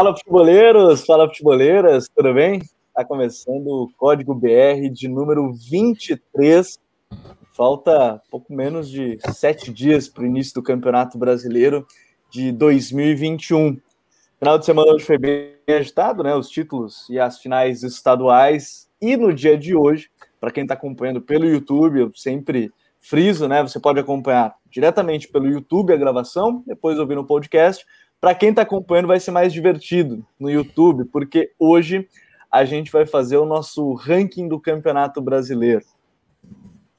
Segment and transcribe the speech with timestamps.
[0.00, 2.62] Fala futeboleiros, fala futeboleiras, tudo bem?
[2.88, 6.80] Está começando o Código BR de número 23.
[7.54, 11.86] Falta pouco menos de sete dias para o início do Campeonato Brasileiro
[12.30, 13.78] de 2021.
[14.38, 16.34] Final de semana hoje foi bem agitado, né?
[16.34, 18.88] Os títulos e as finais estaduais.
[19.02, 20.08] E no dia de hoje,
[20.40, 23.62] para quem está acompanhando pelo YouTube, eu sempre friso, né?
[23.62, 27.84] Você pode acompanhar diretamente pelo YouTube a gravação, depois ouvir no podcast
[28.20, 32.06] para quem está acompanhando, vai ser mais divertido no YouTube, porque hoje
[32.50, 35.84] a gente vai fazer o nosso ranking do Campeonato Brasileiro.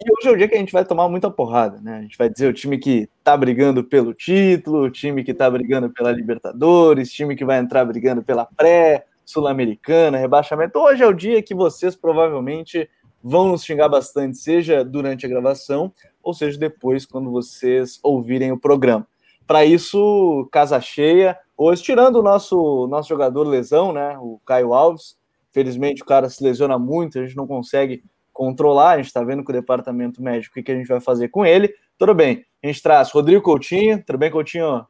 [0.03, 1.97] E hoje é o dia que a gente vai tomar muita porrada, né?
[1.99, 5.47] A gente vai dizer o time que tá brigando pelo título, o time que tá
[5.47, 10.79] brigando pela Libertadores, time que vai entrar brigando pela pré, Sul-Americana, rebaixamento.
[10.79, 12.89] Hoje é o dia que vocês provavelmente
[13.23, 15.93] vão nos xingar bastante, seja durante a gravação
[16.23, 19.07] ou seja depois, quando vocês ouvirem o programa.
[19.51, 21.37] Para isso, casa cheia.
[21.57, 24.17] Hoje, tirando o nosso, nosso jogador lesão, né?
[24.17, 25.17] O Caio Alves.
[25.51, 28.91] Felizmente, o cara se lesiona muito, a gente não consegue controlar.
[28.91, 31.45] A gente está vendo com o departamento médico o que a gente vai fazer com
[31.45, 31.75] ele.
[31.97, 32.45] Tudo bem.
[32.63, 34.01] A gente traz Rodrigo Coutinho.
[34.05, 34.87] Tudo bem, Coutinho?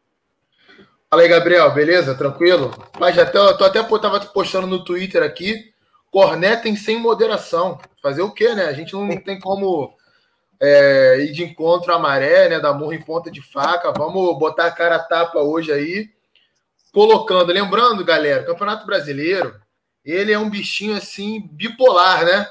[1.10, 1.74] Fala aí, Gabriel.
[1.74, 2.14] Beleza?
[2.14, 2.70] Tranquilo?
[3.00, 5.56] Mas até, eu tô até tava postando no Twitter aqui.
[6.12, 7.80] Cornetem sem moderação.
[8.00, 8.66] Fazer o quê, né?
[8.66, 9.96] A gente não tem como
[10.62, 12.60] é, ir de encontro à maré, né?
[12.60, 13.92] Da murro em ponta de faca.
[13.92, 16.10] Vamos botar a cara a tapa hoje aí.
[16.94, 19.60] Colocando, lembrando, galera, Campeonato Brasileiro,
[20.06, 22.48] ele é um bichinho assim, bipolar, né?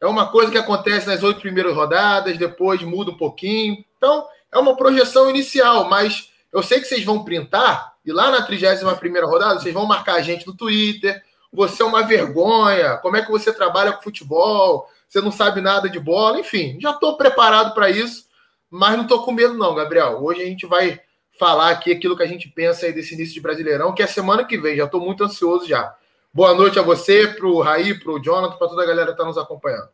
[0.00, 3.82] É uma coisa que acontece nas oito primeiras rodadas, depois muda um pouquinho.
[3.96, 8.42] Então, é uma projeção inicial, mas eu sei que vocês vão printar, e lá na
[8.42, 11.22] 31 primeira rodada, vocês vão marcar a gente no Twitter.
[11.52, 14.88] Você é uma vergonha, como é que você trabalha com futebol?
[15.08, 18.26] Você não sabe nada de bola, enfim, já estou preparado para isso,
[18.70, 20.22] mas não estou com medo, não, Gabriel.
[20.22, 21.00] Hoje a gente vai
[21.38, 24.44] falar aqui aquilo que a gente pensa aí desse início de Brasileirão, que é semana
[24.44, 25.94] que vem, já estou muito ansioso já.
[26.32, 29.12] Boa noite a você, para o Raí, para o Jonathan, para toda a galera que
[29.12, 29.88] está nos acompanhando.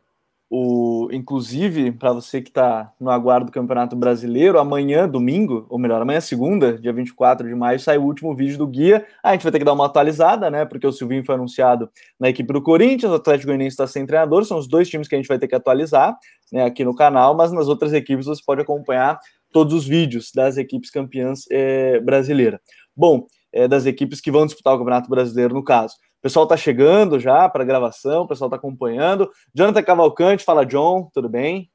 [0.47, 5.99] O, inclusive, para você que está no aguardo do Campeonato Brasileiro, amanhã, domingo, ou melhor,
[6.01, 9.05] amanhã, segunda, dia 24 de maio, sai o último vídeo do guia.
[9.23, 10.63] a gente vai ter que dar uma atualizada, né?
[10.63, 11.89] Porque o Silvinho foi anunciado
[12.19, 15.15] na equipe do Corinthians, o Atlético Goianiense está sem treinador, são os dois times que
[15.15, 16.15] a gente vai ter que atualizar
[16.53, 19.17] né, aqui no canal, mas nas outras equipes você pode acompanhar
[19.51, 22.59] todos os vídeos das equipes campeãs é, brasileiras.
[22.95, 27.19] Bom, é, das equipes que vão disputar o Campeonato Brasileiro, no caso pessoal está chegando
[27.19, 29.31] já para a gravação, o pessoal está acompanhando.
[29.53, 31.69] Jonathan Cavalcante, fala John, tudo bem?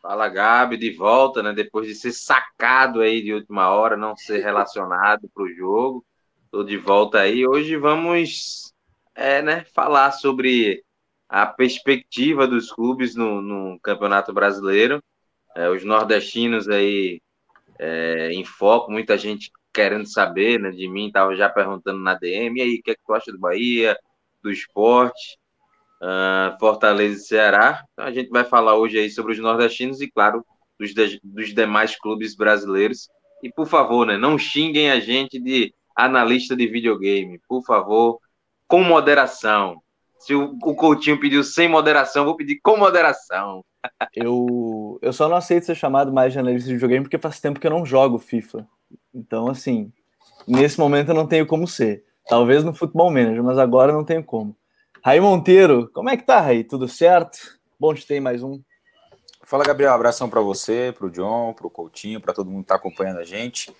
[0.00, 1.52] Fala Gabi, de volta, né?
[1.52, 6.06] Depois de ser sacado aí de última hora, não ser relacionado para o jogo.
[6.44, 7.44] Estou de volta aí.
[7.44, 8.72] Hoje vamos
[9.12, 10.84] é, né, falar sobre
[11.28, 15.02] a perspectiva dos clubes no, no Campeonato Brasileiro.
[15.56, 17.20] É, os nordestinos aí
[17.76, 22.58] é, em foco, muita gente querendo saber né, de mim, estava já perguntando na DM,
[22.58, 23.96] e aí, o que, é que tu acha do Bahia,
[24.42, 25.38] do esporte,
[26.02, 27.84] uh, Fortaleza e Ceará?
[27.92, 30.44] Então, a gente vai falar hoje aí sobre os nordestinos e, claro,
[30.78, 33.08] dos, de, dos demais clubes brasileiros.
[33.42, 38.18] E, por favor, né, não xinguem a gente de analista de videogame, por favor,
[38.68, 39.82] com moderação.
[40.18, 43.64] Se o, o Coutinho pediu sem moderação, vou pedir com moderação.
[44.14, 47.58] eu, eu só não aceito ser chamado mais de analista de videogame porque faz tempo
[47.58, 48.66] que eu não jogo FIFA.
[49.14, 49.92] Então, assim,
[50.46, 52.04] nesse momento eu não tenho como ser.
[52.28, 54.56] Talvez no Futebol Manager, mas agora não tenho como.
[55.04, 56.64] Raí Monteiro, como é que tá, Raí?
[56.64, 57.58] Tudo certo?
[57.78, 58.60] Bom te ter mais um.
[59.42, 59.92] Fala, Gabriel.
[59.92, 63.18] Abração para você, para o John, para o Coutinho, para todo mundo que está acompanhando
[63.18, 63.74] a gente.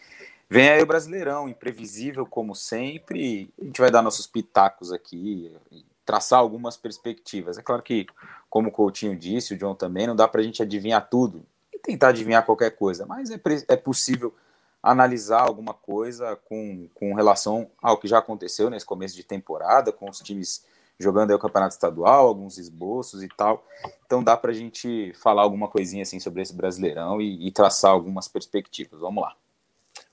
[0.50, 3.50] Vem aí o Brasileirão, imprevisível como sempre.
[3.58, 5.50] A gente vai dar nossos pitacos aqui,
[6.04, 7.56] traçar algumas perspectivas.
[7.56, 8.06] É claro que,
[8.50, 11.78] como o Coutinho disse, o John também, não dá para a gente adivinhar tudo e
[11.78, 14.34] tentar adivinhar qualquer coisa, mas é, é possível
[14.82, 20.10] analisar alguma coisa com, com relação ao que já aconteceu nesse começo de temporada, com
[20.10, 20.64] os times
[20.98, 23.64] jogando o campeonato estadual, alguns esboços e tal.
[24.06, 27.90] Então dá para a gente falar alguma coisinha assim sobre esse Brasileirão e, e, traçar
[27.90, 29.00] algumas perspectivas.
[29.00, 29.34] Vamos lá.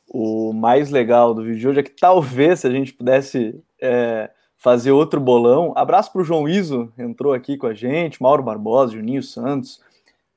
[0.08, 4.32] O mais legal do vídeo de hoje é que talvez se a gente pudesse é,
[4.58, 5.74] fazer outro bolão.
[5.76, 9.82] Abraço para o João Iso, entrou aqui com a gente, Mauro Barbosa, Juninho Santos,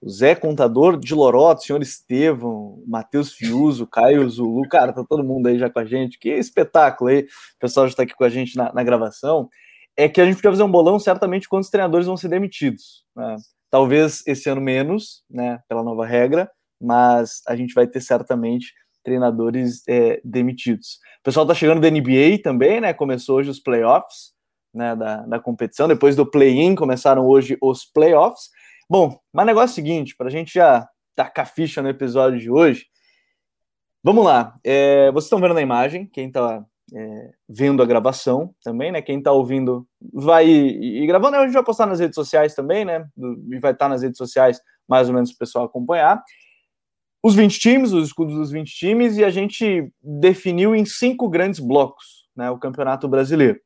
[0.03, 5.47] o Zé Contador de Loroto, senhor Estevão, Matheus Fiuso, Caio Zulu, cara, tá todo mundo
[5.47, 8.29] aí já com a gente, que espetáculo aí, o pessoal já está aqui com a
[8.29, 9.49] gente na, na, gravação,
[9.97, 13.37] é que a gente podia fazer um bolão certamente quantos treinadores vão ser demitidos, né?
[13.71, 16.51] talvez esse ano menos, né, pela nova regra,
[16.81, 18.73] mas a gente vai ter certamente
[19.05, 20.99] treinadores é, demitidos.
[21.21, 24.33] O pessoal tá chegando da NBA também, né, começou hoje os playoffs,
[24.75, 28.51] né, da, da competição, depois do play-in começaram hoje os playoffs,
[28.93, 30.87] Bom, mas negócio é o seguinte, para a gente já
[31.17, 32.85] tacar ficha no episódio de hoje,
[34.05, 34.55] vamos lá.
[34.63, 36.63] É, vocês estão vendo na imagem, quem está
[36.95, 39.01] é, vendo a gravação também, né?
[39.01, 43.09] Quem está ouvindo vai ir, gravando, a gente vai postar nas redes sociais também, né?
[43.17, 46.23] E vai estar tá nas redes sociais mais ou menos para o pessoal acompanhar.
[47.23, 51.61] Os 20 times, os escudos dos 20 times, e a gente definiu em cinco grandes
[51.61, 52.51] blocos, né?
[52.51, 53.59] O Campeonato Brasileiro.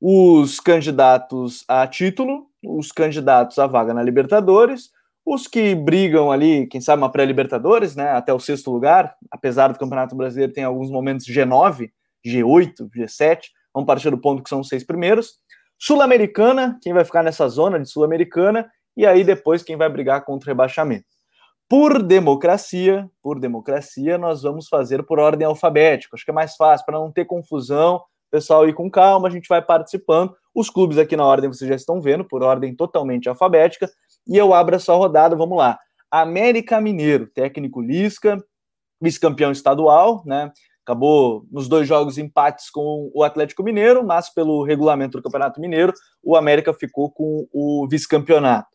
[0.00, 4.90] Os candidatos a título, os candidatos à vaga na Libertadores,
[5.24, 9.78] os que brigam ali, quem sabe uma pré-Libertadores, né, até o sexto lugar, apesar do
[9.78, 11.90] Campeonato Brasileiro tem alguns momentos G9,
[12.26, 13.40] G8, G7,
[13.72, 15.34] vamos partir do ponto que são os seis primeiros.
[15.78, 20.48] Sul-Americana, quem vai ficar nessa zona de Sul-Americana, e aí depois quem vai brigar contra
[20.48, 21.06] o rebaixamento.
[21.68, 26.14] Por democracia, por democracia, nós vamos fazer por ordem alfabética.
[26.14, 28.02] Acho que é mais fácil para não ter confusão,
[28.32, 30.34] pessoal ir com calma, a gente vai participando.
[30.54, 33.88] Os clubes aqui na ordem vocês já estão vendo, por ordem totalmente alfabética.
[34.26, 35.78] E eu abro essa rodada, vamos lá.
[36.10, 38.42] América Mineiro, técnico Lisca,
[39.00, 40.50] vice-campeão estadual, né?
[40.84, 45.92] Acabou nos dois jogos empates com o Atlético Mineiro, mas pelo regulamento do Campeonato Mineiro,
[46.22, 48.68] o América ficou com o vice-campeonato.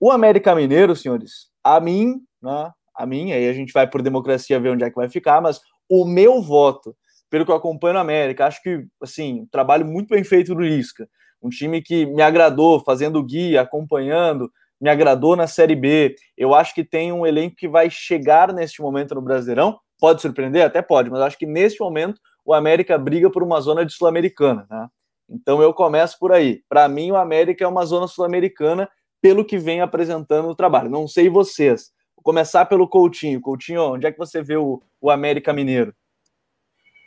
[0.00, 2.72] O América Mineiro, senhores, a mim, né?
[2.94, 5.60] A mim, aí a gente vai por democracia ver onde é que vai ficar, mas
[5.88, 6.94] o meu voto,
[7.32, 10.60] pelo que eu acompanho no América, acho que, assim, um trabalho muito bem feito do
[10.60, 11.08] Lisca.
[11.42, 16.14] Um time que me agradou, fazendo guia, acompanhando, me agradou na Série B.
[16.36, 19.78] Eu acho que tem um elenco que vai chegar neste momento no Brasileirão.
[19.98, 20.62] Pode surpreender?
[20.62, 24.66] Até pode, mas acho que neste momento o América briga por uma zona de Sul-Americana.
[24.70, 24.86] Né?
[25.30, 26.60] Então eu começo por aí.
[26.68, 28.86] Para mim, o América é uma zona sul-americana
[29.22, 30.90] pelo que vem apresentando o trabalho.
[30.90, 31.92] Não sei vocês.
[32.14, 33.40] Vou começar pelo Coutinho.
[33.40, 35.94] Coutinho, onde é que você vê o, o América Mineiro?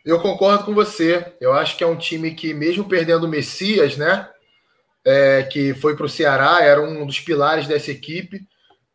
[0.06, 1.34] Eu concordo com você.
[1.42, 4.30] Eu acho que é um time que, mesmo perdendo o Messias, né?
[5.06, 8.42] é, que foi para o Ceará, era um dos pilares dessa equipe.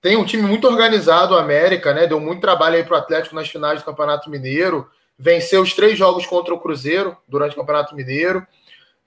[0.02, 2.06] Tem um time muito organizado, o América, né?
[2.06, 4.88] Deu muito trabalho aí para o Atlético nas finais do Campeonato Mineiro.
[5.16, 8.44] Venceu os três jogos contra o Cruzeiro durante o Campeonato Mineiro.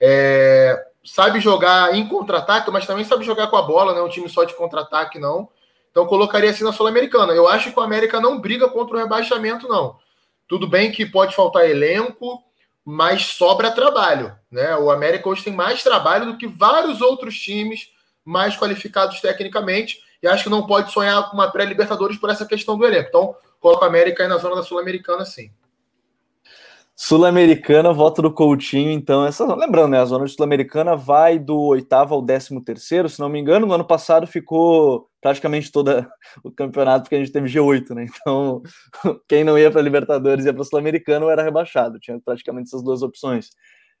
[0.00, 4.08] É, sabe jogar em contra-ataque, mas também sabe jogar com a bola, não é um
[4.08, 5.48] time só de contra-ataque, não.
[5.90, 7.32] Então colocaria assim na Sul-Americana.
[7.32, 9.96] Eu acho que o América não briga contra o rebaixamento, não.
[10.46, 12.42] Tudo bem que pode faltar elenco,
[12.84, 14.36] mas sobra trabalho.
[14.50, 14.76] Né?
[14.76, 17.90] O América hoje tem mais trabalho do que vários outros times
[18.24, 22.78] mais qualificados tecnicamente, e acho que não pode sonhar com uma pré-Libertadores por essa questão
[22.78, 23.08] do elenco.
[23.08, 25.50] Então, coloco o América aí na zona da Sul-Americana, sim.
[26.96, 32.22] Sul-Americana, voto do Coutinho, então, essa, lembrando, né, a zona sul-americana vai do oitavo ao
[32.22, 35.90] décimo terceiro, se não me engano, no ano passado ficou praticamente todo
[36.44, 38.62] o campeonato, porque a gente teve G8, né, então,
[39.28, 43.50] quem não ia para Libertadores ia para Sul-Americano era rebaixado, tinha praticamente essas duas opções.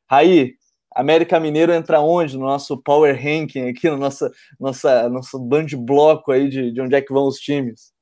[0.08, 0.54] Raí,
[0.94, 2.38] América Mineiro entra onde?
[2.38, 4.30] No nosso Power Ranking aqui, no nosso,
[4.60, 7.93] nossa, nosso band bloco aí de, de onde é que vão os times?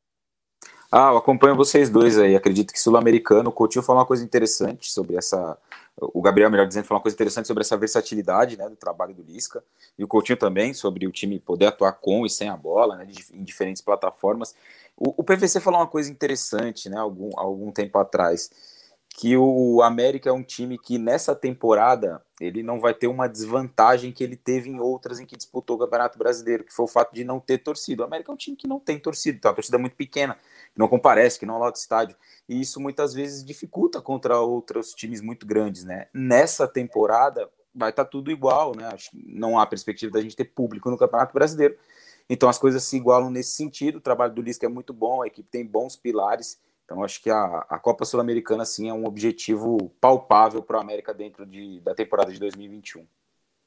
[0.94, 2.36] Ah, eu acompanho vocês dois aí.
[2.36, 5.56] Acredito que sul-americano, o Coutinho falou uma coisa interessante sobre essa.
[5.96, 9.22] O Gabriel, melhor dizendo, falou uma coisa interessante sobre essa versatilidade né, do trabalho do
[9.22, 9.64] Lisca.
[9.98, 13.08] E o Coutinho também, sobre o time poder atuar com e sem a bola, né,
[13.32, 14.54] em diferentes plataformas.
[14.94, 18.50] O, o PVC falou uma coisa interessante, né, algum, algum tempo atrás
[19.14, 24.10] que o América é um time que nessa temporada ele não vai ter uma desvantagem
[24.10, 27.12] que ele teve em outras em que disputou o Campeonato Brasileiro, que foi o fato
[27.14, 28.02] de não ter torcido.
[28.02, 30.36] O América é um time que não tem torcida, então a torcida muito pequena,
[30.72, 32.16] que não comparece, que não lota estádio,
[32.48, 36.08] e isso muitas vezes dificulta contra outros times muito grandes, né?
[36.12, 38.88] Nessa temporada vai estar tá tudo igual, né?
[39.12, 41.76] Não há perspectiva da gente ter público no Campeonato Brasileiro.
[42.28, 43.96] Então as coisas se igualam nesse sentido.
[43.96, 46.58] O trabalho do Lisca é muito bom, a equipe tem bons pilares
[46.92, 51.14] então, acho que a, a Copa Sul-Americana, sim, é um objetivo palpável para a América
[51.14, 53.06] dentro de, da temporada de 2021.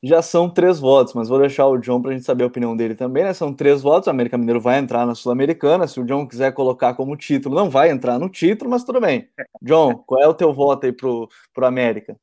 [0.06, 2.78] Já são três votos, mas vou deixar o John para a gente saber a opinião
[2.78, 3.34] dele também, né?
[3.34, 5.88] São três votos, o América Mineiro vai entrar na Sul-Americana.
[5.88, 9.28] Se o John quiser colocar como título, não vai entrar no título, mas tudo bem.
[9.64, 12.16] John, qual é o teu voto aí pro, pro América?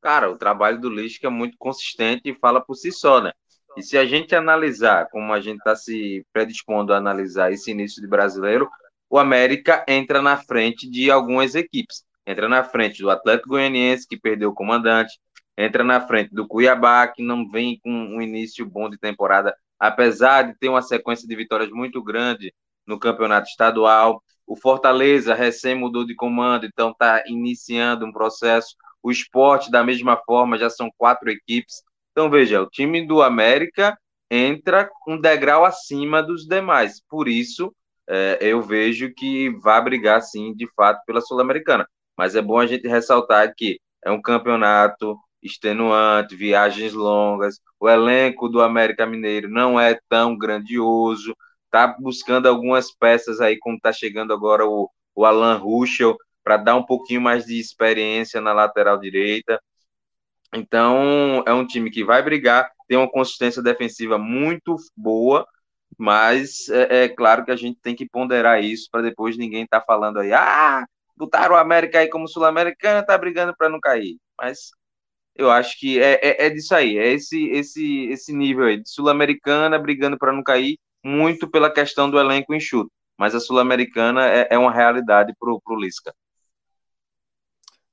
[0.00, 3.32] Cara, o trabalho do Lisca é muito consistente e fala por si só, né?
[3.76, 8.00] E se a gente analisar, como a gente está se predispondo a analisar esse início
[8.00, 8.70] de brasileiro,
[9.10, 12.04] o América entra na frente de algumas equipes.
[12.24, 15.18] Entra na frente do Atlético Goianiense, que perdeu o comandante,
[15.60, 20.42] entra na frente do Cuiabá, que não vem com um início bom de temporada, apesar
[20.42, 22.52] de ter uma sequência de vitórias muito grande
[22.86, 24.22] no campeonato estadual.
[24.46, 28.74] O Fortaleza recém mudou de comando, então está iniciando um processo.
[29.02, 31.82] O esporte, da mesma forma, já são quatro equipes.
[32.12, 33.96] Então, veja, o time do América
[34.30, 37.00] entra um degrau acima dos demais.
[37.08, 37.74] Por isso,
[38.08, 41.86] é, eu vejo que vai brigar, sim, de fato, pela Sul-Americana.
[42.16, 48.48] Mas é bom a gente ressaltar que é um campeonato extenuante, viagens longas, o elenco
[48.48, 51.34] do América Mineiro não é tão grandioso,
[51.70, 56.76] tá buscando algumas peças aí, como tá chegando agora o, o Alan Ruschel, para dar
[56.76, 59.60] um pouquinho mais de experiência na lateral direita.
[60.54, 65.46] Então, é um time que vai brigar, tem uma consistência defensiva muito boa,
[65.96, 69.80] mas é, é claro que a gente tem que ponderar isso para depois ninguém tá
[69.80, 70.84] falando aí, ah,
[71.16, 74.16] botaram o América aí como Sul-Americana, tá brigando para não cair.
[74.38, 74.70] Mas
[75.34, 78.90] eu acho que é, é, é, disso aí, é esse, esse, esse nível aí, de
[78.90, 82.90] Sul-Americana brigando para não cair, muito pela questão do elenco enxuto.
[83.18, 86.14] Mas a Sul-Americana é, é, uma realidade para o Lisca.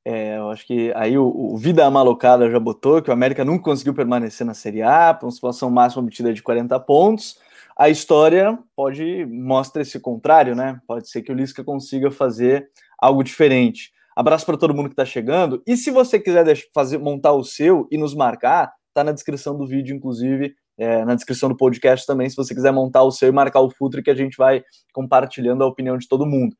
[0.05, 3.65] É, eu acho que aí o, o, Vida Malocada já botou que o América nunca
[3.65, 7.37] conseguiu permanecer na Série A, uma situação máxima obtida de 40 pontos.
[7.77, 10.79] A história pode mostra esse contrário, né?
[10.87, 13.91] Pode ser que o Lisca consiga fazer algo diferente.
[14.17, 15.61] Abraço para todo mundo que está chegando.
[15.67, 16.43] E se você quiser
[16.73, 21.13] fazer, montar o seu e nos marcar, tá na descrição do vídeo, inclusive, é, na
[21.13, 24.09] descrição do podcast também, se você quiser montar o seu e marcar o Futre, que
[24.09, 26.55] a gente vai compartilhando a opinião de todo mundo.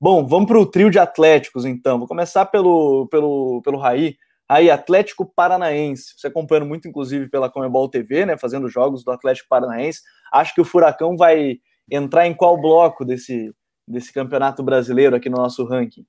[0.00, 1.98] Bom, vamos para o trio de Atléticos, então.
[1.98, 4.16] Vou começar pelo, pelo, pelo Raí.
[4.50, 6.14] Raí, Atlético Paranaense.
[6.16, 8.38] Você acompanhando muito, inclusive, pela Comebol TV, né?
[8.38, 10.00] Fazendo jogos do Atlético Paranaense.
[10.32, 11.58] Acho que o Furacão vai
[11.90, 13.54] entrar em qual bloco desse,
[13.86, 16.06] desse campeonato brasileiro aqui no nosso ranking?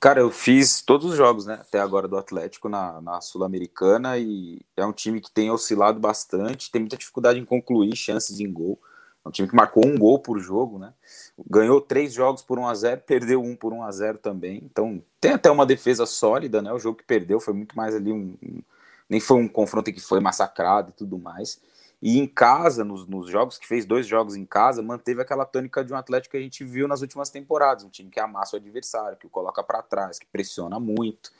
[0.00, 4.60] Cara, eu fiz todos os jogos, né, até agora do Atlético na, na Sul-Americana e
[4.76, 8.78] é um time que tem oscilado bastante, tem muita dificuldade em concluir chances em gol.
[9.24, 10.92] É um time que marcou um gol por jogo, né?
[11.50, 14.62] Ganhou três jogos por 1 a 0 perdeu um por 1 a 0 também.
[14.64, 16.72] Então tem até uma defesa sólida, né?
[16.72, 18.36] O jogo que perdeu foi muito mais ali um.
[18.42, 18.62] um
[19.08, 21.60] nem foi um confronto que foi massacrado e tudo mais.
[22.00, 25.84] E em casa, nos, nos, jogos que fez, dois jogos em casa, manteve aquela tônica
[25.84, 27.84] de um Atlético que a gente viu nas últimas temporadas.
[27.84, 31.32] Um time que amassa o adversário, que o coloca para trás, que pressiona muito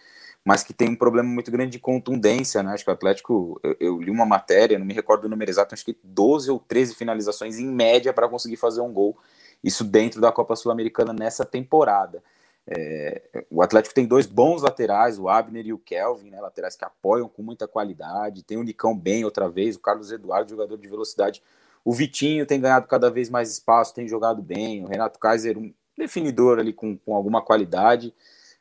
[0.49, 2.73] mas que tem um problema muito grande de contundência, né?
[2.73, 5.75] Acho que o Atlético, eu, eu, li uma matéria, não me recordo o número exato,
[5.75, 9.19] acho que 12 ou 13 finalizações em média para conseguir fazer um gol,
[9.63, 12.23] isso dentro da Copa Sul-Americana nessa temporada.
[12.71, 16.85] É, o Atlético tem dois bons laterais, o Abner e o Kelvin, né, laterais que
[16.85, 18.43] apoiam com muita qualidade.
[18.43, 21.43] Tem o Nicão bem outra vez, o Carlos Eduardo, jogador de velocidade.
[21.83, 24.85] O Vitinho tem ganhado cada vez mais espaço, tem jogado bem.
[24.85, 28.13] O Renato Kaiser, um definidor ali com, com alguma qualidade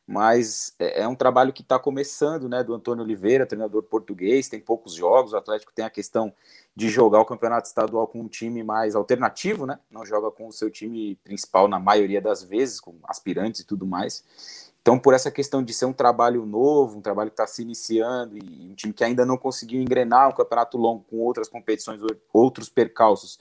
[0.07, 4.59] mas é, é um trabalho que está começando, né, do Antônio Oliveira, treinador português, tem
[4.59, 6.33] poucos jogos, o Atlético tem a questão
[6.73, 10.53] de jogar o campeonato estadual com um time mais alternativo, né, não joga com o
[10.53, 15.29] seu time principal na maioria das vezes, com aspirantes e tudo mais, então por essa
[15.29, 18.93] questão de ser um trabalho novo, um trabalho que está se iniciando e um time
[18.93, 21.99] que ainda não conseguiu engrenar um campeonato longo com outras competições,
[22.31, 23.37] outros percalços,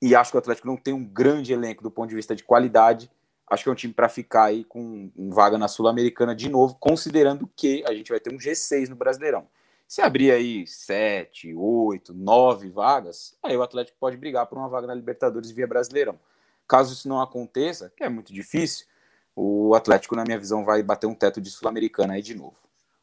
[0.00, 2.44] e acho que o Atlético não tem um grande elenco do ponto de vista de
[2.44, 3.10] qualidade,
[3.50, 7.48] acho que é um time para ficar aí com vaga na Sul-Americana de novo, considerando
[7.56, 9.46] que a gente vai ter um G6 no Brasileirão.
[9.86, 14.86] Se abrir aí sete, oito, nove vagas, aí o Atlético pode brigar por uma vaga
[14.86, 16.18] na Libertadores via Brasileirão.
[16.66, 18.86] Caso isso não aconteça, que é muito difícil,
[19.34, 22.56] o Atlético, na minha visão, vai bater um teto de Sul-Americana aí de novo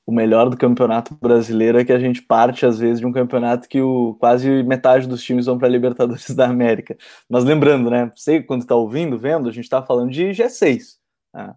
[0.06, 3.68] o melhor do campeonato brasileiro é que a gente parte, às vezes, de um campeonato
[3.68, 6.96] que o, quase metade dos times vão para a Libertadores da América.
[7.28, 8.12] Mas lembrando, né?
[8.16, 10.98] Você, quando está ouvindo, vendo, a gente está falando de G6.
[11.34, 11.54] Né?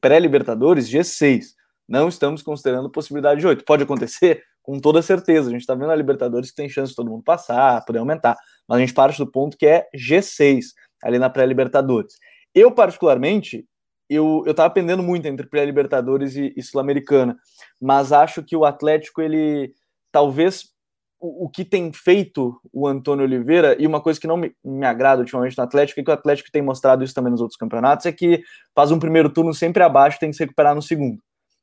[0.00, 1.48] Pré-Libertadores, G6.
[1.86, 3.64] Não estamos considerando possibilidade de 8.
[3.64, 4.42] Pode acontecer?
[4.62, 5.48] Com toda certeza.
[5.48, 8.34] A gente está vendo a Libertadores que tem chance de todo mundo passar, poder aumentar.
[8.66, 10.68] Mas a gente parte do ponto que é G6,
[11.02, 12.14] ali na pré-Libertadores.
[12.54, 13.66] Eu, particularmente,
[14.08, 17.36] eu, eu tava pendendo muito entre pré-Libertadores e, e Sul-Americana,
[17.80, 19.72] mas acho que o Atlético, ele
[20.12, 20.74] talvez
[21.20, 24.84] o, o, que tem feito o Antônio Oliveira, e uma coisa que não me, me
[24.84, 28.06] agrada ultimamente no Atlético, e que o Atlético tem mostrado isso também nos outros campeonatos,
[28.06, 28.42] é que
[28.74, 31.18] faz um primeiro turno sempre abaixo tem que se recuperar no segundo.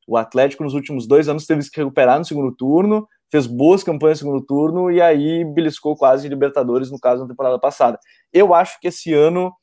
[0.08, 3.84] O Atlético, nos últimos dois anos, teve que se recuperar no segundo turno, fez boas
[3.84, 8.00] campanhas no segundo turno, e aí beliscou quase Libertadores, no caso, na temporada passada.
[8.34, 9.54] Eu acho que esse ano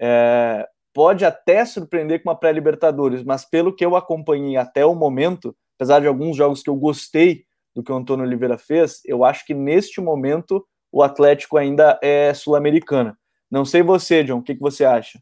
[0.00, 0.64] é,
[0.98, 6.00] pode até surpreender com uma pré-Libertadores, mas pelo que eu acompanhei até o momento, apesar
[6.00, 9.54] de alguns jogos que eu gostei do que o Antônio Oliveira fez, eu acho que
[9.54, 13.16] neste momento o Atlético ainda é sul-americana.
[13.48, 15.20] Não sei você, John, o que, que você acha?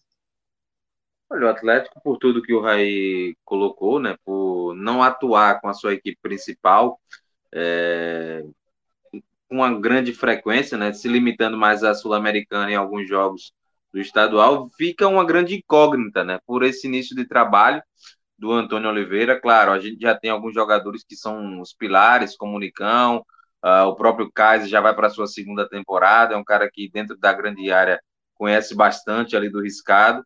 [1.28, 5.74] Olha, o Atlético, por tudo que o Raí colocou, né, por não atuar com a
[5.74, 6.98] sua equipe principal,
[7.52, 8.42] é,
[9.46, 13.52] com uma grande frequência, né, se limitando mais à Sul-Americana em alguns jogos
[13.96, 16.38] do estadual, fica uma grande incógnita, né?
[16.46, 17.82] Por esse início de trabalho
[18.38, 19.40] do Antônio Oliveira.
[19.40, 23.24] Claro, a gente já tem alguns jogadores que são os pilares, como o Nicão,
[23.64, 26.90] uh, o próprio Kaiser já vai para a sua segunda temporada, é um cara que
[26.90, 28.00] dentro da grande área
[28.34, 30.22] conhece bastante ali do riscado.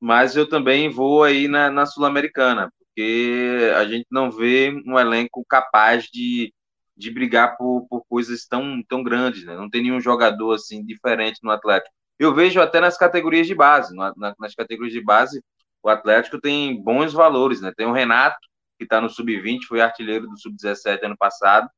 [0.00, 5.44] Mas eu também vou aí na, na Sul-Americana, porque a gente não vê um elenco
[5.48, 6.52] capaz de,
[6.96, 9.56] de brigar por, por coisas tão, tão grandes, né?
[9.56, 11.95] Não tem nenhum jogador assim diferente no Atlético.
[12.18, 13.94] Eu vejo até nas categorias de base.
[13.94, 15.42] Na, nas categorias de base,
[15.82, 17.72] o Atlético tem bons valores, né?
[17.76, 18.38] Tem o Renato,
[18.78, 21.68] que está no sub-20, foi artilheiro do sub-17 ano passado.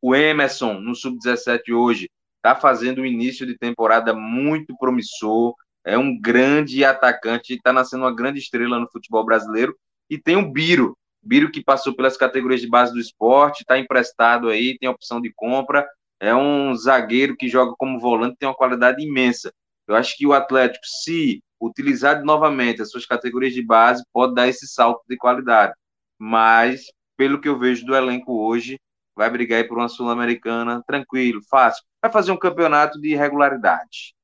[0.00, 5.54] O Emerson, no sub-17 hoje, está fazendo um início de temporada muito promissor.
[5.84, 9.76] É um grande atacante, está nascendo uma grande estrela no futebol brasileiro.
[10.08, 14.48] E tem o Biro, Biro que passou pelas categorias de base do esporte, está emprestado
[14.48, 15.86] aí, tem opção de compra.
[16.20, 19.52] É um zagueiro que joga como volante, tem uma qualidade imensa.
[19.86, 24.48] Eu acho que o Atlético, se utilizar novamente as suas categorias de base, pode dar
[24.48, 25.72] esse salto de qualidade.
[26.18, 26.82] Mas,
[27.16, 28.78] pelo que eu vejo do elenco hoje,
[29.16, 31.84] vai brigar por uma Sul-Americana tranquilo, fácil.
[32.00, 34.14] Vai fazer um campeonato de regularidade.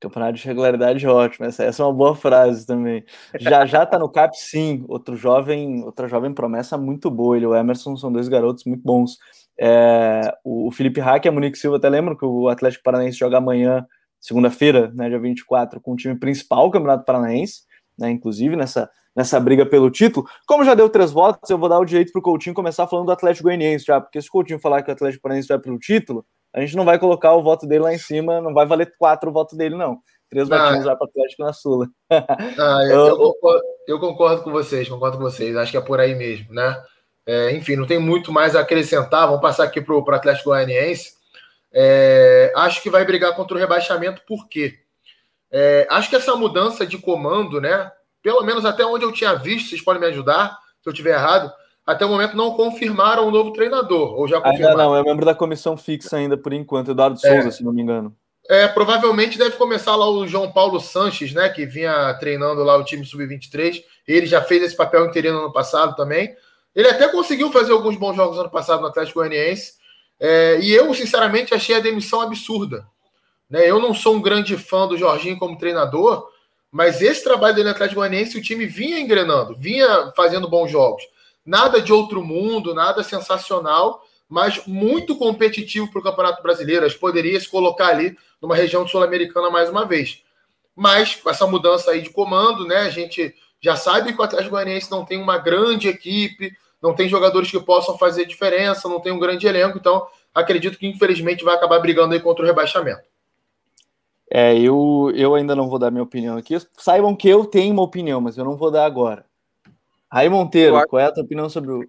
[0.00, 1.46] Campeonato de regularidade ótimo.
[1.46, 3.04] Essa, essa é uma boa frase também.
[3.38, 4.84] Já já tá no CAP, sim.
[4.88, 7.36] Outro jovem, outra jovem promessa muito boa.
[7.36, 9.16] Ele e o Emerson são dois garotos muito bons.
[9.58, 13.38] É, o, Felipe Hack e a Monique Silva até lembram que o Atlético Paranaense joga
[13.38, 13.86] amanhã,
[14.20, 17.62] segunda-feira, né, dia 24, com o time principal do Campeonato Paranaense,
[17.98, 20.26] né, inclusive nessa, nessa briga pelo título.
[20.46, 23.06] Como já deu três votos, eu vou dar o direito para o Coutinho começar falando
[23.06, 25.78] do Atlético Goianiense já, porque se o Coutinho falar que o Atlético Paranaense vai pelo
[25.78, 28.94] título, a gente não vai colocar o voto dele lá em cima, não vai valer
[28.98, 29.98] quatro votos dele, não.
[30.30, 31.86] Três ah, votinhos lá para o Atlético na Sula.
[32.10, 35.56] Ah, eu, eu, concordo, eu, concordo, com vocês, concordo com vocês.
[35.56, 36.76] Acho que é por aí mesmo, né?
[37.26, 39.26] É, enfim, não tem muito mais a acrescentar.
[39.26, 41.14] Vamos passar aqui para o Atlético Goianiense.
[41.72, 44.78] É, acho que vai brigar contra o rebaixamento, por quê?
[45.50, 47.90] É, acho que essa mudança de comando, né?
[48.22, 51.52] Pelo menos até onde eu tinha visto, vocês podem me ajudar, se eu estiver errado,
[51.84, 54.14] até o momento não confirmaram o novo treinador.
[54.14, 54.70] Ou já confirmaram?
[54.70, 57.50] Ainda não, é membro da comissão fixa ainda por enquanto, Eduardo Souza, é.
[57.50, 58.16] se não me engano.
[58.48, 61.48] É, provavelmente deve começar lá o João Paulo Sanches, né?
[61.48, 63.82] Que vinha treinando lá o time sub-23.
[64.06, 66.34] Ele já fez esse papel interino no passado também.
[66.76, 69.72] Ele até conseguiu fazer alguns bons jogos ano passado no Atlético Goianiense.
[70.20, 72.86] É, e eu, sinceramente, achei a demissão absurda.
[73.48, 73.68] Né?
[73.68, 76.28] Eu não sou um grande fã do Jorginho como treinador,
[76.70, 81.02] mas esse trabalho dele no Atlético Goianiense, o time vinha engrenando, vinha fazendo bons jogos.
[81.44, 86.86] Nada de outro mundo, nada sensacional, mas muito competitivo para o Campeonato Brasileiro.
[86.90, 90.22] Que poderia se colocar ali numa região sul-americana mais uma vez.
[90.74, 92.80] Mas com essa mudança aí de comando, né?
[92.80, 97.08] A gente já sabe que o Atlético Goianiense não tem uma grande equipe, não tem
[97.08, 101.54] jogadores que possam fazer diferença, não tem um grande elenco, então acredito que infelizmente vai
[101.54, 103.02] acabar brigando aí contra o rebaixamento.
[104.30, 106.56] É, eu, eu ainda não vou dar minha opinião aqui.
[106.76, 109.24] Saibam que eu tenho uma opinião, mas eu não vou dar agora.
[110.10, 111.88] Raí Monteiro, qual é a tua opinião sobre o.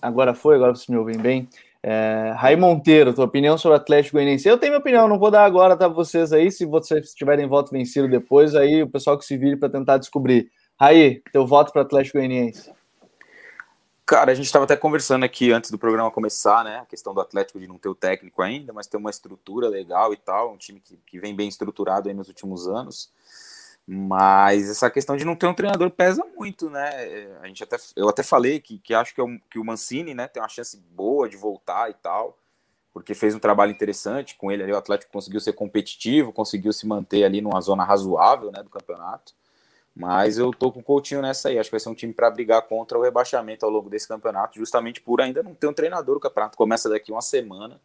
[0.00, 1.48] Agora foi, agora vocês me ouvem bem.
[1.82, 4.48] É, Raí Monteiro, tua opinião sobre o Atlético Goianiense.
[4.48, 5.88] Eu tenho minha opinião, não vou dar agora, tá?
[5.88, 9.68] Vocês aí, se vocês tiverem voto vencido depois, aí o pessoal que se vire para
[9.68, 10.50] tentar descobrir.
[10.78, 12.70] Raí, teu voto para o Atlético Goianiense.
[14.10, 16.80] Cara, a gente estava até conversando aqui antes do programa começar, né?
[16.80, 20.12] A questão do Atlético de não ter o técnico ainda, mas ter uma estrutura legal
[20.12, 23.12] e tal, um time que, que vem bem estruturado aí nos últimos anos.
[23.86, 26.90] Mas essa questão de não ter um treinador pesa muito, né?
[27.40, 30.12] A gente até, eu até falei que, que acho que, é um, que o Mancini
[30.12, 32.36] né, tem uma chance boa de voltar e tal,
[32.92, 34.72] porque fez um trabalho interessante com ele ali.
[34.72, 39.34] O Atlético conseguiu ser competitivo, conseguiu se manter ali numa zona razoável né, do campeonato.
[40.00, 41.58] Mas eu tô com o Coutinho nessa aí.
[41.58, 44.58] Acho que vai ser um time para brigar contra o rebaixamento ao longo desse campeonato,
[44.58, 46.16] justamente por ainda não ter um treinador.
[46.16, 47.78] O campeonato começa daqui uma semana.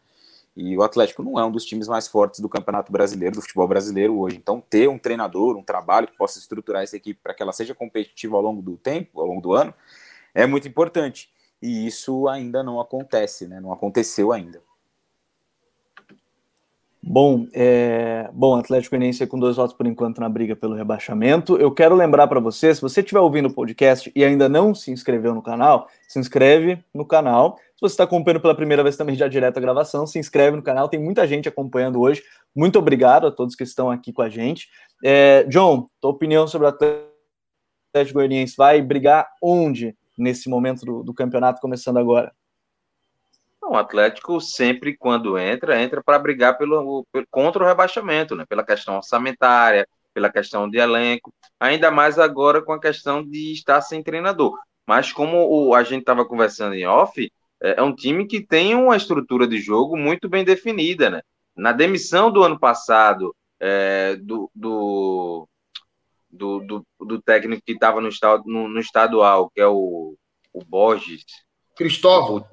[0.56, 3.67] E o Atlético não é um dos times mais fortes do Campeonato Brasileiro, do futebol
[3.67, 4.38] brasileiro hoje.
[4.38, 7.75] Então, ter um treinador, um trabalho que possa estruturar essa equipe para que ela seja
[7.75, 9.73] competitiva ao longo do tempo, ao longo do ano,
[10.34, 11.30] é muito importante.
[11.62, 13.60] E isso ainda não acontece, né?
[13.60, 14.62] Não aconteceu ainda.
[17.08, 18.28] Bom, é...
[18.34, 21.56] bom, Atlético Goianiense com dois votos por enquanto na briga pelo rebaixamento.
[21.56, 24.89] Eu quero lembrar para você, se você estiver ouvindo o podcast e ainda não se
[24.89, 27.60] inscreveu no canal, se inscreve no canal.
[27.76, 30.63] Se você está acompanhando pela primeira vez também já direto a gravação, se inscreve no
[30.63, 30.89] canal.
[30.89, 32.24] Tem muita gente acompanhando hoje.
[32.56, 34.68] Muito obrigado a todos que estão aqui com a gente.
[35.04, 35.44] É...
[35.44, 41.62] John, tua opinião sobre o Atlético Goianiense vai brigar onde nesse momento do, do campeonato
[41.62, 42.34] começando agora?
[43.69, 48.45] O Atlético sempre, quando entra, entra para brigar pelo, pelo, contra o rebaixamento, né?
[48.47, 53.82] Pela questão orçamentária, pela questão de elenco, ainda mais agora com a questão de estar
[53.82, 54.58] sem treinador.
[54.88, 58.75] Mas como o, a gente estava conversando em off, é, é, um time que tem
[58.75, 61.21] uma estrutura de jogo muito bem definida, né?
[61.56, 65.47] Na demissão do ano passado é, do, do,
[66.30, 68.10] do, do, do técnico que estava no,
[68.45, 70.15] no, no estadual, que é o,
[70.54, 71.25] o Borges.
[71.75, 72.45] Cristóvão.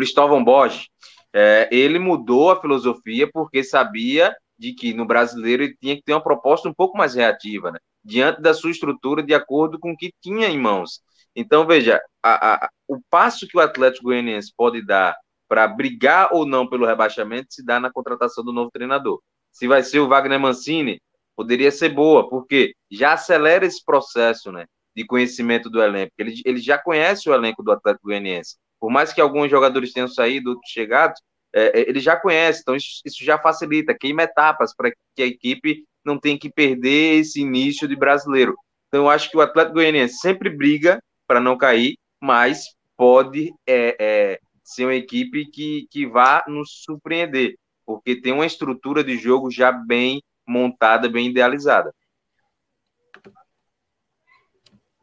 [0.00, 0.88] Cristóvão Borges,
[1.32, 6.14] é, ele mudou a filosofia porque sabia de que no brasileiro ele tinha que ter
[6.14, 7.78] uma proposta um pouco mais reativa, né?
[8.02, 11.02] diante da sua estrutura, de acordo com o que tinha em mãos.
[11.36, 15.14] Então, veja, a, a, o passo que o Atlético Goianiense pode dar
[15.46, 19.20] para brigar ou não pelo rebaixamento se dá na contratação do novo treinador.
[19.52, 21.00] Se vai ser o Wagner Mancini,
[21.36, 24.64] poderia ser boa, porque já acelera esse processo, né,
[24.96, 26.12] de conhecimento do elenco.
[26.18, 28.56] Ele, ele já conhece o elenco do Atlético Goianiense.
[28.80, 31.20] Por mais que alguns jogadores tenham saído, outros chegados,
[31.52, 35.26] é, é, ele já conhece, então isso, isso já facilita, queima etapas para que a
[35.26, 38.56] equipe não tenha que perder esse início de brasileiro.
[38.88, 42.64] Então, eu acho que o Atlético Goianiense sempre briga para não cair, mas
[42.96, 49.04] pode é, é, ser uma equipe que, que vá nos surpreender, porque tem uma estrutura
[49.04, 51.94] de jogo já bem montada, bem idealizada.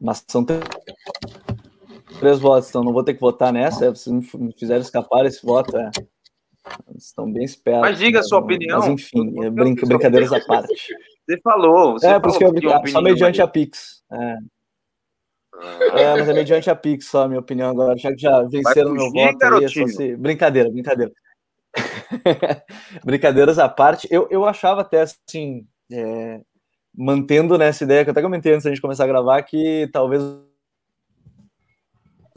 [0.00, 0.44] Mas são
[2.18, 3.94] três votos, então não vou ter que votar nessa.
[3.94, 5.90] Se me fizeram escapar esse voto, é.
[6.96, 7.80] Estão bem espertos.
[7.80, 8.80] Mas diga a sua opinião.
[8.80, 10.74] Mas enfim, é brinca, brincadeiras à parte.
[11.26, 11.92] Você falou.
[11.92, 14.02] Você é, por isso que eu brinco, só mediante a Pix.
[14.12, 14.36] É.
[15.54, 16.00] Ah.
[16.00, 16.16] é.
[16.16, 19.10] mas é mediante a Pix só a minha opinião agora, já que já venceram meu
[19.10, 19.44] voto.
[19.44, 20.16] Aí, é se...
[20.16, 21.12] Brincadeira, brincadeira.
[23.04, 26.40] Brincadeiras à parte, eu, eu achava até assim, é,
[26.94, 30.22] mantendo nessa ideia que eu até comentei antes da gente começar a gravar, que talvez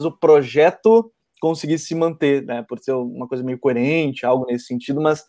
[0.04, 2.64] o projeto conseguisse se manter, né?
[2.68, 5.24] Por ser uma coisa meio coerente, algo nesse sentido, mas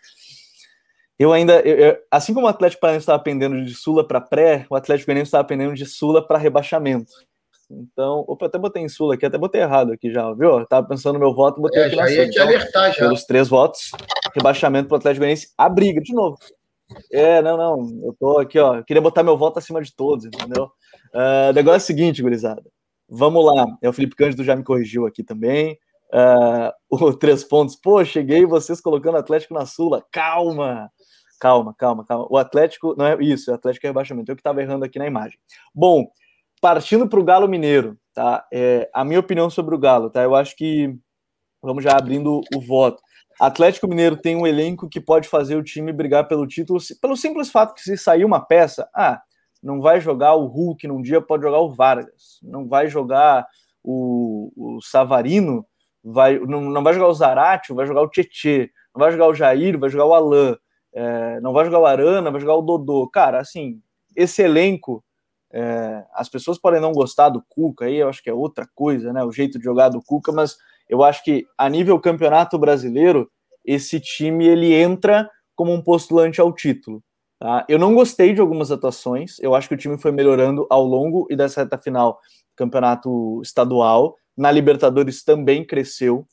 [1.18, 4.66] eu ainda, eu, eu, assim como o Atlético Paranaense estava pendendo de Sula para pré,
[4.70, 7.12] o Atlético Paranaense estava pendendo de Sula para rebaixamento.
[7.70, 10.60] Então, opa, até botei em Sula aqui, até botei errado aqui já, viu?
[10.60, 12.94] Eu tava pensando no meu voto, botei é, aqui já na ia te então, alertar
[12.94, 13.00] já.
[13.00, 13.92] Pelos três votos,
[14.36, 16.38] rebaixamento para o Atlético Paranaense, a briga, de novo.
[17.12, 20.26] É, não, não, eu tô aqui, ó, eu queria botar meu voto acima de todos,
[20.26, 20.70] entendeu?
[21.14, 22.62] Uh, negócio é o seguinte, gurizada,
[23.14, 25.78] vamos lá, é o Felipe Cândido já me corrigiu aqui também,
[26.14, 30.06] Uh, o três pontos, pô, cheguei vocês colocando Atlético na Sula.
[30.12, 30.92] Calma,
[31.40, 32.28] calma, calma, calma.
[32.30, 34.32] O Atlético, não é isso, o Atlético é rebaixamento.
[34.32, 35.40] Eu que estava errando aqui na imagem.
[35.74, 36.06] Bom,
[36.62, 38.46] partindo para o Galo Mineiro, tá?
[38.54, 40.22] É, a minha opinião sobre o Galo, tá?
[40.22, 40.96] Eu acho que
[41.64, 43.02] vamos já abrindo o voto.
[43.40, 47.50] Atlético Mineiro tem um elenco que pode fazer o time brigar pelo título, pelo simples
[47.50, 49.20] fato que se sair uma peça, ah,
[49.64, 53.48] não vai jogar o Hulk num dia, pode jogar o Vargas, não vai jogar
[53.82, 55.66] o, o Savarino,
[56.04, 59.34] vai, não, não vai jogar o Zarate, vai jogar o Tietê, não vai jogar o
[59.34, 60.58] Jair, vai jogar o Alain,
[60.94, 63.10] é, não vai jogar o Arana, vai jogar o Dodô.
[63.10, 63.82] Cara, assim,
[64.16, 65.04] esse elenco,
[65.52, 69.14] é, as pessoas podem não gostar do Cuca, aí eu acho que é outra coisa,
[69.14, 69.24] né?
[69.24, 70.58] O jeito de jogar do Cuca, mas
[70.90, 73.32] eu acho que a nível campeonato brasileiro,
[73.64, 77.02] esse time ele entra como um postulante ao título.
[77.44, 77.66] Tá?
[77.68, 81.28] Eu não gostei de algumas atuações, eu acho que o time foi melhorando ao longo
[81.30, 82.18] e dessa reta final
[82.56, 86.26] campeonato estadual na Libertadores também cresceu.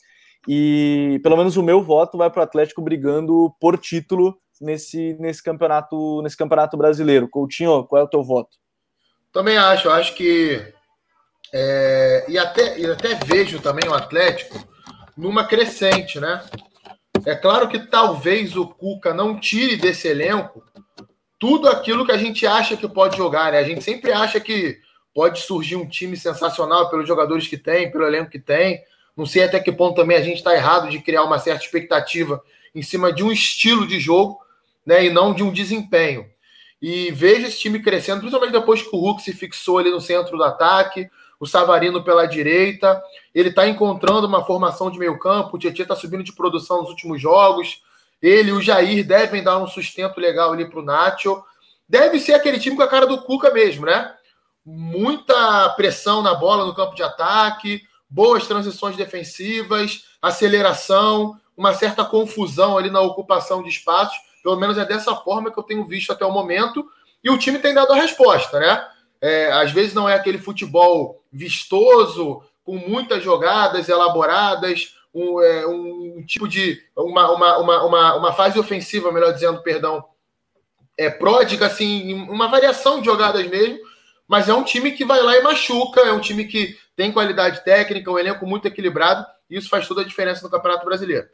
[0.46, 5.42] E pelo menos o meu voto vai para o Atlético brigando por título nesse, nesse
[5.42, 7.28] campeonato nesse campeonato brasileiro.
[7.28, 8.56] Coutinho, qual é o teu voto?
[9.32, 10.62] Também acho, acho que
[11.52, 14.62] é, e, até, e até vejo também o Atlético
[15.16, 16.44] numa crescente, né?
[17.26, 20.62] É claro que talvez o Cuca não tire desse elenco
[21.40, 23.58] tudo aquilo que a gente acha que pode jogar, né?
[23.58, 24.78] A gente sempre acha que
[25.14, 28.78] pode surgir um time sensacional pelos jogadores que tem, pelo elenco que tem.
[29.16, 32.42] Não sei até que ponto também a gente está errado de criar uma certa expectativa
[32.74, 34.38] em cima de um estilo de jogo,
[34.84, 36.26] né, e não de um desempenho.
[36.80, 40.36] E vejo esse time crescendo, principalmente depois que o Hulk se fixou ali no centro
[40.36, 43.02] do ataque, o Savarino pela direita.
[43.34, 46.90] Ele está encontrando uma formação de meio campo, o Tietchan está subindo de produção nos
[46.90, 47.82] últimos jogos.
[48.22, 51.42] Ele e o Jair devem dar um sustento legal ali para o Nacho.
[51.88, 54.14] Deve ser aquele time com a cara do Cuca mesmo, né?
[54.64, 62.76] muita pressão na bola no campo de ataque, boas transições defensivas, aceleração, uma certa confusão
[62.76, 64.16] ali na ocupação de espaços.
[64.42, 66.86] Pelo menos é dessa forma que eu tenho visto até o momento.
[67.22, 68.86] E o time tem dado a resposta, né?
[69.20, 76.24] É, às vezes não é aquele futebol vistoso, com muitas jogadas elaboradas, um, é, um
[76.26, 76.80] tipo de.
[76.96, 80.04] Uma, uma, uma, uma, uma fase ofensiva, melhor dizendo, perdão,
[80.96, 83.78] é pródiga, assim, uma variação de jogadas mesmo,
[84.28, 87.64] mas é um time que vai lá e machuca, é um time que tem qualidade
[87.64, 91.26] técnica, um elenco muito equilibrado, e isso faz toda a diferença no Campeonato Brasileiro.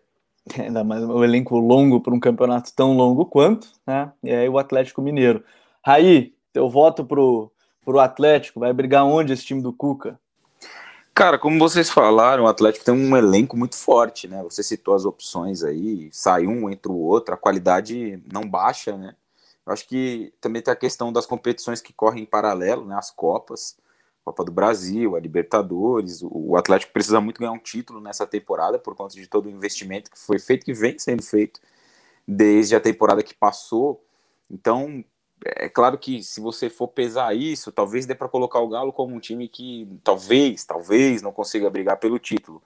[0.58, 4.12] Ainda mais um elenco longo para um campeonato tão longo quanto, né?
[4.22, 5.42] E aí o Atlético Mineiro.
[5.84, 7.50] Raí, teu voto pro,
[7.84, 10.18] pro Atlético, vai brigar onde esse time do Cuca?
[11.16, 14.42] Cara, como vocês falaram, o Atlético tem um elenco muito forte, né?
[14.42, 19.16] Você citou as opções aí, sai um, entra o outro, a qualidade não baixa, né?
[19.64, 22.94] Eu acho que também tem a questão das competições que correm em paralelo, né?
[22.96, 23.78] As Copas,
[24.22, 26.20] Copa do Brasil, a Libertadores.
[26.22, 30.10] O Atlético precisa muito ganhar um título nessa temporada por conta de todo o investimento
[30.10, 31.62] que foi feito, que vem sendo feito
[32.28, 34.04] desde a temporada que passou.
[34.50, 35.02] Então,
[35.44, 39.14] é claro que se você for pesar isso, talvez dê para colocar o Galo como
[39.14, 42.62] um time que talvez, talvez não consiga brigar pelo título.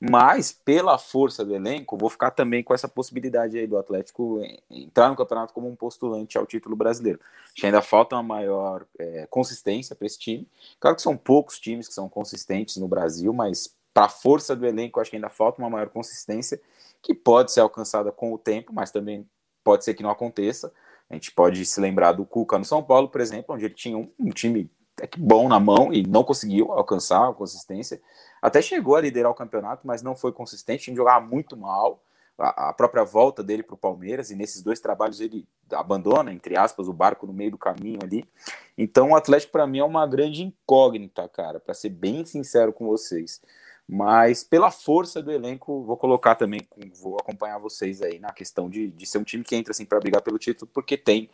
[0.00, 5.08] Mas, pela força do elenco, vou ficar também com essa possibilidade aí do Atlético entrar
[5.08, 7.20] no campeonato como um postulante ao título brasileiro.
[7.44, 10.46] Acho que ainda falta uma maior é, consistência para esse time.
[10.80, 14.66] Claro que são poucos times que são consistentes no Brasil, mas para a força do
[14.66, 16.60] elenco, acho que ainda falta uma maior consistência,
[17.00, 19.26] que pode ser alcançada com o tempo, mas também
[19.62, 20.72] pode ser que não aconteça.
[21.10, 23.96] A gente pode se lembrar do Cuca no São Paulo, por exemplo, onde ele tinha
[23.96, 24.70] um, um time
[25.18, 28.00] bom na mão e não conseguiu alcançar a consistência.
[28.40, 32.02] Até chegou a liderar o campeonato, mas não foi consistente, que jogar muito mal.
[32.36, 36.56] A, a própria volta dele para o Palmeiras, e nesses dois trabalhos ele abandona, entre
[36.56, 38.28] aspas, o barco no meio do caminho ali.
[38.76, 42.86] Então o Atlético, para mim, é uma grande incógnita, cara, para ser bem sincero com
[42.86, 43.40] vocês.
[43.88, 46.60] Mas pela força do elenco, vou colocar também,
[47.02, 50.00] vou acompanhar vocês aí na questão de, de ser um time que entra assim para
[50.00, 51.28] brigar pelo título, porque tem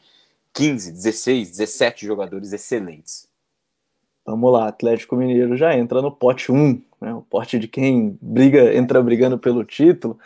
[0.52, 3.28] 15, 16, 17 jogadores excelentes.
[4.26, 8.74] Vamos lá, Atlético Mineiro já entra no pote 1, né, o pote de quem briga,
[8.74, 10.18] entra brigando pelo título.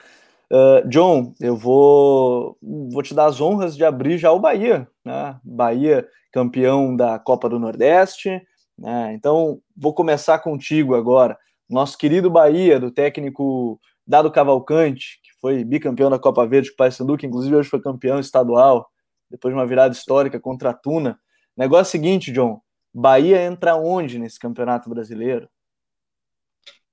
[0.50, 5.38] Uh, John, eu vou, vou te dar as honras de abrir já o Bahia, né?
[5.42, 8.42] Bahia campeão da Copa do Nordeste,
[8.78, 9.12] né?
[9.14, 16.10] Então vou começar contigo agora nosso querido Bahia, do técnico Dado Cavalcante, que foi bicampeão
[16.10, 18.88] da Copa Verde com o Paysandu, que inclusive hoje foi campeão estadual,
[19.30, 21.18] depois de uma virada histórica contra a Tuna.
[21.56, 22.60] Negócio é seguinte, John,
[22.92, 25.48] Bahia entra onde nesse Campeonato Brasileiro?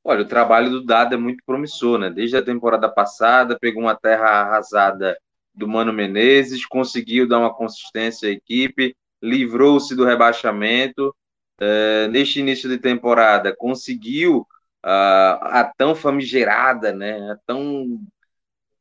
[0.04, 2.10] Olha, o trabalho do Dado é muito promissor, né?
[2.10, 5.16] Desde a temporada passada, pegou uma terra arrasada
[5.54, 11.16] do Mano Menezes, conseguiu dar uma consistência à equipe, livrou-se do rebaixamento.
[11.60, 14.48] É, neste início de temporada, conseguiu
[14.84, 18.00] a, a tão famigerada, né, a tão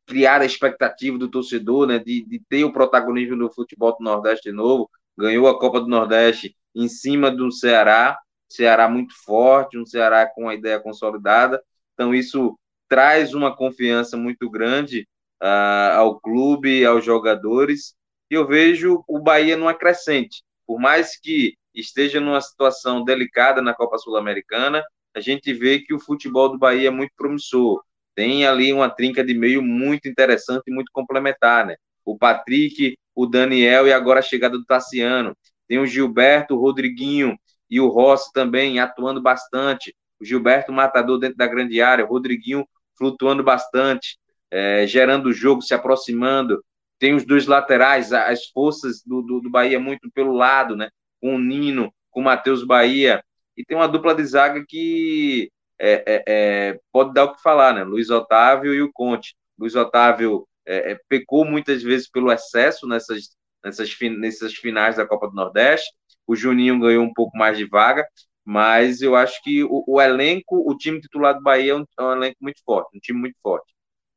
[0.06, 4.56] criada expectativa do torcedor, né, de, de ter o protagonismo do futebol do Nordeste de
[4.56, 10.26] novo, ganhou a Copa do Nordeste em cima do Ceará, Ceará muito forte, um Ceará
[10.26, 11.62] com a ideia consolidada,
[11.94, 12.58] então isso
[12.88, 15.06] traz uma confiança muito grande
[15.40, 17.94] uh, ao clube, aos jogadores,
[18.30, 23.74] e eu vejo o Bahia numa crescente, por mais que esteja numa situação delicada na
[23.74, 24.82] Copa Sul-Americana,
[25.14, 27.82] a gente vê que o futebol do Bahia é muito promissor.
[28.14, 31.76] Tem ali uma trinca de meio muito interessante e muito complementar, né?
[32.04, 35.36] O Patrick, o Daniel e agora a chegada do Tassiano.
[35.68, 37.36] Tem o Gilberto, o Rodriguinho
[37.68, 39.94] e o Rossi também atuando bastante.
[40.20, 44.18] O Gilberto matador dentro da grande área, o Rodriguinho flutuando bastante,
[44.50, 46.62] é, gerando o jogo, se aproximando.
[46.98, 50.90] Tem os dois laterais, as forças do, do, do Bahia muito pelo lado, né?
[51.20, 53.22] Com o Nino, com o Matheus Bahia
[53.56, 57.74] e tem uma dupla de zaga que é, é, é, pode dar o que falar,
[57.74, 57.84] né?
[57.84, 59.34] Luiz Otávio e o Conte.
[59.58, 63.30] Luiz Otávio é, é, pecou muitas vezes pelo excesso nessas,
[63.64, 65.90] nessas, nessas finais da Copa do Nordeste.
[66.26, 68.06] O Juninho ganhou um pouco mais de vaga,
[68.44, 72.02] mas eu acho que o, o elenco, o time titular do Bahia é um, é
[72.02, 73.72] um, elenco muito forte, um time muito forte.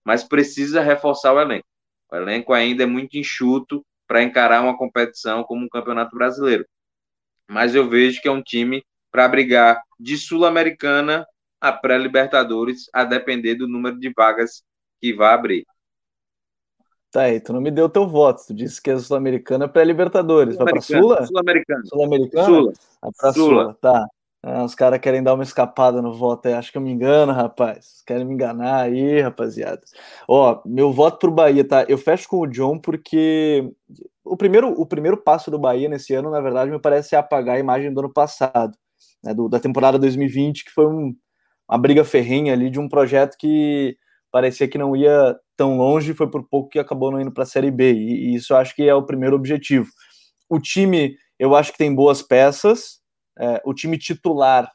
[0.05, 1.65] Mas precisa reforçar o elenco.
[2.11, 6.65] O elenco ainda é muito enxuto para encarar uma competição como um campeonato brasileiro.
[7.49, 11.23] Mas eu vejo que é um time para brigar de Sul-Americana
[11.61, 14.63] a pré-Libertadores, a depender do número de vagas
[14.99, 15.65] que vai abrir.
[17.11, 18.41] Tá aí, tu não me deu teu voto.
[18.47, 20.57] Tu disse que é Sul-Americana pré-Libertadores.
[20.57, 21.27] Vai pra Sula?
[21.27, 21.83] Sul-Americana.
[21.85, 22.45] Sul-Americana?
[22.45, 22.73] Sula.
[23.01, 23.77] Vai pra Sula, Sula.
[23.79, 24.07] tá.
[24.45, 26.55] É, os caras querem dar uma escapada no voto aí.
[26.55, 28.01] Acho que eu me engano, rapaz.
[28.05, 29.81] Querem me enganar aí, rapaziada.
[30.27, 31.85] Ó, meu voto pro Bahia, tá?
[31.87, 33.71] Eu fecho com o John porque
[34.23, 37.59] o primeiro, o primeiro passo do Bahia nesse ano, na verdade, me parece apagar a
[37.59, 38.75] imagem do ano passado
[39.23, 41.15] né, do, da temporada 2020, que foi um,
[41.69, 43.97] uma briga ferrenha ali de um projeto que
[44.31, 47.45] parecia que não ia tão longe, foi por pouco que acabou não indo para a
[47.45, 49.87] Série B, e, e, isso eu acho que é o primeiro objetivo.
[50.49, 52.99] O time, eu acho que tem boas peças,
[53.39, 54.71] é, o time titular,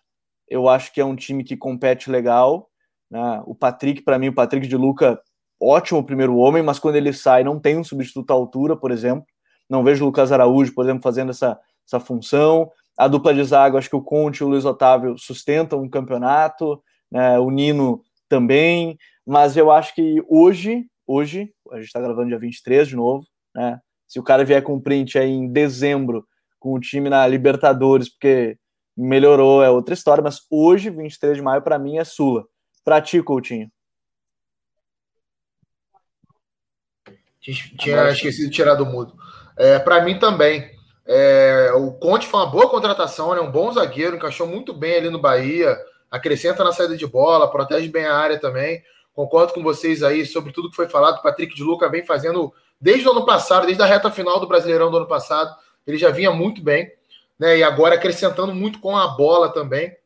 [0.49, 2.69] eu acho que é um time que compete legal,
[3.11, 3.43] né?
[3.47, 5.21] o Patrick, para mim, o Patrick de Luca,
[5.61, 9.27] ótimo primeiro homem, mas quando ele sai, não tem um substituto à altura, por exemplo,
[9.69, 13.79] não vejo o Lucas Araújo, por exemplo, fazendo essa, essa função, a dupla de zaga,
[13.79, 18.99] acho que o Conte e o Luiz Otávio sustentam o campeonato, né, o Nino também,
[19.25, 23.81] mas eu acho que hoje, hoje, a gente está gravando dia 23 de novo, né,
[24.07, 26.27] se o cara vier com print aí em dezembro
[26.59, 28.59] com o time na Libertadores, porque
[28.97, 32.45] melhorou, é outra história, mas hoje, 23 de maio, para mim é Sula.
[32.85, 33.71] Pra ti, Coutinho.
[37.41, 39.15] Tinha esquecido de tirar do mudo.
[39.57, 40.78] É, para mim também.
[41.11, 43.40] É, o Conte foi uma boa contratação, né?
[43.40, 45.75] um bom zagueiro, encaixou muito bem ali no Bahia,
[46.11, 48.83] acrescenta na saída de bola, protege bem a área também.
[49.14, 51.18] Concordo com vocês aí sobre tudo que foi falado.
[51.18, 54.47] O Patrick de Luca vem fazendo desde o ano passado, desde a reta final do
[54.47, 56.92] Brasileirão do ano passado, ele já vinha muito bem,
[57.38, 57.59] né?
[57.59, 59.97] E agora acrescentando muito com a bola também.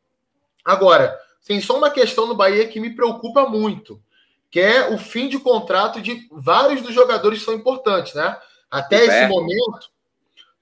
[0.63, 4.01] Agora, tem só uma questão no Bahia que me preocupa muito,
[4.49, 8.37] que é o fim de contrato de vários dos jogadores que são importantes, né?
[8.71, 9.91] Até esse momento,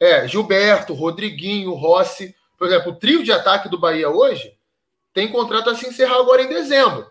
[0.01, 4.57] é, Gilberto, Rodriguinho, Rossi, por exemplo, o trio de ataque do Bahia hoje
[5.13, 7.05] tem contrato a se encerrar agora em dezembro.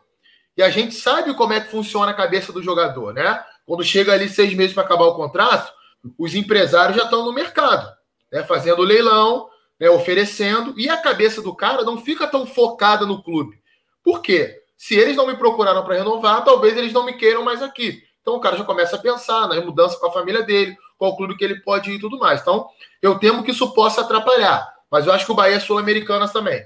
[0.57, 3.45] E a gente sabe como é que funciona a cabeça do jogador, né?
[3.65, 5.73] Quando chega ali seis meses para acabar o contrato,
[6.19, 7.89] os empresários já estão no mercado,
[8.33, 8.43] né?
[8.43, 9.49] fazendo leilão,
[9.79, 9.89] né?
[9.89, 13.61] oferecendo, e a cabeça do cara não fica tão focada no clube.
[14.03, 14.63] Por quê?
[14.77, 18.03] Se eles não me procuraram para renovar, talvez eles não me queiram mais aqui.
[18.21, 21.35] Então o cara já começa a pensar na mudança com a família dele, qual clube
[21.35, 22.43] que ele pode ir e tudo mais.
[22.43, 22.69] Então,
[23.01, 24.71] eu temo que isso possa atrapalhar.
[24.91, 26.63] Mas eu acho que o Bahia é sul-americanas também.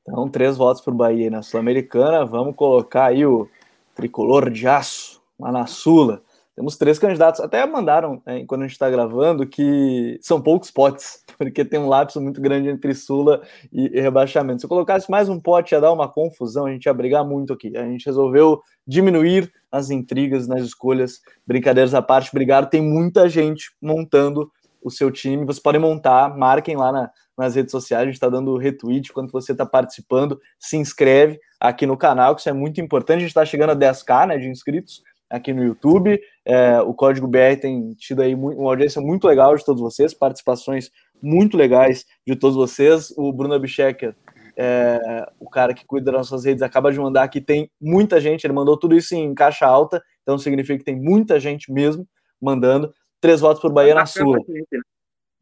[0.00, 2.24] Então, três votos para o Bahia na Sul-Americana.
[2.24, 3.46] Vamos colocar aí o
[3.94, 6.22] tricolor de aço lá na Sula.
[6.54, 7.40] Temos três candidatos.
[7.42, 11.88] Até mandaram, né, quando a gente está gravando, que são poucos potes, porque tem um
[11.88, 14.60] lapso muito grande entre Sula e, e rebaixamento.
[14.60, 17.52] Se eu colocasse mais um pote, ia dar uma confusão, a gente ia brigar muito
[17.52, 17.76] aqui.
[17.76, 21.20] A gente resolveu diminuir as intrigas nas escolhas.
[21.46, 22.70] Brincadeiras à parte, obrigado.
[22.70, 24.50] Tem muita gente montando
[24.82, 25.44] o seu time.
[25.44, 29.30] Vocês podem montar, marquem lá na, nas redes sociais, a gente está dando retweet quando
[29.30, 33.18] você está participando, se inscreve aqui no canal, que isso é muito importante.
[33.18, 36.20] A gente está chegando a 10k né, de inscritos aqui no YouTube.
[36.44, 40.90] É, o Código BR tem tido aí uma audiência muito legal de todos vocês, participações
[41.22, 43.12] muito legais de todos vocês.
[43.16, 44.14] O Bruno Abchecker,
[44.56, 48.44] é, o cara que cuida das nossas redes, acaba de mandar que tem muita gente,
[48.44, 52.06] ele mandou tudo isso em caixa alta, então significa que tem muita gente mesmo
[52.40, 52.92] mandando.
[53.20, 54.38] Três votos por Bahia na sua.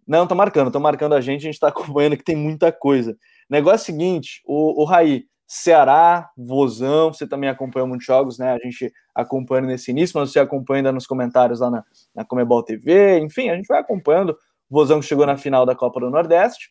[0.06, 3.16] Não, tá marcando, tá marcando a gente, a gente tá acompanhando que tem muita coisa.
[3.48, 8.52] Negócio é seguinte, o, o Raí, Ceará, Vozão, você também acompanha muitos jogos, né?
[8.52, 11.84] A gente acompanha nesse início, mas você acompanha ainda nos comentários lá na,
[12.14, 14.37] na Comebol TV, enfim, a gente vai acompanhando.
[14.74, 16.70] Vozão que chegou na final da Copa do Nordeste,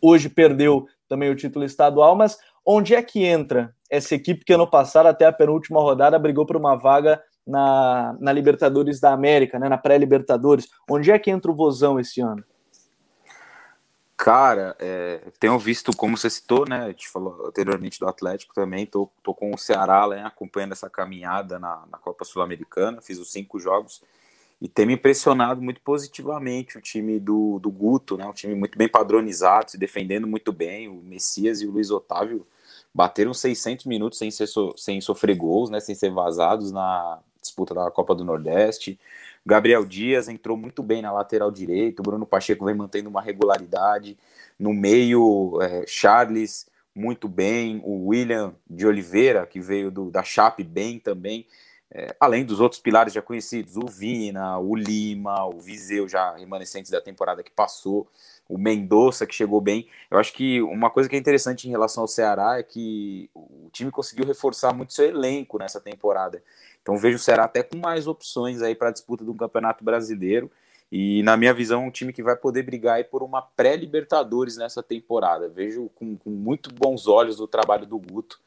[0.00, 4.68] hoje perdeu também o título estadual, mas onde é que entra essa equipe que ano
[4.68, 9.68] passado, até a penúltima rodada, brigou por uma vaga na, na Libertadores da América, né,
[9.68, 10.68] na pré-Libertadores.
[10.90, 12.44] Onde é que entra o Vozão esse ano?
[14.16, 16.84] Cara, é, tenho visto, como você citou, né?
[16.84, 18.86] A gente falou anteriormente do Atlético também.
[18.86, 23.02] Tô, tô com o Ceará né, acompanhando essa caminhada na, na Copa Sul-Americana.
[23.02, 24.02] Fiz os cinco jogos
[24.60, 28.26] e tem me impressionado muito positivamente o time do, do Guto, né?
[28.26, 30.88] Um time muito bem padronizado, se defendendo muito bem.
[30.88, 32.46] O Messias e o Luiz Otávio
[32.94, 35.80] bateram 600 minutos sem, ser so, sem sofrer gols, né?
[35.80, 38.98] Sem ser vazados na, disputa da Copa do Nordeste.
[39.44, 44.18] Gabriel Dias entrou muito bem na lateral direito, o Bruno Pacheco vem mantendo uma regularidade.
[44.58, 50.64] No meio, é, Charles muito bem, o William de Oliveira, que veio do, da Chape
[50.64, 51.46] bem também,
[51.98, 56.90] é, além dos outros pilares já conhecidos, o Vina, o Lima, o Viseu, já remanescentes
[56.90, 58.06] da temporada que passou,
[58.46, 59.88] o Mendonça, que chegou bem.
[60.10, 63.70] Eu acho que uma coisa que é interessante em relação ao Ceará é que o
[63.72, 66.42] time conseguiu reforçar muito seu elenco nessa temporada.
[66.82, 70.50] Então vejo o Ceará até com mais opções aí para a disputa do Campeonato Brasileiro.
[70.92, 75.48] E na minha visão, um time que vai poder brigar por uma pré-Libertadores nessa temporada.
[75.48, 78.38] Vejo com, com muito bons olhos o trabalho do Guto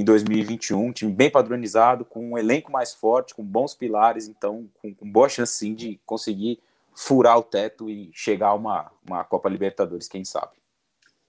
[0.00, 4.68] em 2021, um time bem padronizado, com um elenco mais forte, com bons pilares, então
[4.82, 6.58] com, com boa chance sim de conseguir
[6.94, 10.52] furar o teto e chegar a uma, uma Copa Libertadores, quem sabe.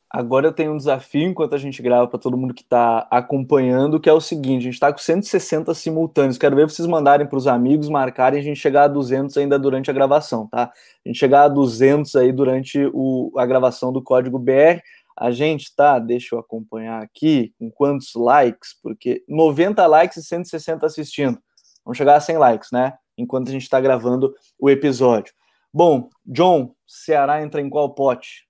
[0.09, 3.99] Agora eu tenho um desafio enquanto a gente grava para todo mundo que está acompanhando,
[3.99, 6.37] que é o seguinte: a gente está com 160 simultâneos.
[6.37, 9.89] Quero ver vocês mandarem para os amigos, marcarem a gente chegar a 200 ainda durante
[9.91, 10.71] a gravação, tá?
[11.05, 14.81] A gente chegar a 200 aí durante o, a gravação do código BR.
[15.17, 20.85] A gente tá, deixa eu acompanhar aqui, com quantos likes, porque 90 likes e 160
[20.85, 21.39] assistindo.
[21.85, 22.97] Vamos chegar a 100 likes, né?
[23.17, 25.33] Enquanto a gente está gravando o episódio.
[25.73, 28.45] Bom, John, Ceará entra em qual pote?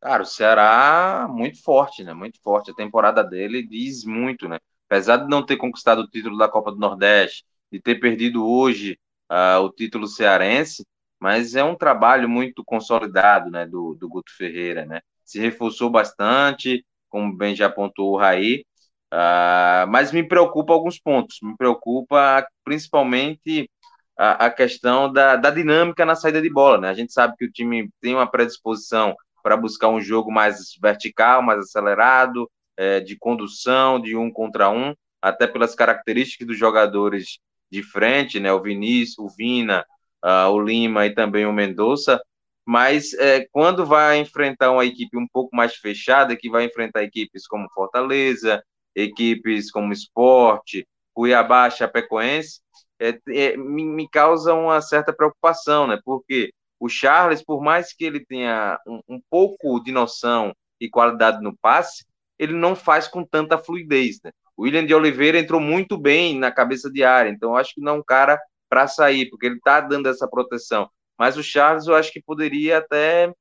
[0.00, 2.14] Cara, o Ceará muito forte, né?
[2.14, 2.70] Muito forte.
[2.70, 4.58] A temporada dele diz muito, né?
[4.86, 8.98] Apesar de não ter conquistado o título da Copa do Nordeste, de ter perdido hoje
[9.30, 10.86] uh, o título cearense,
[11.18, 13.66] mas é um trabalho muito consolidado, né?
[13.66, 15.00] Do, do Guto Ferreira, né?
[15.24, 18.64] Se reforçou bastante, como bem já apontou o Raí,
[19.12, 21.38] uh, mas me preocupa alguns pontos.
[21.42, 23.70] Me preocupa principalmente
[24.16, 26.88] a, a questão da, da dinâmica na saída de bola, né?
[26.88, 31.42] A gente sabe que o time tem uma predisposição para buscar um jogo mais vertical,
[31.42, 37.38] mais acelerado, é, de condução, de um contra um, até pelas características dos jogadores
[37.70, 38.52] de frente, né?
[38.52, 39.84] O Vinícius, o Vina,
[40.24, 42.20] uh, o Lima e também o Mendonça.
[42.66, 47.46] Mas é, quando vai enfrentar uma equipe um pouco mais fechada, que vai enfrentar equipes
[47.46, 48.62] como Fortaleza,
[48.94, 52.60] equipes como Esporte, Cuiabá, Chapecoense,
[52.98, 55.98] é, é, me, me causa uma certa preocupação, né?
[56.04, 61.42] Porque o Charles, por mais que ele tenha um, um pouco de noção e qualidade
[61.42, 62.04] no passe,
[62.38, 64.30] ele não faz com tanta fluidez, né?
[64.56, 67.94] O William de Oliveira entrou muito bem na cabeça de área, então acho que não
[67.96, 70.88] é um cara para sair, porque ele está dando essa proteção.
[71.18, 73.32] Mas o Charles eu acho que poderia até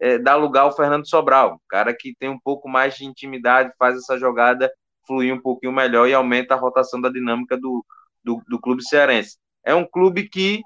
[0.00, 3.96] é, dar lugar ao Fernando Sobral, cara que tem um pouco mais de intimidade, faz
[3.96, 4.70] essa jogada
[5.06, 7.84] fluir um pouquinho melhor e aumenta a rotação da dinâmica do,
[8.22, 9.36] do, do clube cearense.
[9.64, 10.60] É um clube que,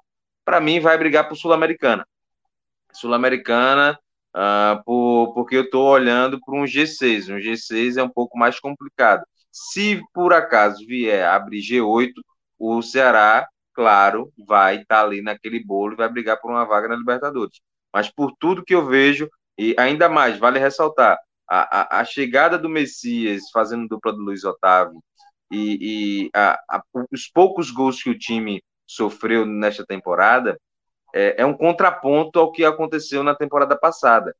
[0.45, 2.07] para mim, vai brigar por Sul-Americana.
[2.93, 3.99] Sul-Americana,
[4.35, 7.29] uh, por, porque eu estou olhando para um G6.
[7.29, 9.25] Um G6 é um pouco mais complicado.
[9.51, 12.12] Se por acaso vier abrir G8,
[12.59, 13.47] o Ceará,
[13.77, 17.61] claro, vai estar tá ali naquele bolo e vai brigar por uma vaga na Libertadores.
[17.93, 21.18] Mas por tudo que eu vejo, e ainda mais, vale ressaltar,
[21.49, 25.01] a, a, a chegada do Messias fazendo dupla do Luiz Otávio
[25.53, 26.59] e, e a,
[27.12, 30.59] os poucos gols que o time sofreu nesta temporada
[31.14, 34.35] é, é um contraponto ao que aconteceu na temporada passada.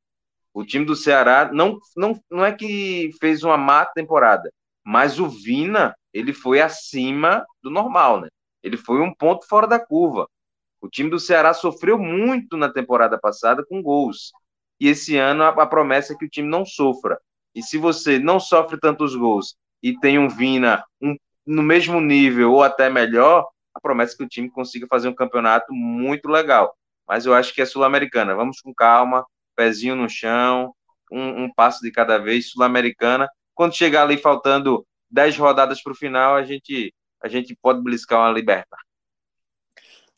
[0.53, 4.51] O time do Ceará não, não, não é que fez uma má temporada,
[4.83, 8.27] mas o Vina ele foi acima do normal, né?
[8.67, 10.29] Ele foi um ponto fora da curva.
[10.81, 14.31] O time do Ceará sofreu muito na temporada passada com gols.
[14.79, 17.19] E esse ano a, a promessa é que o time não sofra.
[17.55, 21.15] E se você não sofre tantos gols e tem um Vina um,
[21.45, 25.15] no mesmo nível ou até melhor, a promessa é que o time consiga fazer um
[25.15, 26.75] campeonato muito legal.
[27.07, 28.35] Mas eu acho que é sul-americana.
[28.35, 30.73] Vamos com calma, pezinho no chão,
[31.11, 33.29] um, um passo de cada vez, sul-americana.
[33.55, 36.93] Quando chegar ali faltando 10 rodadas para o final, a gente,
[37.23, 38.77] a gente pode bliscar uma liberta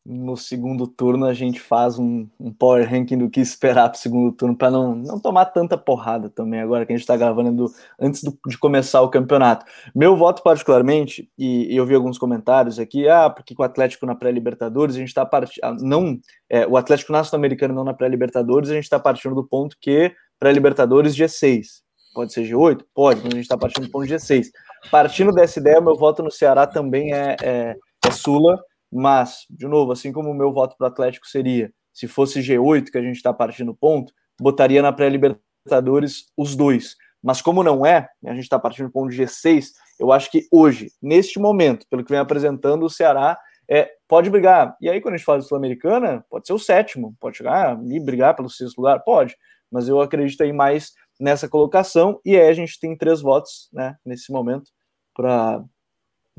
[0.10, 4.02] no segundo turno a gente faz um, um power ranking do que esperar para o
[4.02, 7.52] segundo turno para não, não tomar tanta porrada também agora que a gente está gravando
[7.52, 9.66] do, antes do, de começar o campeonato.
[9.94, 14.16] Meu voto particularmente e, e, eu vi alguns comentários aqui, ah, porque o Atlético na
[14.16, 16.20] pré-Libertadores a gente está partindo, ah, não,
[16.50, 20.12] é, o Atlético na Sul-Americana não na pré-Libertadores a gente está partindo do ponto que
[20.40, 21.82] pré-Libertadores G6,
[22.14, 24.48] pode ser G8, pode, mas a gente está partindo do ponto G6.
[24.92, 28.60] Partindo dessa ideia, meu voto no Ceará também é, é, é Sula
[28.92, 32.90] mas, de novo, assim como o meu voto para o Atlético seria, se fosse G8,
[32.92, 36.96] que a gente está partindo ponto, botaria na pré-Libertadores os dois.
[37.22, 39.68] Mas como não é, a gente está partindo ponto G6,
[40.00, 43.38] eu acho que hoje, neste momento, pelo que vem apresentando, o Ceará
[43.70, 44.76] é, pode brigar.
[44.82, 48.00] E aí, quando a gente fala de Sul-Americana, pode ser o sétimo, pode chegar e
[48.00, 49.36] brigar pelo sexto lugar, pode.
[49.72, 53.98] Mas eu acredito aí mais nessa colocação, e aí a gente tem três votos, né,
[54.06, 54.72] nesse momento,
[55.14, 55.66] para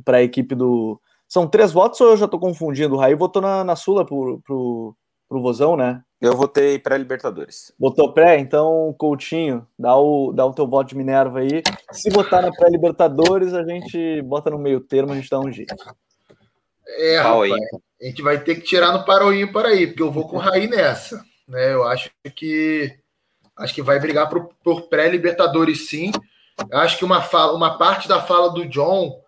[0.07, 1.01] a equipe do,
[1.31, 2.97] são três votos ou eu já estou confundindo?
[2.97, 4.97] O Raí votou na, na Sula pro, pro,
[5.29, 6.03] pro Vozão, né?
[6.21, 7.73] Eu votei pré-Libertadores.
[7.79, 8.41] Votou pré?
[8.41, 11.63] Então, Coutinho, dá o, dá o teu voto de Minerva aí.
[11.93, 15.73] Se votar na pré-Libertadores, a gente bota no meio termo, a gente dá um jeito.
[16.99, 17.53] É, rapaz,
[18.03, 20.41] a gente vai ter que tirar no paroinho para aí, porque eu vou com o
[20.41, 21.25] Raí nessa.
[21.47, 21.73] Né?
[21.73, 22.99] Eu acho que
[23.61, 26.11] acho que vai brigar por, por pré-Libertadores sim.
[26.73, 29.23] Acho que uma, fala, uma parte da fala do John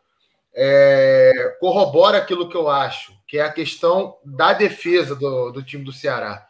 [0.55, 5.85] é, corrobora aquilo que eu acho, que é a questão da defesa do, do time
[5.85, 6.47] do Ceará.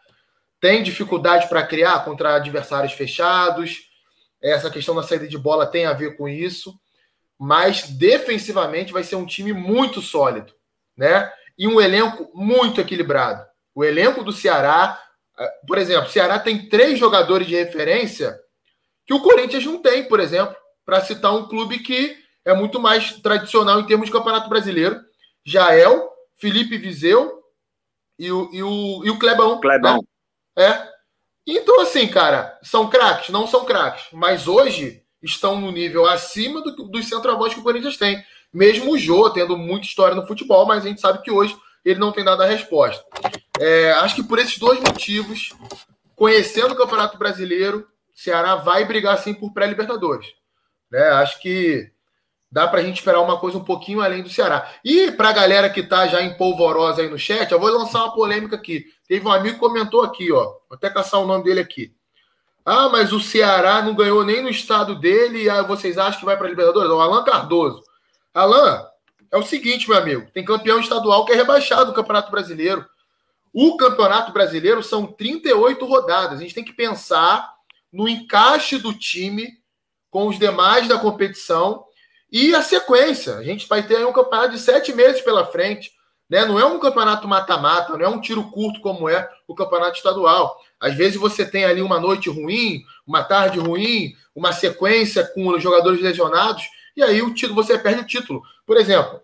[0.59, 3.89] Tem dificuldade para criar contra adversários fechados,
[4.41, 6.77] essa questão da saída de bola tem a ver com isso,
[7.39, 10.53] mas defensivamente vai ser um time muito sólido,
[10.95, 11.31] né?
[11.57, 13.45] E um elenco muito equilibrado.
[13.75, 15.01] O elenco do Ceará,
[15.67, 18.39] por exemplo, o Ceará tem três jogadores de referência
[19.05, 20.55] que o Corinthians não tem, por exemplo,
[20.85, 24.99] para citar um clube que é muito mais tradicional em termos de campeonato brasileiro.
[25.45, 27.41] Jael, Felipe Viseu
[28.17, 29.59] e o, e o, e o Clebão.
[29.59, 30.05] Clebão.
[30.57, 30.65] Né?
[30.65, 30.93] É.
[31.45, 33.29] Então, assim, cara, são craques?
[33.29, 34.05] Não são craques.
[34.13, 38.23] Mas hoje estão no nível acima do, dos centroavantes que o Corinthians tem.
[38.53, 41.99] Mesmo o Jô tendo muita história no futebol, mas a gente sabe que hoje ele
[41.99, 43.03] não tem dado a resposta.
[43.59, 45.53] É, acho que por esses dois motivos,
[46.15, 50.27] conhecendo o Campeonato Brasileiro, Ceará vai brigar sim por pré-Libertadores.
[50.91, 51.03] Né?
[51.09, 51.91] Acho que
[52.51, 54.71] dá para a gente esperar uma coisa um pouquinho além do Ceará.
[54.85, 58.03] E para a galera que está já em polvorosa aí no chat, eu vou lançar
[58.03, 58.85] uma polêmica aqui.
[59.07, 60.43] Teve um amigo que comentou aqui, ó.
[60.43, 61.95] Vou até caçar o nome dele aqui.
[62.65, 66.25] Ah, mas o Ceará não ganhou nem no estado dele, e aí vocês acham que
[66.25, 66.89] vai para a Libertadores?
[66.89, 67.83] O Alan Cardoso.
[68.33, 68.85] Alan,
[69.31, 72.85] é o seguinte, meu amigo: tem campeão estadual que é rebaixado do Campeonato Brasileiro.
[73.53, 76.39] O Campeonato Brasileiro são 38 rodadas.
[76.39, 77.53] A gente tem que pensar
[77.91, 79.47] no encaixe do time
[80.09, 81.85] com os demais da competição
[82.33, 85.91] e a sequência, a gente vai ter um campeonato de sete meses pela frente.
[86.27, 86.43] Né?
[86.43, 90.59] Não é um campeonato mata-mata, não é um tiro curto como é o campeonato estadual.
[90.79, 95.61] Às vezes você tem ali uma noite ruim, uma tarde ruim, uma sequência com os
[95.61, 96.63] jogadores lesionados,
[96.97, 98.41] e aí o título, você perde o título.
[98.65, 99.21] Por exemplo,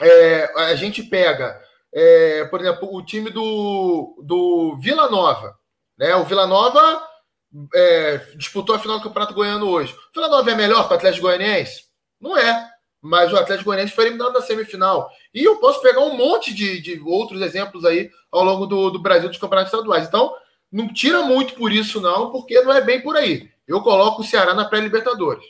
[0.00, 1.60] é, a gente pega,
[1.98, 5.56] é, por exemplo, o time do, do Vila Nova.
[5.98, 6.14] Né?
[6.14, 7.02] O Vila Nova
[7.74, 9.94] é, disputou a final do Campeonato Goiano hoje.
[9.94, 11.84] O Vila Nova é melhor que o Atlético Goianiense?
[12.20, 12.68] Não é.
[13.00, 15.08] Mas o Atlético Goianiense foi eliminado na semifinal.
[15.32, 18.98] E eu posso pegar um monte de, de outros exemplos aí ao longo do, do
[18.98, 20.06] Brasil dos campeonatos estaduais.
[20.06, 20.34] Então,
[20.70, 23.48] não tira muito por isso, não, porque não é bem por aí.
[23.66, 25.44] Eu coloco o Ceará na pré-Libertadores.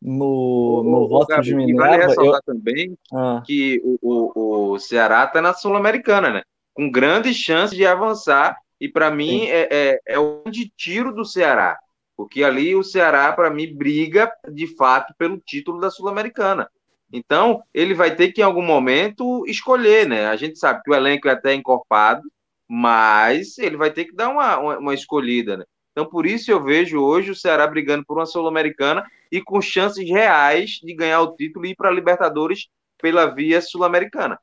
[0.00, 1.90] No, no o, voto Gabi, de Minerva...
[1.90, 2.54] Vale ressaltar eu...
[2.54, 3.42] também ah.
[3.44, 6.42] que o, o, o Ceará está na Sul-Americana, né?
[6.72, 11.24] Com grandes chances de avançar e para mim é, é, é o de tiro do
[11.24, 11.78] Ceará,
[12.16, 16.68] porque ali o Ceará, para mim, briga de fato pelo título da Sul-Americana.
[17.12, 20.26] Então, ele vai ter que, em algum momento, escolher, né?
[20.26, 22.22] A gente sabe que o elenco é até encorpado,
[22.68, 25.64] mas ele vai ter que dar uma, uma, uma escolhida, né?
[25.90, 30.08] Então, por isso eu vejo hoje o Ceará brigando por uma Sul-Americana e com chances
[30.08, 32.68] reais de ganhar o título e ir para a Libertadores
[33.00, 34.38] pela via sul-americana.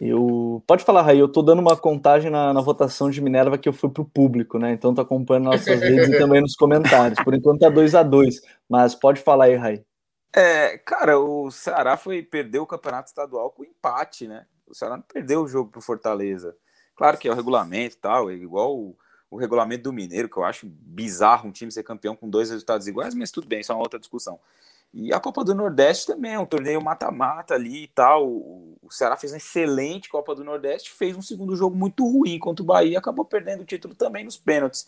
[0.00, 0.62] Eu...
[0.66, 3.72] Pode falar, Raí, eu tô dando uma contagem na, na votação de Minerva que eu
[3.72, 4.72] fui pro público, né?
[4.72, 7.22] Então tô acompanhando nossas redes e também nos comentários.
[7.22, 9.84] Por enquanto tá 2 a 2 mas pode falar aí, Raí.
[10.34, 14.46] É, cara, o Ceará foi perder o campeonato estadual com empate, né?
[14.66, 16.56] O Ceará não perdeu o jogo pro Fortaleza.
[16.96, 18.96] Claro que é o regulamento e tal, é igual o,
[19.32, 22.86] o regulamento do Mineiro, que eu acho bizarro um time ser campeão com dois resultados
[22.86, 24.38] iguais, mas tudo bem, isso é uma outra discussão.
[24.92, 28.28] E a Copa do Nordeste também, é um torneio mata-mata ali e tal.
[28.28, 32.62] O Ceará fez uma excelente Copa do Nordeste, fez um segundo jogo muito ruim contra
[32.62, 34.86] o Bahia acabou perdendo o título também nos pênaltis.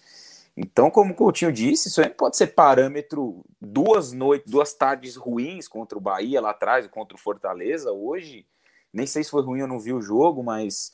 [0.55, 5.67] Então, como o Coutinho disse, isso aí pode ser parâmetro duas noites, duas tardes ruins
[5.67, 8.47] contra o Bahia lá atrás, contra o Fortaleza hoje.
[8.93, 10.93] Nem sei se foi ruim, eu não vi o jogo, mas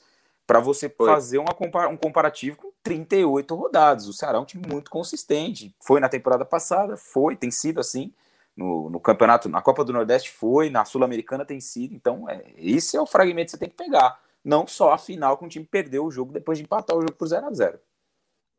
[0.51, 1.07] para você foi.
[1.07, 1.55] fazer uma,
[1.89, 4.09] um comparativo com 38 rodadas.
[4.09, 5.73] O Ceará é um time muito consistente.
[5.81, 8.13] Foi na temporada passada, foi, tem sido assim
[8.57, 11.95] no, no campeonato, na Copa do Nordeste foi, na Sul-Americana tem sido.
[11.95, 14.19] Então, é, esse é o fragmento que você tem que pegar.
[14.45, 17.15] Não só a final que o time perdeu o jogo depois de empatar o jogo
[17.15, 17.79] por 0 a 0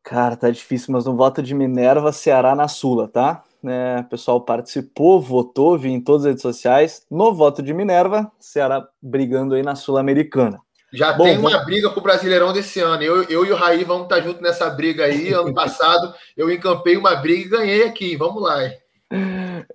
[0.02, 3.44] Cara, tá difícil, mas no voto de Minerva, Ceará na Sula, tá?
[3.62, 7.06] É, o pessoal participou, votou, vi em todas as redes sociais.
[7.10, 10.58] No voto de Minerva, Ceará brigando aí na Sul-Americana.
[10.92, 11.66] Já Bom, tem uma vamos...
[11.66, 13.02] briga pro Brasileirão desse ano.
[13.02, 15.32] Eu, eu e o Raí vamos estar juntos nessa briga aí.
[15.32, 18.16] Ano passado eu encampei uma briga e ganhei aqui.
[18.16, 18.64] Vamos lá.
[18.64, 18.76] Hein?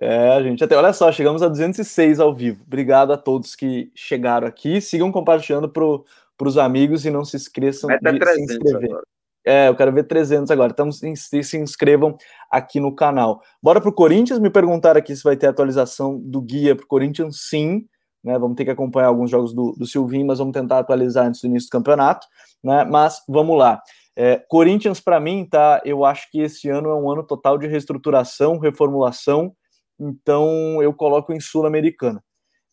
[0.00, 2.62] É, gente, até olha só, chegamos a 206 ao vivo.
[2.66, 4.80] Obrigado a todos que chegaram aqui.
[4.80, 8.90] Sigam compartilhando para os amigos e não se esqueçam Meta de se inscrever.
[8.90, 9.02] Agora.
[9.44, 10.72] É, eu quero ver 300 agora.
[10.72, 12.16] Então se, se inscrevam
[12.50, 13.40] aqui no canal.
[13.62, 14.38] Bora para o Corinthians.
[14.38, 17.40] Me perguntaram aqui se vai ter atualização do guia para o Corinthians.
[17.48, 17.86] Sim.
[18.22, 21.40] Né, vamos ter que acompanhar alguns jogos do, do Silvinho, mas vamos tentar atualizar antes
[21.40, 22.26] do início do campeonato.
[22.62, 23.80] Né, mas vamos lá.
[24.16, 25.80] É, Corinthians, para mim, tá.
[25.84, 29.54] Eu acho que esse ano é um ano total de reestruturação, reformulação.
[29.98, 32.22] Então, eu coloco em Sul-Americana.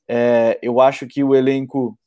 [0.08, 1.98] É, eu acho que o elenco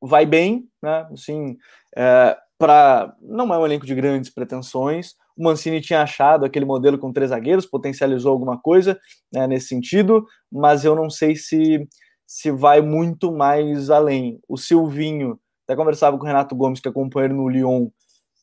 [0.00, 1.06] vai bem, né?
[1.12, 1.56] Assim,
[1.96, 5.14] é, para não é um elenco de grandes pretensões.
[5.36, 8.98] O Mancini tinha achado aquele modelo com três zagueiros, potencializou alguma coisa
[9.32, 11.86] né, nesse sentido, mas eu não sei se
[12.26, 14.40] se vai muito mais além.
[14.48, 17.88] O Silvinho, até conversava com o Renato Gomes, que acompanha ele no Lyon,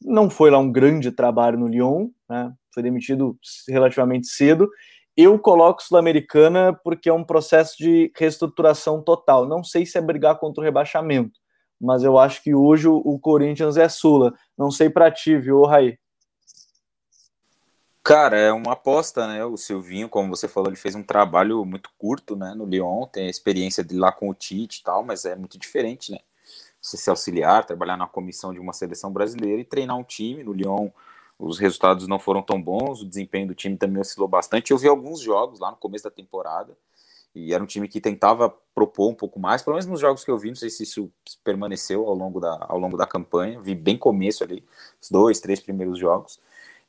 [0.04, 2.52] não foi lá um grande trabalho no Lyon, né?
[2.74, 4.70] Foi demitido relativamente cedo.
[5.16, 9.48] Eu coloco Sul-Americana porque é um processo de reestruturação total.
[9.48, 11.38] Não sei se é brigar contra o rebaixamento,
[11.80, 14.34] mas eu acho que hoje o Corinthians é Sula.
[14.58, 15.98] Não sei para ti, viu, Raí?
[18.04, 19.46] Cara, é uma aposta, né?
[19.46, 23.28] O Silvinho, como você falou, ele fez um trabalho muito curto, né, no Lyon, tem
[23.28, 26.18] a experiência de lá com o Tite e tal, mas é muito diferente, né?
[26.82, 30.44] você ser auxiliar, trabalhar na comissão de uma seleção brasileira e treinar um time.
[30.44, 30.90] No Lyon,
[31.38, 34.72] os resultados não foram tão bons, o desempenho do time também oscilou bastante.
[34.72, 36.76] Eu vi alguns jogos lá no começo da temporada
[37.36, 40.32] e era um time que tentava propor um pouco mais, pelo menos nos jogos que
[40.32, 41.10] eu vi, não sei se isso
[41.44, 43.62] permaneceu ao longo da, ao longo da campanha.
[43.62, 44.66] Vi bem começo ali,
[45.02, 46.40] os dois, três primeiros jogos.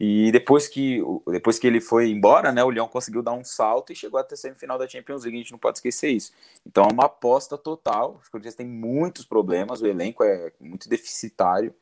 [0.05, 3.93] E depois que, depois que ele foi embora, né, o Leão conseguiu dar um salto
[3.93, 6.33] e chegou até a semifinal da Champions League, a gente não pode esquecer isso.
[6.67, 8.19] Então é uma aposta total.
[8.21, 11.73] Os Corinthians tem muitos problemas, o elenco é muito deficitário.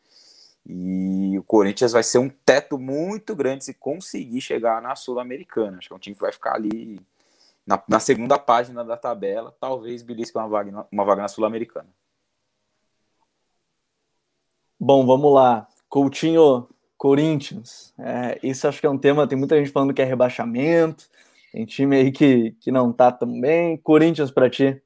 [0.67, 5.79] E o Corinthians vai ser um teto muito grande se conseguir chegar na Sul-Americana.
[5.79, 7.01] Acho que é um time que vai ficar ali
[7.67, 11.89] na, na segunda página da tabela, talvez belisque uma vaga, uma vaga na Sul-Americana.
[14.79, 15.67] Bom, vamos lá.
[15.89, 16.69] Coutinho,
[17.01, 17.95] Corinthians.
[17.99, 21.07] É, isso acho que é um tema, tem muita gente falando que é rebaixamento,
[21.51, 23.79] tem time aí que, que não tá tão bem.
[23.79, 24.79] Corinthians para ti?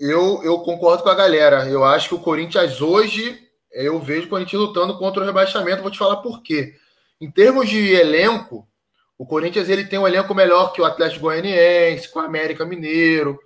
[0.00, 1.68] Eu, eu concordo com a galera.
[1.68, 3.38] Eu acho que o Corinthians hoje,
[3.70, 5.82] eu vejo o Corinthians lutando contra o rebaixamento.
[5.82, 6.72] Vou te falar por quê.
[7.20, 8.66] Em termos de elenco,
[9.18, 13.38] o Corinthians ele tem um elenco melhor que o Atlético Goianiense, com o América Mineiro,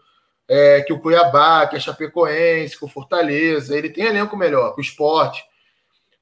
[0.49, 3.77] é, que o Cuiabá, que é Chapecoense, com o Fortaleza.
[3.77, 5.43] Ele tem elenco melhor que o Esporte.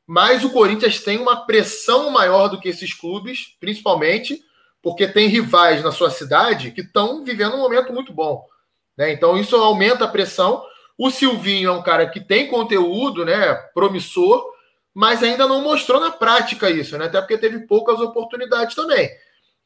[0.07, 4.43] Mas o Corinthians tem uma pressão maior do que esses clubes, principalmente
[4.83, 8.45] porque tem rivais na sua cidade que estão vivendo um momento muito bom.
[8.97, 9.13] Né?
[9.13, 10.63] Então isso aumenta a pressão.
[10.99, 14.45] O Silvinho é um cara que tem conteúdo, né, promissor,
[14.93, 17.07] mas ainda não mostrou na prática isso, né?
[17.07, 19.11] Até porque teve poucas oportunidades também.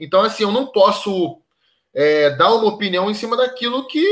[0.00, 1.42] Então, assim, eu não posso
[1.92, 4.06] é, dar uma opinião em cima daquilo que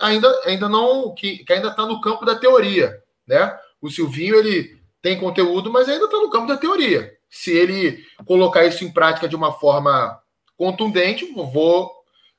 [0.00, 3.58] ainda, ainda não que, que ainda está no campo da teoria, né?
[3.80, 7.12] O Silvinho ele tem conteúdo, mas ainda está no campo da teoria.
[7.28, 10.18] Se ele colocar isso em prática de uma forma
[10.56, 11.90] contundente, vou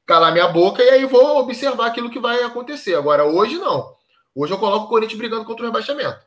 [0.06, 2.96] calar minha boca e aí vou observar aquilo que vai acontecer.
[2.96, 3.94] Agora, hoje não.
[4.34, 6.26] Hoje eu coloco o Corinthians brigando contra o rebaixamento.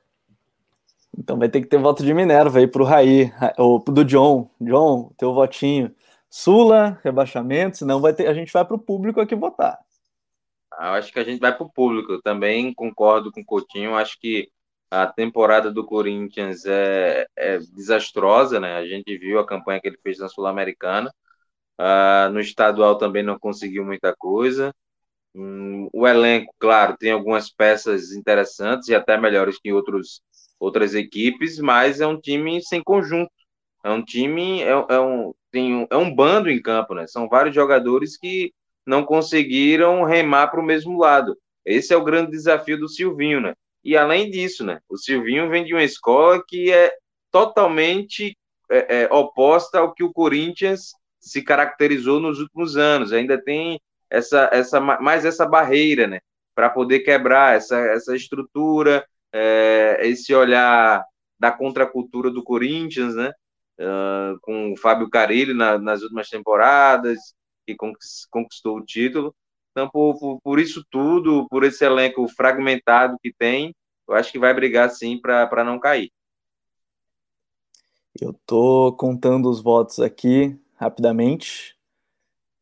[1.19, 4.51] Então vai ter que ter voto de Minerva aí pro Raí, ou do John.
[4.61, 5.95] John, teu votinho.
[6.29, 9.79] Sula, rebaixamento, senão vai ter, a gente vai para o público aqui votar.
[10.79, 12.21] Eu acho que a gente vai para o público.
[12.21, 13.95] Também concordo com o Coutinho.
[13.95, 14.51] Acho que
[14.91, 18.77] a temporada do Corinthians é, é, desastrosa, né?
[18.77, 21.13] A gente viu a campanha que ele fez na Sul-Americana.
[21.79, 24.75] Uh, no estadual também não conseguiu muita coisa.
[25.35, 30.23] Um, o elenco, claro, tem algumas peças interessantes e até melhores que outros,
[30.59, 33.31] outras equipes, mas é um time sem conjunto.
[33.85, 37.07] É um time, é, é um, tem um, é um bando em campo, né?
[37.07, 38.53] São vários jogadores que
[38.87, 41.37] não conseguiram remar para o mesmo lado.
[41.65, 43.55] Esse é o grande desafio do Silvinho, né?
[43.87, 44.81] E além disso, né?
[44.89, 46.93] O Silvinho vem de uma escola que é
[47.31, 48.37] totalmente
[48.69, 53.13] é, é, oposta ao que o Corinthians se caracterizou nos últimos anos.
[53.13, 53.81] Ainda tem
[54.11, 56.19] essa, essa mais essa barreira, né?
[56.53, 61.05] Para poder quebrar essa, essa estrutura, é, esse olhar
[61.39, 63.33] da contracultura do Corinthians, né?
[63.79, 67.19] Uh, com o Fábio Carilli na, nas últimas temporadas,
[67.65, 67.77] que
[68.31, 69.33] conquistou o título.
[69.77, 73.75] Então, por, por, por, isso tudo, por esse elenco fragmentado que tem,
[74.09, 76.11] eu acho que vai brigar sim para não cair.
[78.19, 81.77] Eu tô contando os votos aqui rapidamente.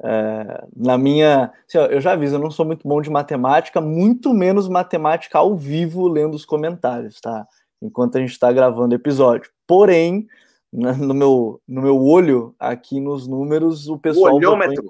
[0.02, 1.52] É, na minha.
[1.68, 5.38] Assim, ó, eu já aviso, eu não sou muito bom de matemática, muito menos matemática
[5.38, 7.46] ao vivo lendo os comentários, tá?
[7.80, 9.52] Enquanto a gente está gravando o episódio.
[9.68, 10.26] Porém,
[10.72, 14.32] no meu, no meu olho, aqui nos números, o pessoal.
[14.32, 14.82] O olhômetro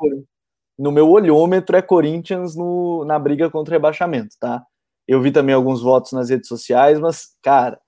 [0.79, 4.63] no meu olhômetro é Corinthians no, na briga contra o rebaixamento, tá?
[5.07, 7.79] Eu vi também alguns votos nas redes sociais, mas, cara,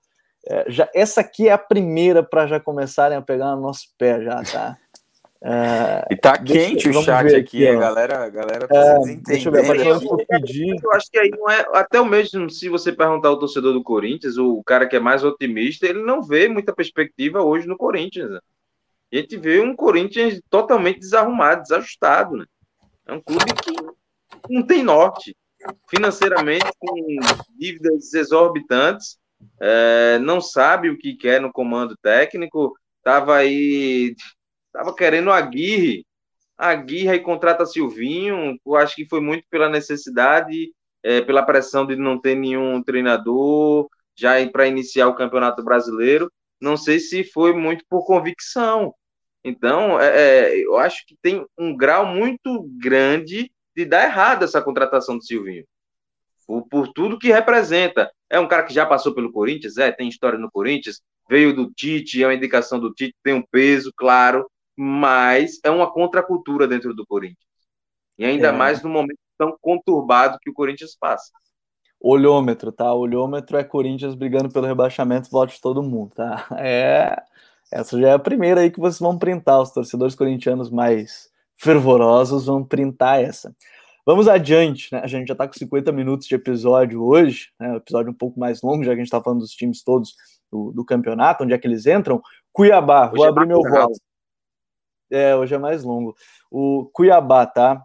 [0.47, 4.21] é, já, essa aqui é a primeira para já começarem a pegar no nosso pé,
[4.23, 4.77] já, tá?
[5.39, 9.51] É, e tá quente o chat aqui, a galera, a galera tá é, deixa eu,
[9.53, 10.75] ver, eu, pedir.
[10.83, 13.83] eu acho que aí não é, até o mesmo se você perguntar ao torcedor do
[13.83, 18.31] Corinthians, o cara que é mais otimista, ele não vê muita perspectiva hoje no Corinthians.
[18.31, 18.39] Né?
[19.13, 22.45] A gente vê um Corinthians totalmente desarrumado, desajustado, né?
[23.07, 25.35] É um clube que não tem norte.
[25.89, 26.93] Financeiramente, com
[27.57, 29.17] dívidas exorbitantes,
[29.59, 34.15] é, não sabe o que quer no comando técnico, estava aí,
[34.67, 36.05] estava querendo a Aguirre,
[36.57, 40.71] a Aguirre e contrata Silvinho, eu acho que foi muito pela necessidade,
[41.03, 46.75] é, pela pressão de não ter nenhum treinador já para iniciar o Campeonato Brasileiro, não
[46.75, 48.93] sei se foi muito por convicção,
[49.47, 54.61] então, é, é, eu acho que tem um grau muito grande de dar errado essa
[54.61, 55.63] contratação do Silvinho.
[56.45, 58.11] Por, por, tudo que representa.
[58.29, 61.71] É um cara que já passou pelo Corinthians, é, tem história no Corinthians, veio do
[61.71, 66.93] Tite, é uma indicação do Tite, tem um peso, claro, mas é uma contracultura dentro
[66.93, 67.47] do Corinthians.
[68.17, 68.51] E ainda é.
[68.51, 71.31] mais no momento tão conturbado que o Corinthians passa.
[72.01, 72.93] Olhômetro, tá?
[72.93, 76.47] Olhômetro é Corinthians brigando pelo rebaixamento, voto de todo mundo, tá?
[76.59, 77.15] É
[77.71, 79.61] essa já é a primeira aí que vocês vão printar.
[79.61, 83.53] Os torcedores corintianos mais fervorosos vão printar essa.
[84.05, 85.01] Vamos adiante, né?
[85.03, 87.71] A gente já está com 50 minutos de episódio hoje, né?
[87.73, 90.15] Um episódio um pouco mais longo, já que a gente está falando dos times todos
[90.49, 92.21] do, do, campeonato, onde é que eles entram.
[92.53, 93.99] Cuiabá, hoje vou é abrir meu voto.
[95.11, 96.15] É, hoje é mais longo.
[96.49, 97.83] O Cuiabá, tá?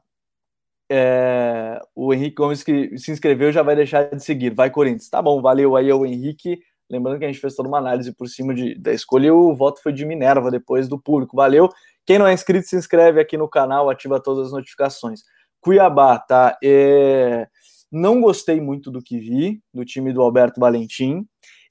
[0.89, 4.55] É, o Henrique Gomes que se inscreveu já vai deixar de seguir.
[4.55, 5.09] Vai, Corinthians.
[5.09, 6.63] Tá bom, valeu aí o Henrique.
[6.93, 9.55] Lembrando que a gente fez toda uma análise por cima de, da escolha e o
[9.55, 11.35] voto foi de Minerva depois do público.
[11.35, 11.71] Valeu.
[12.05, 15.23] Quem não é inscrito, se inscreve aqui no canal, ativa todas as notificações.
[15.59, 16.59] Cuiabá, tá?
[16.63, 17.49] É...
[17.91, 21.27] Não gostei muito do que vi do time do Alberto Valentim.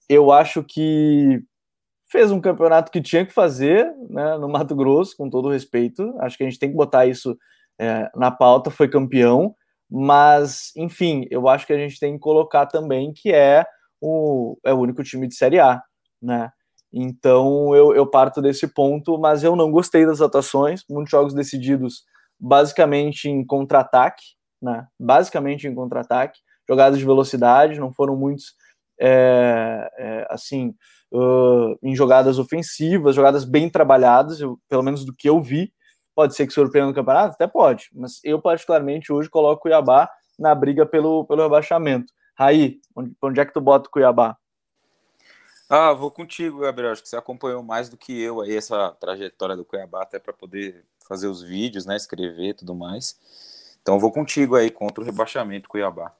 [0.09, 1.43] Eu acho que
[2.11, 6.15] fez um campeonato que tinha que fazer né, no Mato Grosso, com todo respeito.
[6.19, 7.37] Acho que a gente tem que botar isso
[7.79, 8.71] é, na pauta.
[8.71, 9.55] Foi campeão,
[9.87, 13.63] mas enfim, eu acho que a gente tem que colocar também que é
[14.01, 15.81] o, é o único time de Série A,
[16.21, 16.51] né?
[16.91, 22.03] Então eu, eu parto desse ponto, mas eu não gostei das atuações, muitos jogos decididos
[22.39, 24.23] basicamente em contra-ataque,
[24.61, 24.87] né?
[24.99, 28.55] Basicamente em contra-ataque, jogadas de velocidade, não foram muitos
[28.99, 30.75] é, é, assim,
[31.11, 35.71] uh, em jogadas ofensivas, jogadas bem trabalhadas, eu, pelo menos do que eu vi.
[36.15, 37.33] Pode ser que surpreenda no campeonato?
[37.33, 42.11] Até pode, mas eu, particularmente, hoje coloco o Cuiabá na briga pelo, pelo rebaixamento.
[42.35, 44.37] Raí, onde, onde é que tu bota o Cuiabá?
[45.69, 46.91] Ah, vou contigo, Gabriel.
[46.91, 50.33] Acho que você acompanhou mais do que eu aí essa trajetória do Cuiabá, até para
[50.33, 53.77] poder fazer os vídeos, né, escrever e tudo mais.
[53.81, 56.13] Então vou contigo aí contra o rebaixamento Cuiabá.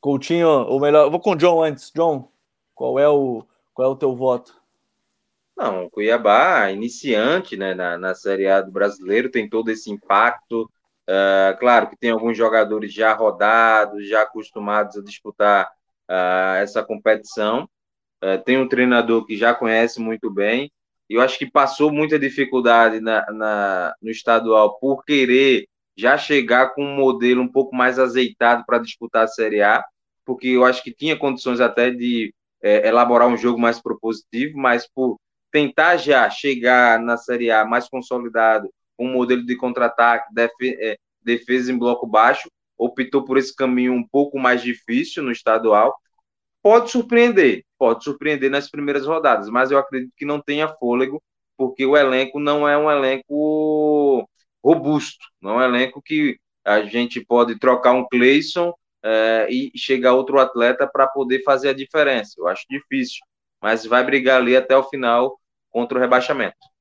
[0.00, 1.92] Coutinho, ou melhor, vou com o John antes.
[1.94, 2.28] John,
[2.74, 4.60] qual é o qual é o teu voto?
[5.56, 10.70] Não, Cuiabá, iniciante né, na, na Série A do brasileiro, tem todo esse impacto.
[11.08, 15.66] Uh, claro que tem alguns jogadores já rodados, já acostumados a disputar
[16.08, 17.68] uh, essa competição.
[18.22, 20.70] Uh, tem um treinador que já conhece muito bem.
[21.10, 26.74] E eu acho que passou muita dificuldade na, na, no estadual por querer já chegar
[26.74, 29.84] com um modelo um pouco mais azeitado para disputar a Série A,
[30.24, 32.32] porque eu acho que tinha condições até de
[32.62, 35.18] é, elaborar um jogo mais propositivo, mas por
[35.50, 38.72] tentar já chegar na Série A mais consolidado,
[39.02, 40.28] um modelo de contra-ataque,
[40.62, 45.94] é, defesa em bloco baixo, optou por esse caminho um pouco mais difícil no estadual.
[46.62, 51.22] Pode surpreender, pode surpreender nas primeiras rodadas, mas eu acredito que não tenha fôlego,
[51.56, 54.28] porque o elenco não é um elenco
[54.64, 58.72] robusto, não é um elenco que a gente pode trocar um Cleison
[59.02, 62.34] é, e chegar outro atleta para poder fazer a diferença.
[62.38, 63.20] Eu acho difícil,
[63.60, 65.38] mas vai brigar ali até o final
[65.70, 66.71] contra o rebaixamento.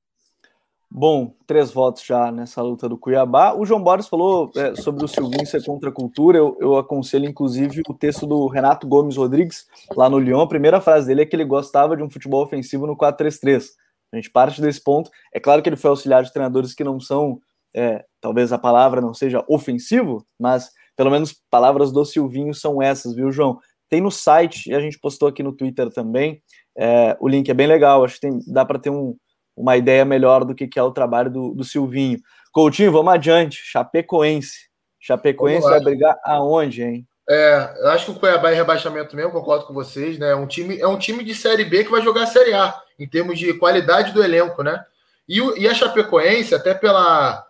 [0.93, 3.53] Bom, três votos já nessa luta do Cuiabá.
[3.53, 6.37] O João Boris falou é, sobre o Silvinho ser contra a cultura.
[6.37, 9.65] Eu, eu, aconselho, inclusive, o texto do Renato Gomes Rodrigues,
[9.95, 10.41] lá no Lyon.
[10.41, 13.69] A primeira frase dele é que ele gostava de um futebol ofensivo no 4-3-3.
[14.11, 15.09] A gente parte desse ponto.
[15.33, 17.39] É claro que ele foi auxiliar de treinadores que não são,
[17.73, 23.15] é, talvez a palavra não seja ofensivo, mas pelo menos palavras do Silvinho são essas,
[23.15, 23.57] viu, João?
[23.89, 26.41] Tem no site, e a gente postou aqui no Twitter também.
[26.77, 29.15] É, o link é bem legal, acho que tem, dá para ter um,
[29.61, 32.19] uma ideia melhor do que, que é o trabalho do, do Silvinho.
[32.51, 33.61] Coutinho, vamos adiante.
[33.63, 34.69] Chapecoense.
[34.99, 37.07] Chapecoense vai brigar aonde, hein?
[37.29, 40.31] É, eu acho que o Cuiabá é rebaixamento mesmo, concordo com vocês, né?
[40.31, 42.75] É um time, é um time de Série B que vai jogar a Série A,
[42.99, 44.83] em termos de qualidade do elenco, né?
[45.29, 47.45] E, e a Chapecoense, até pela,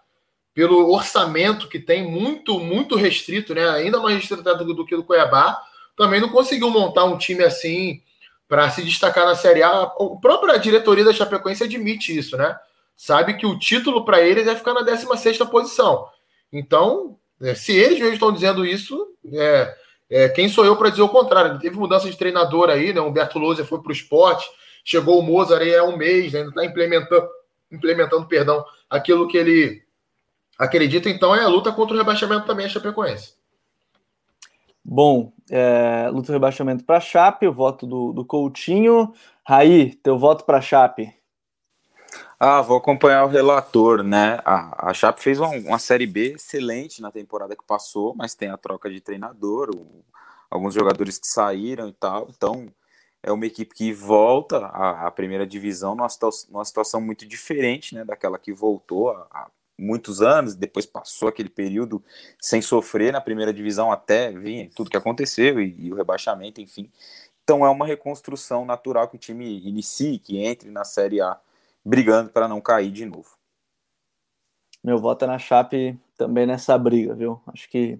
[0.53, 3.68] pelo orçamento que tem, muito, muito restrito, né?
[3.70, 5.59] Ainda mais restrito do, do que do Cuiabá,
[5.97, 8.01] também não conseguiu montar um time assim
[8.52, 9.84] para se destacar na Série A.
[9.84, 9.89] A
[10.22, 12.54] própria diretoria da Chapecoense admite isso, né?
[12.97, 16.06] Sabe que o título para eles é ficar na 16 posição.
[16.52, 19.74] Então, é, se eles mesmos estão dizendo isso, é,
[20.10, 21.60] é, quem sou eu para dizer o contrário?
[21.60, 22.99] Teve mudança de treinador aí, né?
[22.99, 24.45] O Humberto Lousa foi para o esporte,
[24.84, 26.39] chegou o Mozart aí há um mês, né?
[26.39, 27.30] ainda está implementando,
[27.72, 29.82] implementando perdão, aquilo que ele
[30.60, 31.10] acredita.
[31.10, 33.34] Então, é a luta contra o rebaixamento também a Chapecoense.
[34.84, 39.14] Bom, é, luta rebaixamento para Chape, o voto do, do Coutinho.
[39.45, 41.14] Raí, teu voto para Chape.
[42.39, 44.39] Ah, vou acompanhar o relator, né?
[44.45, 48.49] A, a Chape fez uma, uma, Série B excelente na temporada que passou, mas tem
[48.49, 50.04] a troca de treinador, o,
[50.49, 52.28] alguns jogadores que saíram e tal.
[52.30, 52.68] Então,
[53.22, 56.08] é uma equipe que volta à, à primeira divisão numa,
[56.49, 58.06] numa, situação muito diferente, né?
[58.06, 59.52] Daquela que voltou a
[59.82, 62.04] muitos anos, depois passou aquele período
[62.40, 66.90] sem sofrer na primeira divisão até vir tudo que aconteceu e, e, o rebaixamento, enfim.
[67.44, 71.38] Então é uma reconstrução natural que o time inicie, que entre na Série A,
[71.84, 73.30] brigando para não cair de novo.
[74.84, 77.42] Meu voto é na Chape também nessa briga, viu?
[77.48, 78.00] Acho que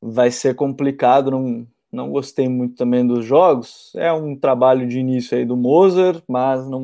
[0.00, 3.92] vai ser complicado, não, não gostei muito também dos jogos.
[3.94, 6.82] É um trabalho de início aí do Moser, mas não,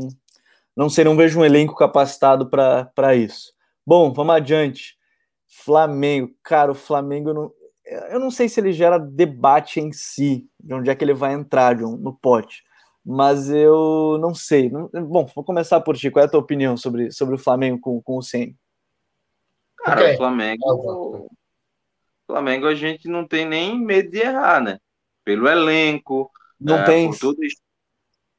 [0.77, 3.53] não sei, não vejo um elenco capacitado para isso.
[3.89, 4.99] Bom, vamos adiante.
[5.47, 7.51] Flamengo, cara, o Flamengo não,
[8.11, 11.33] eu não sei se ele gera debate em si, de onde é que ele vai
[11.33, 12.63] entrar, John, no pote.
[13.03, 14.69] Mas eu não sei.
[14.69, 16.11] Bom, vou começar por ti.
[16.11, 18.53] Qual é a tua opinião sobre, sobre o Flamengo com, com o Senna?
[19.79, 20.15] Cara, okay.
[20.15, 20.63] o Flamengo.
[20.67, 21.31] O
[22.27, 24.79] Flamengo a gente não tem nem medo de errar, né?
[25.25, 26.31] Pelo elenco.
[26.61, 27.11] Não é, tem.
[27.13, 27.63] Tudo isso.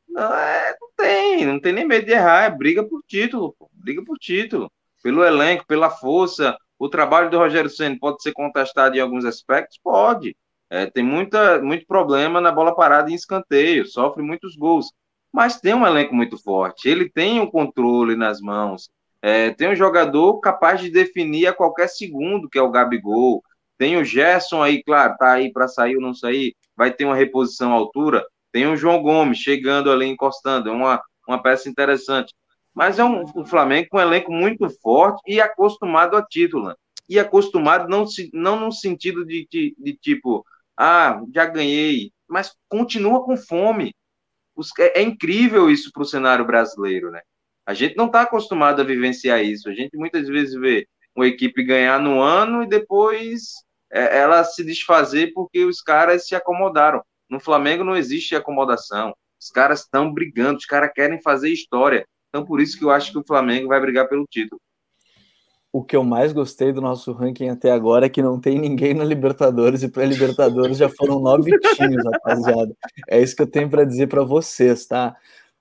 [0.08, 3.68] Não, é, não tem, não tem nem medo de errar, é briga por título, pô,
[3.74, 4.72] briga por título
[5.02, 6.58] pelo elenco, pela força.
[6.78, 9.80] O trabalho do Rogério Senna pode ser contestado em alguns aspectos?
[9.84, 10.36] Pode.
[10.70, 14.88] É, tem muita, muito problema na bola parada em escanteio, sofre muitos gols.
[15.32, 18.90] Mas tem um elenco muito forte, ele tem o um controle nas mãos.
[19.22, 23.44] É, tem um jogador capaz de definir a qualquer segundo, que é o Gabigol.
[23.78, 27.16] Tem o Gerson aí, claro, tá aí para sair ou não sair, vai ter uma
[27.16, 28.26] reposição à altura.
[28.52, 32.34] Tem o João Gomes chegando ali, encostando, é uma, uma peça interessante
[32.80, 36.70] mas é um, Flamengo com um elenco muito forte e acostumado a título.
[36.70, 36.76] Né?
[37.10, 40.46] E acostumado não, não no sentido de, de, de tipo,
[40.78, 43.94] ah, já ganhei, mas continua com fome.
[44.80, 47.20] É, é incrível isso para o cenário brasileiro, né?
[47.66, 49.68] A gente não está acostumado a vivenciar isso.
[49.68, 53.56] A gente muitas vezes vê uma equipe ganhar no ano e depois
[53.92, 57.04] é, ela se desfazer porque os caras se acomodaram.
[57.30, 59.14] No Flamengo não existe acomodação.
[59.38, 62.08] Os caras estão brigando, os caras querem fazer história.
[62.30, 64.62] Então, por isso que eu acho que o Flamengo vai brigar pelo título.
[65.72, 68.94] O que eu mais gostei do nosso ranking até agora é que não tem ninguém
[68.94, 72.76] na Libertadores e para Libertadores já foram nove times, rapaziada.
[73.08, 75.16] É isso que eu tenho para dizer para vocês, tá?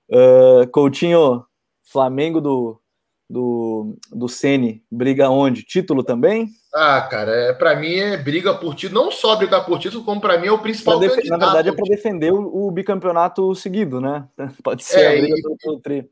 [0.09, 1.45] Uh, Coutinho,
[1.83, 2.81] Flamengo do
[3.29, 5.63] do, do Sene briga onde?
[5.63, 6.49] Título também?
[6.73, 10.19] Ah, cara, é, para mim é briga por título, não só brigar por título, como
[10.19, 10.99] para mim é o principal.
[10.99, 14.27] Na verdade é para defender o, o, bicampeonato seguido, né?
[14.63, 16.09] Pode ser é, a briga e, pelo, pelo tri.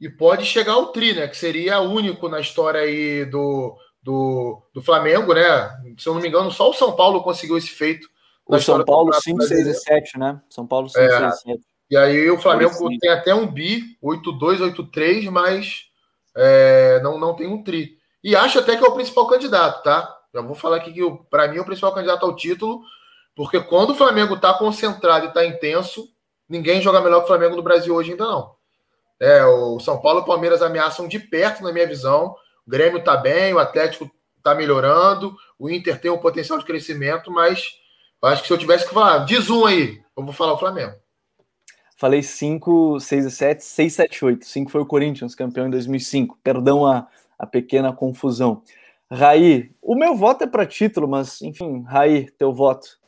[0.00, 1.26] E pode chegar ao tri, né?
[1.26, 5.70] Que seria único na história aí do, do, do Flamengo, né?
[5.98, 8.08] Se eu não me engano, só o São Paulo conseguiu esse feito.
[8.46, 10.40] O São Paulo 5, 6 e 7, né?
[10.48, 11.60] São Paulo 5, é, 6 e 7.
[11.90, 15.84] E aí o Flamengo tem até um bi, 8-2, 8-3, mas
[16.36, 17.96] é, não, não tem um tri.
[18.22, 20.12] E acho até que é o principal candidato, tá?
[20.34, 22.82] Já vou falar aqui que, para mim, é o principal candidato ao título,
[23.34, 26.08] porque quando o Flamengo está concentrado e está intenso,
[26.48, 28.55] ninguém joga melhor que o Flamengo no Brasil hoje ainda não.
[29.20, 32.34] É, o São Paulo e o Palmeiras ameaçam de perto, na minha visão.
[32.66, 37.30] O Grêmio está bem, o Atlético está melhorando, o Inter tem um potencial de crescimento,
[37.30, 37.72] mas
[38.22, 40.94] acho que se eu tivesse que falar, diz um aí, eu vou falar o Flamengo.
[41.96, 44.46] Falei 5, 6 e 7, 6, 7, 8.
[44.46, 46.38] 5 foi o Corinthians, campeão em 2005.
[46.44, 47.06] Perdão a,
[47.38, 48.62] a pequena confusão.
[49.10, 52.98] Raí, o meu voto é para título, mas enfim, Raí, teu voto.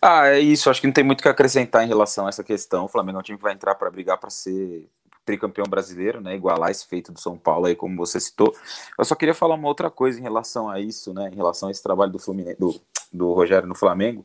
[0.00, 0.70] Ah, é isso.
[0.70, 2.86] Acho que não tem muito o que acrescentar em relação a essa questão.
[2.86, 4.88] O Flamengo é um time que vai entrar para brigar para ser
[5.24, 6.34] tricampeão brasileiro, né?
[6.34, 8.54] Igualar esse feito do São Paulo aí, como você citou.
[8.98, 11.30] Eu só queria falar uma outra coisa em relação a isso, né?
[11.32, 12.80] Em relação a esse trabalho do Fluminense, do,
[13.12, 14.24] do Rogério no Flamengo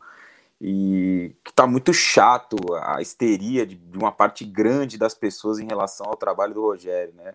[0.59, 5.67] e que está muito chato a histeria de, de, uma parte grande das pessoas em
[5.67, 7.33] relação ao trabalho do Rogério, né?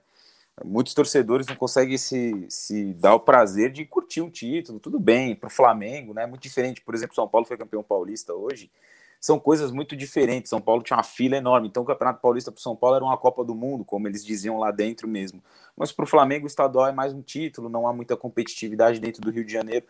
[0.64, 5.34] Muitos torcedores não conseguem se, se dar o prazer de curtir um título, tudo bem,
[5.34, 6.26] para o Flamengo, né?
[6.26, 8.70] Muito diferente, por exemplo, São Paulo foi campeão paulista hoje,
[9.20, 10.48] são coisas muito diferentes.
[10.48, 13.04] São Paulo tinha uma fila enorme, então o Campeonato Paulista para o São Paulo era
[13.04, 15.42] uma Copa do Mundo, como eles diziam lá dentro mesmo.
[15.76, 19.20] Mas para o Flamengo, o estadual é mais um título, não há muita competitividade dentro
[19.20, 19.84] do Rio de Janeiro.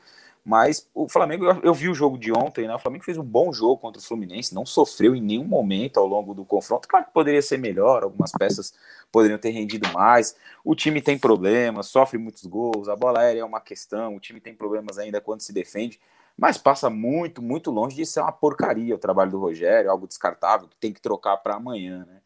[0.45, 2.75] Mas o Flamengo, eu, eu, vi o jogo de ontem, né?
[2.75, 6.07] O Flamengo fez um bom jogo contra o Fluminense, não sofreu em nenhum momento ao
[6.07, 6.89] longo do confronto.
[6.89, 8.73] Claro que poderia ser melhor, algumas peças
[9.13, 10.35] poderiam ter rendido mais.
[10.65, 14.41] O time tem problemas, sofre muitos gols, a bola aérea é uma questão, o time
[14.41, 16.01] tem problemas ainda quando se defende,
[16.41, 20.67] mas passa muito, muito longe de ser uma porcaria o trabalho do Rogério, algo descartável
[20.69, 22.23] que tem que trocar para amanhã, né?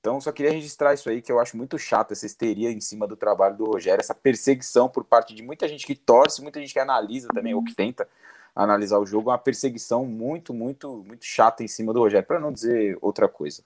[0.00, 3.06] Então, só queria registrar isso aí, que eu acho muito chato, essa histeria em cima
[3.06, 6.72] do trabalho do Rogério, essa perseguição por parte de muita gente que torce, muita gente
[6.72, 8.08] que analisa também, ou que tenta
[8.56, 12.50] analisar o jogo, uma perseguição muito, muito, muito chata em cima do Rogério, para não
[12.50, 13.62] dizer outra coisa.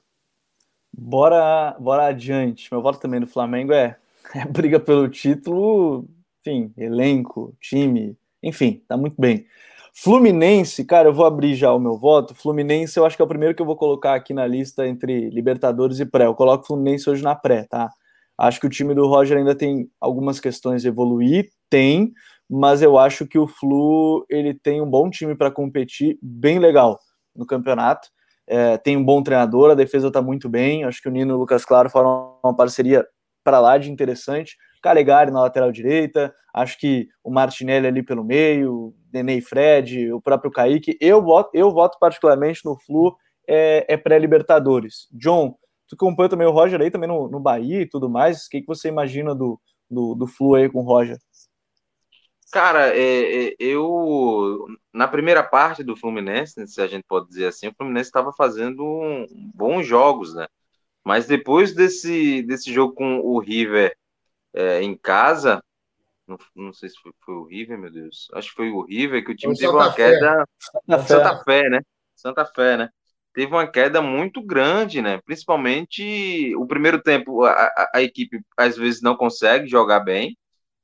[0.93, 2.69] Bora, bora adiante.
[2.73, 3.97] Meu voto também do Flamengo é,
[4.35, 6.09] é briga pelo título,
[6.41, 9.47] enfim, elenco, time, enfim, tá muito bem.
[9.95, 12.35] Fluminense, cara, eu vou abrir já o meu voto.
[12.35, 15.29] Fluminense, eu acho que é o primeiro que eu vou colocar aqui na lista entre
[15.31, 16.27] Libertadores e pré.
[16.27, 17.91] Eu coloco Fluminense hoje na pré, tá?
[18.39, 22.13] Acho que o time do Roger ainda tem algumas questões a evoluir, tem,
[22.49, 26.99] mas eu acho que o Flu ele tem um bom time para competir, bem legal
[27.37, 28.09] no campeonato.
[28.47, 30.85] É, tem um bom treinador, a defesa está muito bem.
[30.85, 33.07] Acho que o Nino e o Lucas Claro foram uma parceria
[33.45, 34.57] para lá de interessante.
[34.83, 40.51] Calegari na lateral direita, acho que o Martinelli ali pelo meio, Nenê Fred, o próprio
[40.51, 40.99] Kaique.
[41.01, 43.17] Eu voto, eu voto particularmente no Flu,
[43.49, 45.09] é, é pré-Libertadores.
[45.13, 45.57] John,
[45.89, 48.47] tu acompanha também o Roger aí, também no, no Bahia e tudo mais.
[48.47, 49.61] O que, que você imagina do,
[49.91, 51.17] do, do Flu aí com o Roger?
[52.53, 57.69] Cara, é, é, eu na primeira parte do Fluminense, se a gente pode dizer assim,
[57.69, 60.47] o Fluminense estava fazendo um, bons jogos, né?
[61.03, 63.97] Mas depois desse, desse jogo com o River
[64.55, 65.63] é, em casa,
[66.27, 68.29] não, não, sei se foi, foi, o River, meu Deus.
[68.35, 70.13] Acho que foi o River que o time teve Santa uma Fé.
[70.13, 70.49] queda.
[70.59, 71.69] Santa, Santa Fé.
[71.69, 71.81] né?
[72.15, 72.89] Santa Fé, né?
[73.35, 75.21] Teve uma queda muito grande, né?
[75.25, 80.37] Principalmente o primeiro tempo, a, a, a equipe às vezes não consegue jogar bem,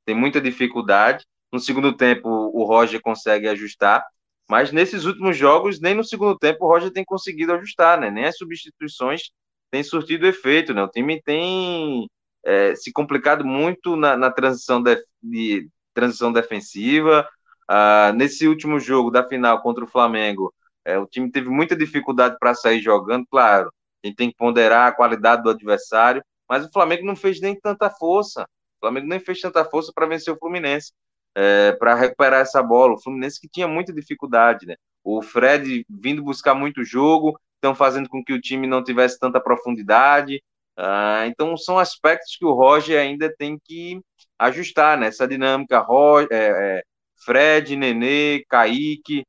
[0.05, 1.25] tem muita dificuldade.
[1.51, 4.05] No segundo tempo, o Roger consegue ajustar,
[4.49, 8.09] mas nesses últimos jogos, nem no segundo tempo, o Roger tem conseguido ajustar, né?
[8.09, 9.31] Nem as substituições
[9.71, 10.83] tem surtido efeito, né?
[10.83, 12.07] O time tem
[12.43, 17.27] é, se complicado muito na, na transição, de, de, transição defensiva.
[17.67, 20.53] Ah, nesse último jogo da final contra o Flamengo,
[20.85, 23.71] é, o time teve muita dificuldade para sair jogando, claro.
[24.03, 27.55] A gente tem que ponderar a qualidade do adversário, mas o Flamengo não fez nem
[27.59, 28.43] tanta força.
[28.77, 30.93] O Flamengo nem fez tanta força para vencer o Fluminense,
[31.35, 32.93] é, para recuperar essa bola.
[32.93, 34.75] O Fluminense que tinha muita dificuldade, né?
[35.03, 39.39] o Fred vindo buscar muito jogo, estão fazendo com que o time não tivesse tanta
[39.39, 40.41] profundidade.
[40.79, 43.99] Uh, então, são aspectos que o Roger ainda tem que
[44.39, 45.31] ajustar nessa né?
[45.31, 45.79] dinâmica.
[45.79, 46.83] Roger, é, é,
[47.25, 49.25] Fred, Nenê, Kaique.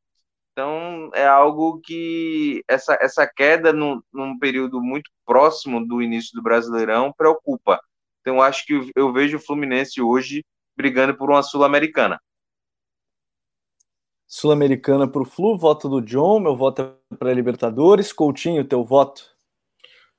[0.53, 6.43] Então, é algo que essa, essa queda num, num período muito próximo do início do
[6.43, 7.81] Brasileirão preocupa.
[8.21, 10.45] Então, acho que eu, eu vejo o Fluminense hoje
[10.77, 12.21] brigando por uma Sul-Americana.
[14.25, 18.13] Sul-Americana para o Flu, voto do John, meu voto é para Libertadores.
[18.13, 19.40] Coutinho, teu voto?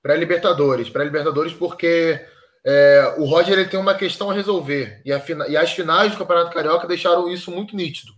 [0.02, 2.20] Para Libertadores, para Libertadores porque
[2.66, 6.18] é, o Roger ele tem uma questão a resolver e, a, e as finais do
[6.18, 8.14] Campeonato Carioca deixaram isso muito nítido.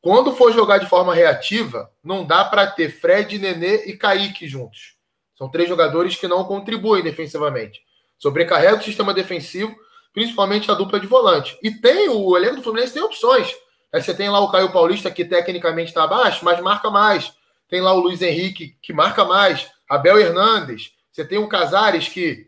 [0.00, 4.94] Quando for jogar de forma reativa, não dá para ter Fred, Nenê e Kaique juntos.
[5.36, 7.80] São três jogadores que não contribuem defensivamente.
[8.18, 9.74] Sobrecarrega o sistema defensivo,
[10.12, 11.58] principalmente a dupla de volante.
[11.62, 13.54] E tem o elenco do Fluminense tem opções.
[13.92, 17.32] Aí você tem lá o Caio Paulista, que tecnicamente está abaixo, mas marca mais.
[17.68, 19.70] Tem lá o Luiz Henrique, que marca mais.
[19.88, 20.92] Abel Hernandes.
[21.10, 22.46] Você tem o Casares, que,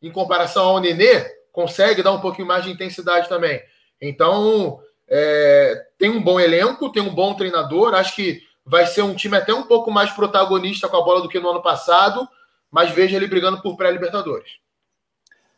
[0.00, 3.62] em comparação ao Nenê, consegue dar um pouquinho mais de intensidade também.
[4.00, 7.94] Então, é, tem um bom elenco, tem um bom treinador.
[7.94, 11.28] Acho que vai ser um time até um pouco mais protagonista com a bola do
[11.28, 12.28] que no ano passado,
[12.70, 14.50] mas vejo ele brigando por pré-Libertadores.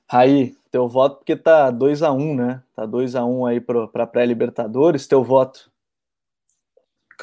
[0.08, 2.62] Aí, teu voto porque tá 2 a 1 um, né?
[2.74, 5.70] Tá 2 a 1 um aí para pré-Libertadores, teu voto.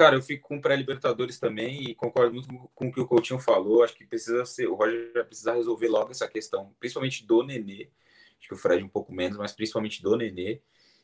[0.02, 3.84] Cara, eu fico com pré-Libertadores também e concordo muito com o que o Coutinho falou.
[3.84, 7.88] Acho que precisa ser, o Roger vai precisar resolver logo essa questão, principalmente do Nenê.
[8.40, 10.60] Acho que o Fred um pouco menos, mas principalmente do Nenê.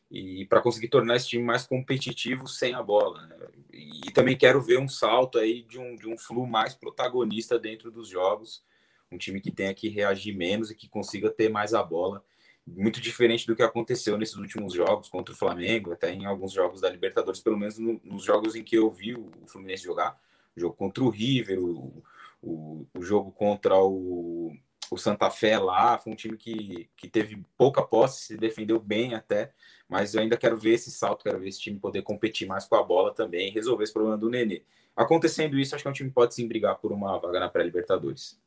[0.09, 3.27] E para conseguir tornar esse time mais competitivo sem a bola.
[3.27, 3.37] Né?
[3.71, 7.59] E, e também quero ver um salto aí de um, de um flu mais protagonista
[7.59, 8.65] dentro dos jogos
[9.11, 12.23] um time que tenha que reagir menos e que consiga ter mais a bola.
[12.68, 16.82] Muito diferente do que aconteceu nesses últimos jogos contra o Flamengo, até em alguns jogos
[16.82, 20.20] da Libertadores, pelo menos no, nos jogos em que eu vi o Fluminense jogar.
[20.55, 22.03] O jogo contra o River, o,
[22.41, 24.53] o, o jogo contra o,
[24.91, 29.13] o Santa Fé lá, foi um time que, que teve pouca posse, se defendeu bem
[29.13, 29.53] até,
[29.88, 32.76] mas eu ainda quero ver esse salto, quero ver esse time poder competir mais com
[32.76, 34.63] a bola também, resolver esse problema do Nenê.
[34.95, 37.49] Acontecendo isso, acho que é um time que pode sim brigar por uma vaga na
[37.49, 38.39] pré-Libertadores.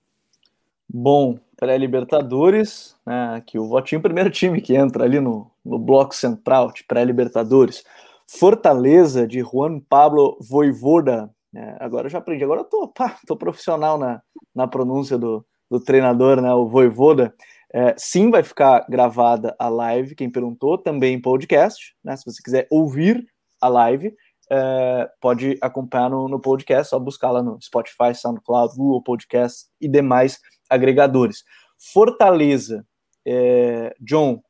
[0.93, 6.72] Bom, pré-Libertadores, né, aqui o votinho, primeiro time que entra ali no, no bloco central
[6.72, 7.84] de pré-Libertadores.
[8.26, 11.30] Fortaleza de Juan Pablo Voivoda.
[11.55, 14.20] É, agora eu já aprendi, agora eu tô, pá, tô profissional na,
[14.53, 17.32] na pronúncia do, do treinador, né, o Voivoda.
[17.72, 22.43] É, sim, vai ficar gravada a live, quem perguntou, também em podcast, né, se você
[22.43, 23.24] quiser ouvir
[23.61, 24.12] a live,
[24.51, 29.86] é, pode acompanhar no, no podcast, só buscar lá no Spotify, SoundCloud, Google Podcast e
[29.86, 30.41] demais
[30.71, 31.45] agregadores.
[31.77, 32.87] Fortaleza,
[33.27, 34.43] é, John, o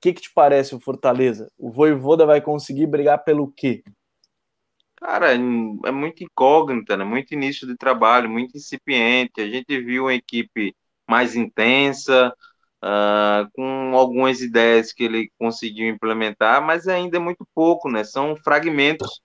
[0.00, 1.50] que, que te parece o Fortaleza?
[1.56, 3.82] O Voivoda vai conseguir brigar pelo quê?
[4.96, 5.38] Cara, é
[5.90, 7.04] muito incógnita, né?
[7.04, 9.40] Muito início de trabalho, muito incipiente.
[9.40, 10.74] A gente viu uma equipe
[11.08, 12.34] mais intensa,
[12.82, 18.04] uh, com algumas ideias que ele conseguiu implementar, mas ainda é muito pouco, né?
[18.04, 19.20] São fragmentos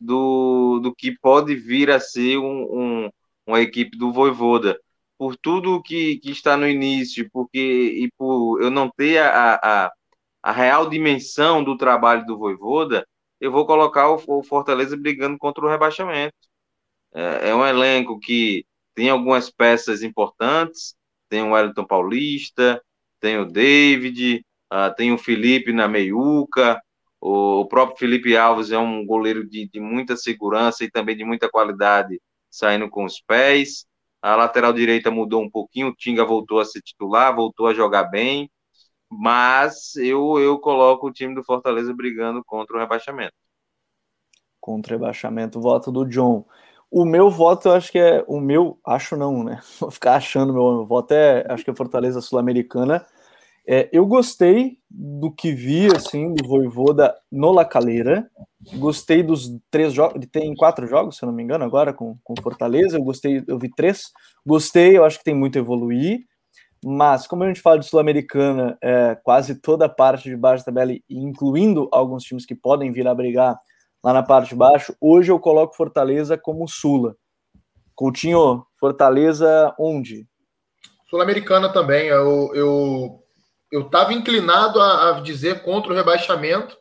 [0.00, 3.10] do, do que pode vir a ser um, um,
[3.46, 4.78] uma equipe do Voivoda
[5.20, 9.92] por tudo que, que está no início, porque e por eu não ter a, a,
[10.42, 13.06] a real dimensão do trabalho do Voivoda,
[13.38, 16.34] eu vou colocar o, o Fortaleza brigando contra o rebaixamento.
[17.12, 18.64] É, é, um elenco que
[18.94, 20.94] tem algumas peças importantes,
[21.28, 22.82] tem o Wellington Paulista,
[23.20, 24.42] tem o David,
[24.72, 26.80] uh, tem o Felipe na meiuca,
[27.20, 31.26] o, o, próprio Felipe Alves é um goleiro de, de muita segurança e também de
[31.26, 32.18] muita qualidade
[32.50, 33.84] saindo com os pés.
[34.22, 38.04] A lateral direita mudou um pouquinho, o Tinga voltou a ser titular, voltou a jogar
[38.04, 38.50] bem,
[39.08, 43.34] mas eu, eu coloco o time do Fortaleza brigando contra o rebaixamento.
[44.60, 46.44] Contra o rebaixamento, voto do John.
[46.90, 48.24] O meu voto, eu acho que é.
[48.26, 49.60] O meu, acho não, né?
[49.80, 51.46] Vou ficar achando meu, meu voto é.
[51.48, 53.06] Acho que é Fortaleza Sul-Americana.
[53.66, 58.28] É, eu gostei do que vi, assim, do Voivoda no La Calera.
[58.74, 60.26] Gostei dos três jogos.
[60.32, 62.98] Tem quatro jogos, se eu não me engano, agora com, com Fortaleza.
[62.98, 64.10] Eu gostei, eu vi três.
[64.44, 66.24] Gostei, eu acho que tem muito a evoluir.
[66.84, 70.72] Mas, como a gente fala de Sul-Americana, é, quase toda a parte de baixo da
[70.72, 73.58] tabela, incluindo alguns times que podem vir a brigar
[74.02, 77.14] lá na parte de baixo, hoje eu coloco Fortaleza como Sula.
[77.94, 80.26] Coutinho, Fortaleza onde?
[81.10, 82.06] Sul-Americana também.
[82.06, 83.22] Eu, eu,
[83.70, 86.76] eu estava inclinado a, a dizer contra o rebaixamento,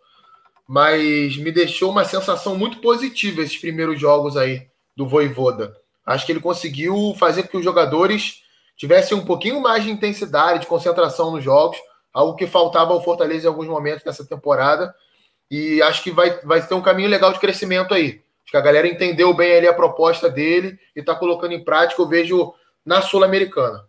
[0.68, 5.76] mas me deixou uma sensação muito positiva esses primeiros jogos aí do Voivoda.
[6.06, 8.44] Acho que ele conseguiu fazer com que os jogadores
[8.76, 11.78] tivessem um pouquinho mais de intensidade, de concentração nos jogos,
[12.14, 14.94] algo que faltava ao Fortaleza em alguns momentos nessa temporada.
[15.50, 18.22] E acho que vai, vai ter um caminho legal de crescimento aí.
[18.44, 22.02] Acho que a galera entendeu bem ali a proposta dele e está colocando em prática,
[22.02, 22.54] eu vejo
[22.86, 23.89] na Sul-Americana.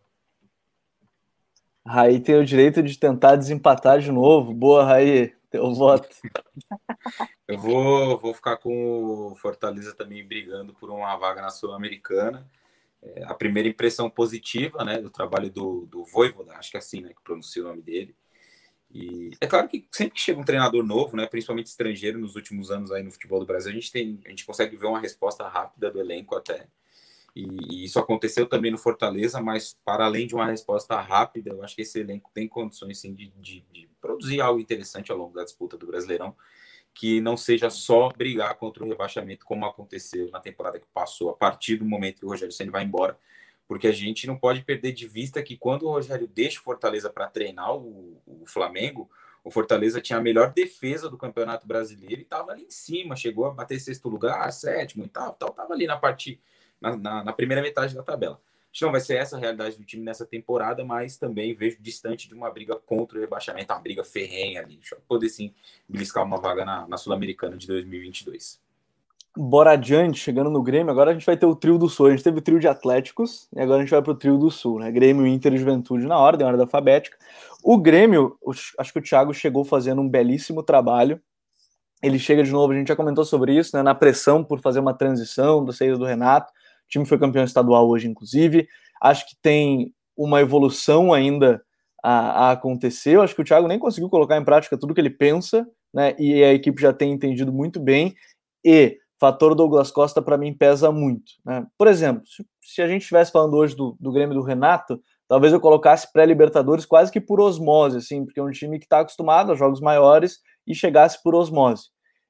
[1.86, 4.52] Raí tem o direito de tentar desempatar de novo.
[4.52, 6.08] Boa, Raí, teu voto.
[7.48, 12.48] Eu vou, vou ficar com o Fortaleza também brigando por uma vaga na Sul-Americana.
[13.02, 17.00] É, a primeira impressão positiva né, do trabalho do, do Voivoda, acho que é assim
[17.00, 18.14] né, que pronuncia o nome dele.
[18.92, 22.70] E é claro que sempre que chega um treinador novo, né, principalmente estrangeiro, nos últimos
[22.70, 25.48] anos aí no futebol do Brasil, a gente, tem, a gente consegue ver uma resposta
[25.48, 26.66] rápida do elenco até.
[27.34, 31.62] E, e, isso aconteceu também no Fortaleza, mas para além de uma resposta rápida, eu
[31.62, 35.34] acho que esse elenco tem condições sim, de, de, de produzir algo interessante ao longo
[35.34, 36.34] da disputa do Brasileirão,
[36.92, 41.34] que não seja só brigar contra o rebaixamento, como aconteceu na temporada que passou, a
[41.34, 43.18] partir do momento que o Rogério Senna vai embora,
[43.68, 47.08] porque a gente não pode perder de vista que quando o Rogério deixa o Fortaleza
[47.08, 49.08] para treinar o, o Flamengo,
[49.44, 53.46] o Fortaleza tinha a melhor defesa do Campeonato Brasileiro e estava ali em cima, chegou
[53.46, 56.40] a bater sexto lugar, sétimo e tal, tal, tava ali na parte
[56.80, 58.40] na, na, na primeira metade da tabela.
[58.72, 61.76] Acho que não vai ser essa a realidade do time nessa temporada, mas também vejo
[61.80, 64.76] distante de uma briga contra o rebaixamento, uma briga ferrenha ali.
[64.76, 65.52] Deixa eu poder sim
[65.88, 68.60] beliscar uma vaga na, na Sul-Americana de 2022.
[69.36, 72.06] Bora adiante, chegando no Grêmio, agora a gente vai ter o trio do Sul.
[72.06, 74.38] A gente teve o trio de Atléticos e agora a gente vai para o trio
[74.38, 74.90] do Sul, né?
[74.90, 77.16] Grêmio, Inter e Juventude na ordem, ordem alfabética.
[77.62, 78.38] O Grêmio,
[78.78, 81.20] acho que o Thiago chegou fazendo um belíssimo trabalho.
[82.02, 83.82] Ele chega de novo, a gente já comentou sobre isso, né?
[83.82, 86.52] Na pressão por fazer uma transição da saída do Renato
[86.90, 88.68] time foi campeão estadual hoje, inclusive.
[89.00, 91.62] Acho que tem uma evolução ainda
[92.02, 93.16] a, a, acontecer.
[93.16, 96.14] Eu acho que o Thiago nem conseguiu colocar em prática tudo que ele pensa, né?
[96.18, 98.14] E a equipe já tem entendido muito bem.
[98.64, 101.32] E fator Douglas Costa para mim pesa muito.
[101.44, 101.66] Né?
[101.76, 105.52] Por exemplo, se, se a gente estivesse falando hoje do, do Grêmio do Renato, talvez
[105.52, 109.52] eu colocasse pré-Libertadores quase que por osmose, assim, porque é um time que está acostumado
[109.52, 111.88] a jogos maiores e chegasse por osmose.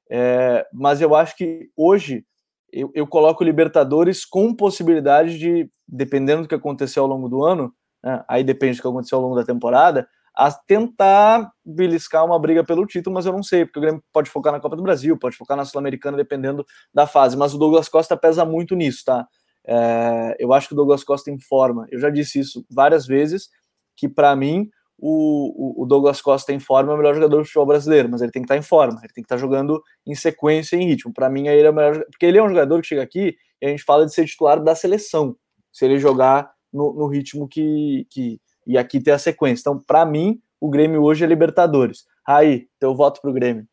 [0.09, 2.25] É, mas eu acho que hoje
[2.71, 7.73] eu, eu coloco Libertadores com possibilidade de, dependendo do que aconteceu ao longo do ano,
[8.03, 12.63] né, aí depende do que aconteceu ao longo da temporada, a tentar beliscar uma briga
[12.63, 15.17] pelo título, mas eu não sei, porque o Grêmio pode focar na Copa do Brasil,
[15.17, 17.35] pode focar na Sul-Americana, dependendo da fase.
[17.35, 19.27] Mas o Douglas Costa pesa muito nisso, tá?
[19.67, 21.85] É, eu acho que o Douglas Costa em forma.
[21.91, 23.49] Eu já disse isso várias vezes,
[23.95, 24.69] que para mim
[25.01, 28.31] o, o, Douglas Costa em forma é o melhor jogador do futebol brasileiro, mas ele
[28.31, 31.11] tem que estar em forma, ele tem que estar jogando em sequência, em ritmo.
[31.11, 33.65] Para mim, ele é o melhor, porque ele é um jogador que chega aqui e
[33.65, 35.35] a gente fala de ser titular da seleção,
[35.71, 38.39] se ele jogar no, no ritmo que, que.
[38.67, 39.61] E aqui tem a sequência.
[39.61, 42.05] Então, para mim, o Grêmio hoje é Libertadores.
[42.25, 43.67] Aí, teu voto pro Grêmio.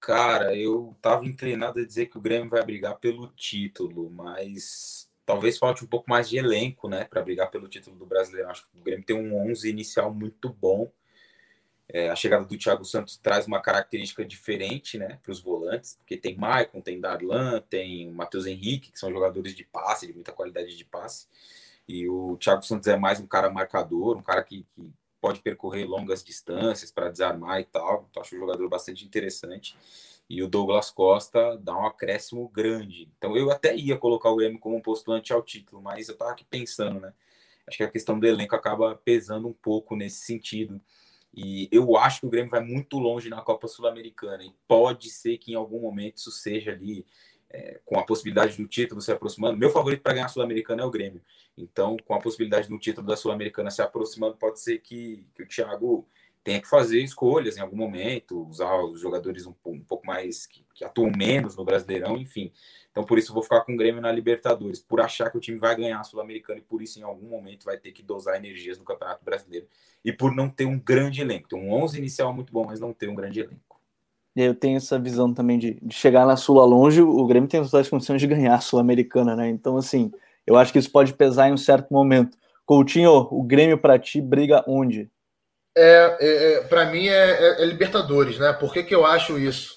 [0.00, 5.58] Cara, eu tava inclinado a dizer que o Grêmio vai brigar pelo título, mas talvez
[5.58, 8.48] falte um pouco mais de elenco, né, para brigar pelo título do Brasileiro.
[8.48, 10.90] Acho que o Grêmio tem um 11 inicial muito bom.
[11.86, 16.16] É, a chegada do Thiago Santos traz uma característica diferente, né, para os volantes, porque
[16.16, 20.74] tem Maicon, tem Darlan, tem Matheus Henrique, que são jogadores de passe, de muita qualidade
[20.74, 21.26] de passe.
[21.86, 25.86] E o Thiago Santos é mais um cara marcador, um cara que, que pode percorrer
[25.86, 28.08] longas distâncias para desarmar e tal.
[28.10, 29.76] Então, acho um jogador bastante interessante
[30.28, 33.08] e o Douglas Costa dá um acréscimo grande.
[33.16, 36.32] Então eu até ia colocar o Grêmio como um postulante ao título, mas eu tava
[36.32, 37.14] aqui pensando, né?
[37.66, 40.80] Acho que a questão do elenco acaba pesando um pouco nesse sentido.
[41.34, 44.42] E eu acho que o Grêmio vai muito longe na Copa Sul-Americana.
[44.42, 47.06] E pode ser que em algum momento isso seja ali,
[47.50, 49.56] é, com a possibilidade do título se aproximando.
[49.56, 51.22] Meu favorito para ganhar a Sul-Americana é o Grêmio.
[51.56, 55.46] Então, com a possibilidade do título da Sul-Americana se aproximando, pode ser que, que o
[55.48, 56.08] Thiago
[56.48, 60.64] tenha que fazer escolhas em algum momento, usar os jogadores um, um pouco mais que,
[60.74, 62.50] que, atuam menos no Brasileirão, enfim.
[62.90, 65.58] Então, por isso, vou ficar com o Grêmio na Libertadores, por achar que o time
[65.58, 68.78] vai ganhar a Sul-Americana e por isso, em algum momento, vai ter que dosar energias
[68.78, 69.66] no Campeonato Brasileiro
[70.02, 71.50] e por não ter um grande elenco.
[71.50, 73.78] Tem um 11 inicial muito bom, mas não ter um grande elenco.
[74.34, 77.02] Eu tenho essa visão também de, de chegar na Sula longe.
[77.02, 79.50] O Grêmio tem todas condições de ganhar a Sul-Americana, né?
[79.50, 80.10] Então, assim,
[80.46, 82.38] eu acho que isso pode pesar em um certo momento.
[82.64, 85.10] Coutinho, o Grêmio para ti briga onde?
[85.78, 88.52] É, é, é para mim é, é, é, Libertadores, né?
[88.52, 89.76] Por que, que eu acho isso?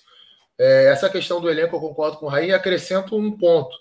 [0.59, 3.75] É, essa questão do elenco, eu concordo com o Raí, acrescento um ponto.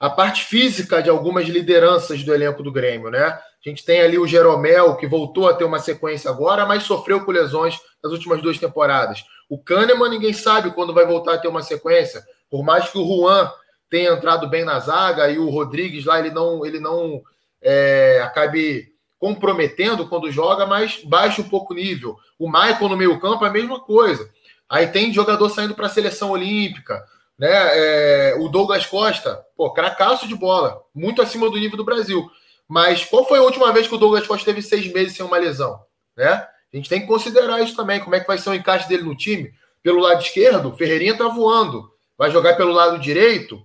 [0.00, 3.24] A parte física de algumas lideranças do elenco do Grêmio, né?
[3.24, 7.24] A gente tem ali o Jeromel, que voltou a ter uma sequência agora, mas sofreu
[7.24, 9.24] com lesões nas últimas duas temporadas.
[9.48, 12.22] O Kahneman, ninguém sabe quando vai voltar a ter uma sequência.
[12.48, 13.50] Por mais que o Juan
[13.90, 17.22] tenha entrado bem na zaga e o Rodrigues lá, ele não, ele não
[17.60, 22.16] é, acabe comprometendo quando joga, mas baixa um pouco o nível.
[22.38, 24.30] O Michael no meio-campo é a mesma coisa.
[24.68, 27.02] Aí tem jogador saindo para a seleção olímpica,
[27.38, 27.48] né?
[27.50, 32.30] É, o Douglas Costa, pô, cracaço de bola, muito acima do nível do Brasil.
[32.68, 35.38] Mas qual foi a última vez que o Douglas Costa teve seis meses sem uma
[35.38, 35.80] lesão?
[36.16, 36.28] Né?
[36.28, 38.00] A gente tem que considerar isso também.
[38.00, 39.52] Como é que vai ser o encaixe dele no time?
[39.82, 41.90] Pelo lado esquerdo, o Ferreirinha tá voando.
[42.16, 43.64] vai jogar pelo lado direito,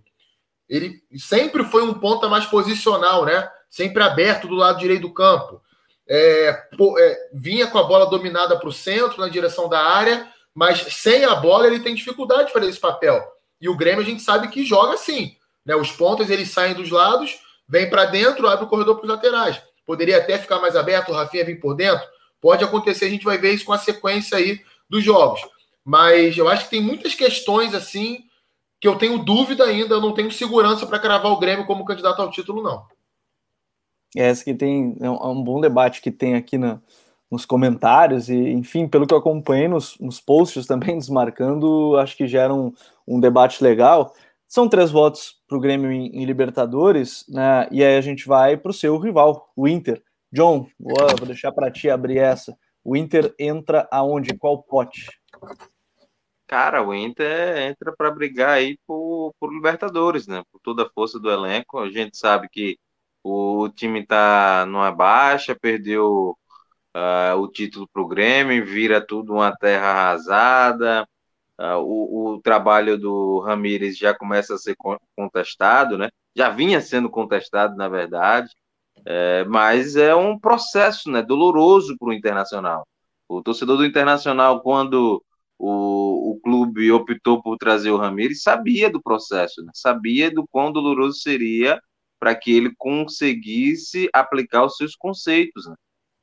[0.69, 3.49] ele sempre foi um ponta mais posicional, né?
[3.73, 5.59] Sempre aberto do lado direito do campo.
[6.07, 10.31] É, pô, é, vinha com a bola dominada para o centro, na direção da área,
[10.53, 13.19] mas sem a bola ele tem dificuldade de fazer esse papel.
[13.59, 15.35] E o Grêmio a gente sabe que joga assim.
[15.65, 15.75] Né?
[15.75, 19.59] Os pontas eles saem dos lados, vem para dentro, abre o corredor para os laterais.
[19.87, 22.07] Poderia até ficar mais aberto, o Rafinha vir por dentro.
[22.39, 25.41] Pode acontecer, a gente vai ver isso com a sequência aí dos jogos.
[25.83, 28.19] Mas eu acho que tem muitas questões assim
[28.79, 32.21] que eu tenho dúvida ainda, eu não tenho segurança para cravar o Grêmio como candidato
[32.21, 32.85] ao título, não.
[34.15, 36.79] É, esse que tem é um, é um bom debate que tem aqui na,
[37.33, 42.27] nos comentários e, enfim, pelo que eu acompanhei nos, nos posts também desmarcando, acho que
[42.27, 42.71] gera um,
[43.07, 44.13] um debate legal.
[44.47, 47.67] São três votos para o Grêmio em, em, Libertadores, né?
[47.71, 50.03] E aí a gente vai para o seu rival, o Inter.
[50.31, 52.55] John, vou, vou deixar para ti abrir essa.
[52.83, 54.37] O Inter entra aonde?
[54.37, 55.09] Qual pote?
[56.45, 60.43] Cara, o Inter entra para brigar aí por, por Libertadores, né?
[60.51, 61.79] Por toda a força do elenco.
[61.79, 62.77] A gente sabe que
[63.23, 66.37] o time tá numa baixa, perdeu
[66.95, 71.07] uh, o título para o Grêmio, vira tudo uma terra arrasada.
[71.59, 74.75] Uh, o, o, trabalho do Ramires já começa a ser
[75.15, 76.09] contestado, né?
[76.35, 78.49] Já vinha sendo contestado, na verdade,
[79.05, 82.87] é, mas é um processo né, doloroso para o Internacional.
[83.27, 85.23] O torcedor do Internacional, quando
[85.59, 89.71] o, o clube optou por trazer o Ramires, sabia do processo, né?
[89.75, 91.79] sabia do quão doloroso seria
[92.23, 95.67] para que ele conseguisse aplicar os seus conceitos.
[95.67, 95.75] Né?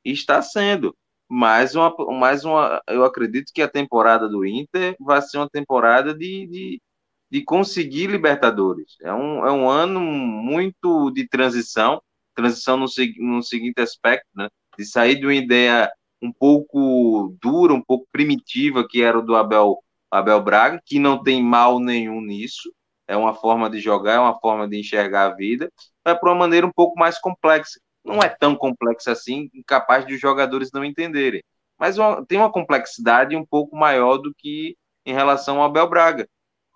[0.03, 0.97] E está sendo.
[1.29, 6.11] Mais uma, mais uma, eu acredito que a temporada do Inter vai ser uma temporada
[6.11, 6.81] de, de,
[7.29, 8.95] de conseguir Libertadores.
[8.99, 12.01] É um, é um ano muito de transição,
[12.35, 12.87] transição no,
[13.19, 14.49] no seguinte aspecto, né?
[14.75, 19.35] De sair de uma ideia um pouco dura, um pouco primitiva, que era o do
[19.35, 19.77] Abel,
[20.09, 22.73] Abel Braga, que não tem mal nenhum nisso,
[23.11, 25.69] é uma forma de jogar, é uma forma de enxergar a vida,
[26.03, 30.13] vai para uma maneira um pouco mais complexa, não é tão complexa assim, capaz de
[30.13, 31.43] os jogadores não entenderem.
[31.77, 36.27] Mas uma, tem uma complexidade um pouco maior do que em relação ao Abel Braga.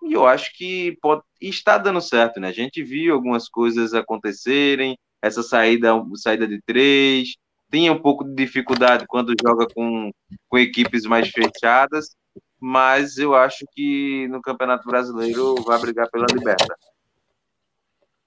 [0.02, 2.48] E eu acho que pode, está dando certo, né?
[2.48, 7.30] A gente viu algumas coisas acontecerem, essa saída, saída de três,
[7.72, 10.10] tinha um pouco de dificuldade quando joga com,
[10.48, 12.10] com equipes mais fechadas,
[12.60, 16.96] mas eu acho que no Campeonato Brasileiro vai brigar pela Libertadores.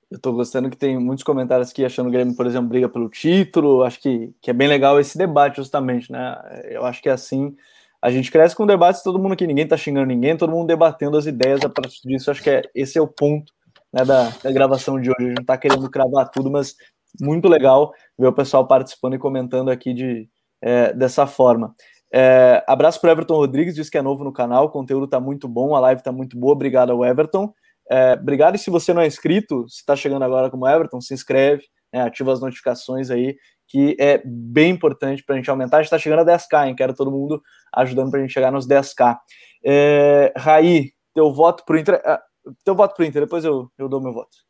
[0.09, 3.09] Eu tô gostando que tem muitos comentários aqui achando o Grêmio, por exemplo, briga pelo
[3.09, 3.83] título.
[3.83, 6.35] Acho que, que é bem legal esse debate, justamente, né?
[6.65, 7.55] Eu acho que é assim.
[8.01, 11.17] A gente cresce com debates, todo mundo aqui, ninguém tá xingando ninguém, todo mundo debatendo
[11.17, 12.31] as ideias a partir disso.
[12.31, 13.53] Acho que é, esse é o ponto
[13.93, 15.17] né, da, da gravação de hoje.
[15.19, 16.75] A gente não tá querendo cravar tudo, mas
[17.21, 20.29] muito legal ver o pessoal participando e comentando aqui de,
[20.61, 21.75] é, dessa forma.
[22.11, 25.47] É, abraço para Everton Rodrigues, diz que é novo no canal, o conteúdo tá muito
[25.47, 26.53] bom, a live tá muito boa.
[26.53, 27.53] Obrigado ao Everton.
[27.89, 31.13] É, obrigado, e se você não é inscrito, se está chegando agora como Everton, se
[31.13, 33.35] inscreve, né, ativa as notificações aí,
[33.67, 35.77] que é bem importante para a gente aumentar.
[35.77, 36.75] A gente está chegando a 10k, hein?
[36.75, 37.41] Quero todo mundo
[37.73, 39.17] ajudando para a gente chegar nos 10k.
[39.63, 42.01] É, Raí, teu voto pro Inter.
[42.03, 42.21] Ah,
[42.63, 44.48] teu voto pro Inter, depois eu, eu dou meu voto.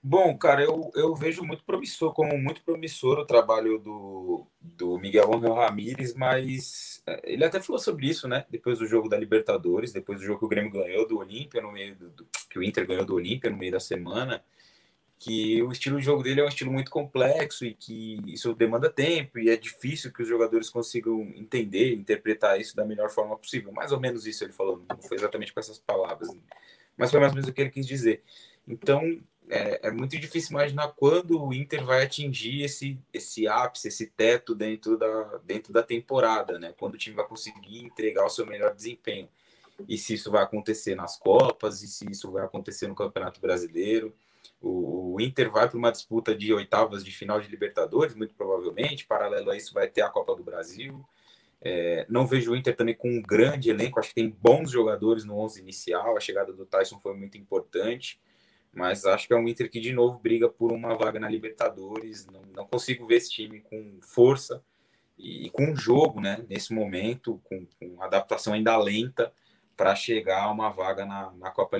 [0.00, 5.34] Bom, cara, eu, eu vejo muito promissor, como muito promissor o trabalho do, do Miguel
[5.34, 8.46] Angel Ramírez, mas é, ele até falou sobre isso, né?
[8.48, 11.72] Depois do jogo da Libertadores, depois do jogo que o Grêmio ganhou do Olímpia no
[11.72, 14.42] meio do, do que o Inter ganhou do Olímpia no meio da semana,
[15.18, 18.88] que o estilo de jogo dele é um estilo muito complexo e que isso demanda
[18.88, 23.72] tempo e é difícil que os jogadores consigam entender, interpretar isso da melhor forma possível.
[23.72, 26.28] Mais ou menos isso ele falou, não foi exatamente com essas palavras,
[26.96, 28.22] mas foi mais ou menos o que ele quis dizer.
[28.66, 29.20] Então,
[29.50, 34.54] é, é, muito difícil imaginar quando o Inter vai atingir esse, esse ápice, esse teto
[34.54, 36.74] dentro da, dentro da temporada, né?
[36.78, 39.28] Quando o time vai conseguir entregar o seu melhor desempenho.
[39.88, 44.14] E se isso vai acontecer nas Copas, e se isso vai acontecer no Campeonato Brasileiro.
[44.60, 49.06] O, o Inter vai para uma disputa de oitavas de final de Libertadores, muito provavelmente.
[49.06, 51.04] Paralelo a isso, vai ter a Copa do Brasil.
[51.60, 55.24] É, não vejo o Inter também com um grande elenco, acho que tem bons jogadores
[55.24, 56.16] no 11 inicial.
[56.16, 58.20] A chegada do Tyson foi muito importante
[58.78, 62.26] mas acho que é um Inter que de novo briga por uma vaga na Libertadores.
[62.26, 64.62] Não, não consigo ver esse time com força
[65.18, 66.44] e, com jogo, né?
[66.48, 69.32] Nesse momento, com, com adaptação ainda lenta
[69.76, 71.76] para chegar a uma vaga na, na Copa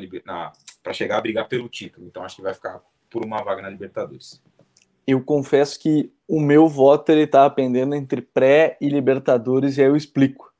[0.82, 2.04] para chegar a brigar pelo título.
[2.04, 4.42] Então acho que vai ficar por uma vaga na Libertadores.
[5.06, 9.88] Eu confesso que o meu voto ele tá pendendo entre pré e Libertadores e aí
[9.88, 10.52] eu explico.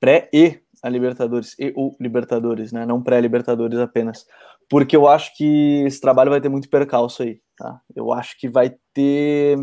[0.00, 2.84] Pré e a Libertadores e o Libertadores, né?
[2.84, 4.26] Não pré-Libertadores apenas
[4.68, 7.80] porque eu acho que esse trabalho vai ter muito percalço aí, tá?
[7.94, 9.58] Eu acho que vai ter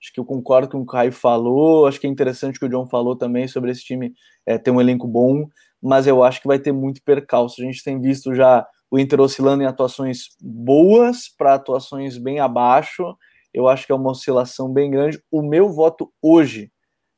[0.00, 1.86] Acho que eu concordo com o Caio falou.
[1.86, 4.14] Acho que é interessante o que o John falou também sobre esse time
[4.46, 5.46] é, ter um elenco bom,
[5.82, 7.60] mas eu acho que vai ter muito percalço.
[7.60, 13.16] A gente tem visto já o Inter oscilando em atuações boas para atuações bem abaixo.
[13.52, 15.20] Eu acho que é uma oscilação bem grande.
[15.30, 16.70] O meu voto hoje,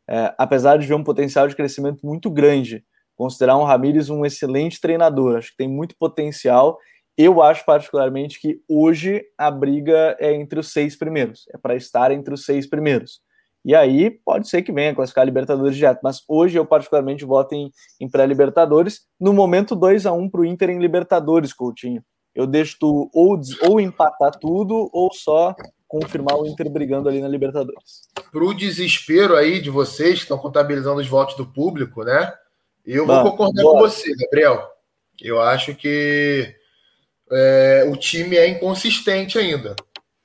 [0.09, 2.83] é, apesar de ver um potencial de crescimento muito grande,
[3.15, 6.79] considerar um Ramires um excelente treinador, acho que tem muito potencial
[7.17, 12.11] eu acho particularmente que hoje a briga é entre os seis primeiros, é para estar
[12.13, 13.21] entre os seis primeiros.
[13.65, 17.55] E aí pode ser que venha classificar a Libertadores direto, mas hoje eu particularmente voto
[17.55, 17.71] em,
[18.01, 19.03] em pré-Libertadores.
[19.21, 22.03] No momento 2 a 1 para o Inter em Libertadores, Coutinho.
[22.35, 23.39] Eu deixo tu ou,
[23.69, 25.55] ou empatar tudo ou só
[25.87, 28.09] confirmar o Inter brigando ali na Libertadores.
[28.33, 32.33] Para o desespero aí de vocês que estão contabilizando os votos do público, né?
[32.87, 34.67] Eu vou concordar com você, Gabriel.
[35.21, 36.55] Eu acho que
[37.31, 39.77] é, o time é inconsistente ainda.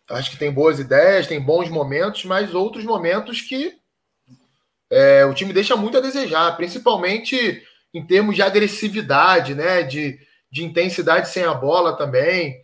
[0.09, 3.73] Acho que tem boas ideias, tem bons momentos, mas outros momentos que
[4.89, 7.63] é, o time deixa muito a desejar, principalmente
[7.93, 9.83] em termos de agressividade, né?
[9.83, 10.19] De,
[10.51, 12.55] de intensidade sem a bola também.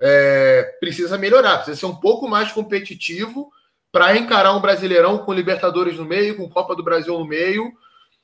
[0.00, 3.50] É, precisa melhorar, precisa ser um pouco mais competitivo
[3.90, 7.72] para encarar um Brasileirão com Libertadores no meio, com Copa do Brasil no meio.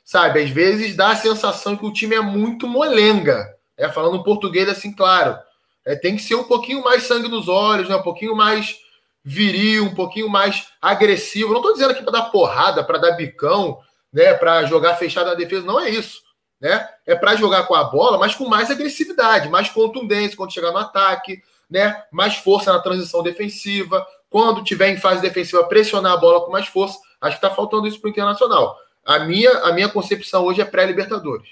[0.04, 3.46] Sabe, às vezes dá a sensação que o time é muito molenga.
[3.76, 5.36] É, falando português assim, claro
[5.84, 7.96] é, tem que ser um pouquinho mais sangue nos olhos, né?
[7.96, 8.76] um pouquinho mais
[9.22, 11.50] viril, um pouquinho mais agressivo.
[11.50, 13.78] Não estou dizendo aqui para dar porrada, para dar bicão,
[14.12, 14.34] né?
[14.34, 16.22] para jogar fechado na defesa, não é isso.
[16.60, 16.88] Né?
[17.06, 20.78] É para jogar com a bola, mas com mais agressividade, mais contundência quando chegar no
[20.78, 22.02] ataque, né?
[22.10, 24.06] mais força na transição defensiva.
[24.30, 26.98] Quando tiver em fase defensiva, pressionar a bola com mais força.
[27.20, 28.76] Acho que está faltando isso para o Internacional.
[29.04, 31.48] A minha, a minha concepção hoje é pré-Libertadores.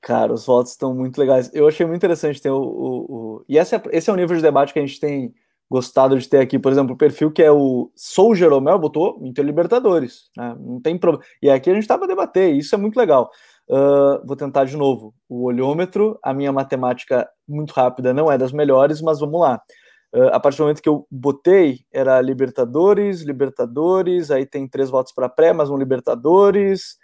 [0.00, 1.50] Cara, os votos estão muito legais.
[1.52, 2.56] Eu achei muito interessante ter o.
[2.60, 3.44] o, o...
[3.48, 5.34] E esse é, esse é o nível de debate que a gente tem
[5.70, 6.58] gostado de ter aqui.
[6.58, 10.30] Por exemplo, o perfil que é o Sou Jeromel botou Inter Libertadores.
[10.36, 10.56] Né?
[10.58, 11.24] Não tem problema.
[11.40, 13.30] E aqui a gente estava a debater, isso é muito legal.
[13.68, 15.14] Uh, vou tentar de novo.
[15.28, 19.62] O olhômetro, a minha matemática muito rápida não é das melhores, mas vamos lá.
[20.12, 25.12] Uh, a partir do momento que eu botei, era Libertadores, Libertadores, aí tem três votos
[25.12, 26.96] para pré, mais um Libertadores,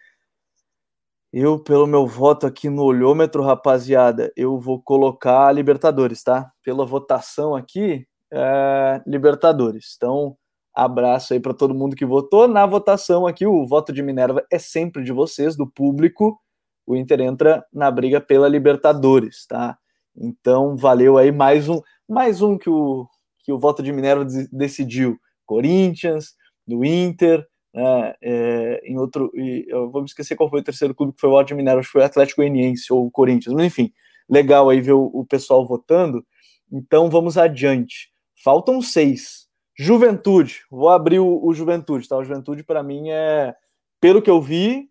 [1.39, 6.51] eu, pelo meu voto aqui no olhômetro, rapaziada, eu vou colocar Libertadores, tá?
[6.65, 9.93] Pela votação aqui, é Libertadores.
[9.99, 10.35] Então,
[10.75, 12.49] abraço aí para todo mundo que votou.
[12.49, 16.41] Na votação aqui, o voto de Minerva é sempre de vocês, do público.
[16.87, 19.77] O Inter entra na briga pela Libertadores, tá?
[20.17, 23.07] Então, valeu aí mais um, mais um que o,
[23.41, 25.19] que o voto de Minerva decidiu.
[25.45, 26.33] Corinthians,
[26.67, 27.47] do Inter,
[27.77, 31.29] né, é, em outro, eu vou me esquecer qual foi o terceiro clube que foi
[31.29, 33.93] o Ódio Mineiro, acho que foi o Atlético Goianiense ou o Corinthians, mas enfim,
[34.27, 36.25] legal aí ver o, o pessoal votando.
[36.73, 38.11] Então vamos adiante.
[38.43, 39.47] Faltam seis.
[39.79, 42.17] Juventude, vou abrir o, o Juventude, tá?
[42.17, 43.55] O Juventude para mim é,
[44.01, 44.89] pelo que eu vi,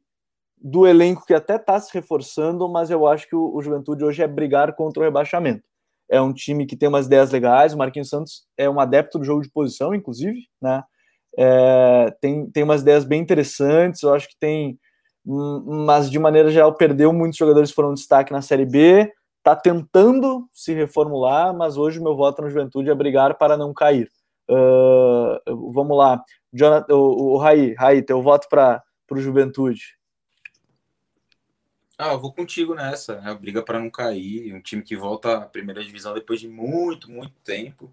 [0.61, 4.21] do elenco que até está se reforçando, mas eu acho que o, o, Juventude hoje
[4.21, 5.63] é brigar contra o rebaixamento.
[6.07, 9.25] É um time que tem umas ideias legais, o Marquinhos Santos é um adepto do
[9.25, 10.83] jogo de posição, inclusive, né?
[11.37, 14.79] É, tem, tem umas ideias bem interessantes, eu acho que tem,
[15.25, 20.47] mas de maneira geral perdeu muitos jogadores que foram destaque na Série B, está tentando
[20.51, 24.11] se reformular, mas hoje meu voto na Juventude é brigar para não cair.
[24.49, 29.95] Uh, vamos lá, Jonathan, o, o Raí, Raí, teu voto para o Juventude.
[31.97, 33.21] Ah, eu vou contigo nessa.
[33.25, 34.53] É briga para não cair.
[34.53, 37.89] Um time que volta à primeira divisão depois de muito, muito tempo.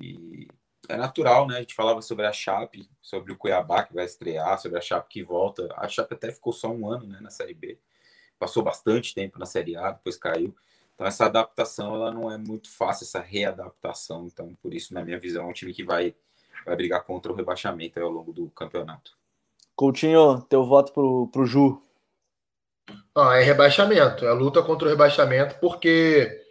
[0.00, 0.48] E
[0.92, 1.56] é natural, né?
[1.56, 5.08] A gente falava sobre a Chape, sobre o Cuiabá que vai estrear, sobre a Chape
[5.08, 5.68] que volta.
[5.76, 7.78] A Chape até ficou só um ano né, na Série B.
[8.38, 10.54] Passou bastante tempo na Série A, depois caiu.
[10.94, 14.26] Então essa adaptação ela não é muito fácil, essa readaptação.
[14.26, 16.14] Então, por isso, na minha visão, é um time que vai,
[16.66, 19.16] vai brigar contra o rebaixamento ao longo do campeonato.
[19.74, 21.80] Coutinho, teu voto pro, pro Ju.
[23.14, 26.41] Ah, é rebaixamento, é luta contra o rebaixamento, porque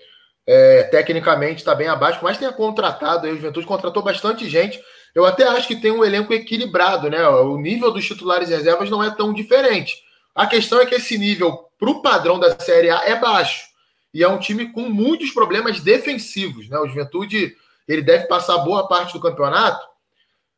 [0.47, 4.81] é, tecnicamente está bem abaixo, mas tenha contratado, aí, o Juventude contratou bastante gente.
[5.13, 7.27] Eu até acho que tem um elenco equilibrado, né?
[7.27, 9.95] O nível dos titulares e reservas não é tão diferente.
[10.33, 13.65] A questão é que esse nível, para o padrão da Série A, é baixo.
[14.13, 16.79] E é um time com muitos problemas defensivos, né?
[16.79, 17.55] O Juventude
[17.87, 19.85] ele deve passar boa parte do campeonato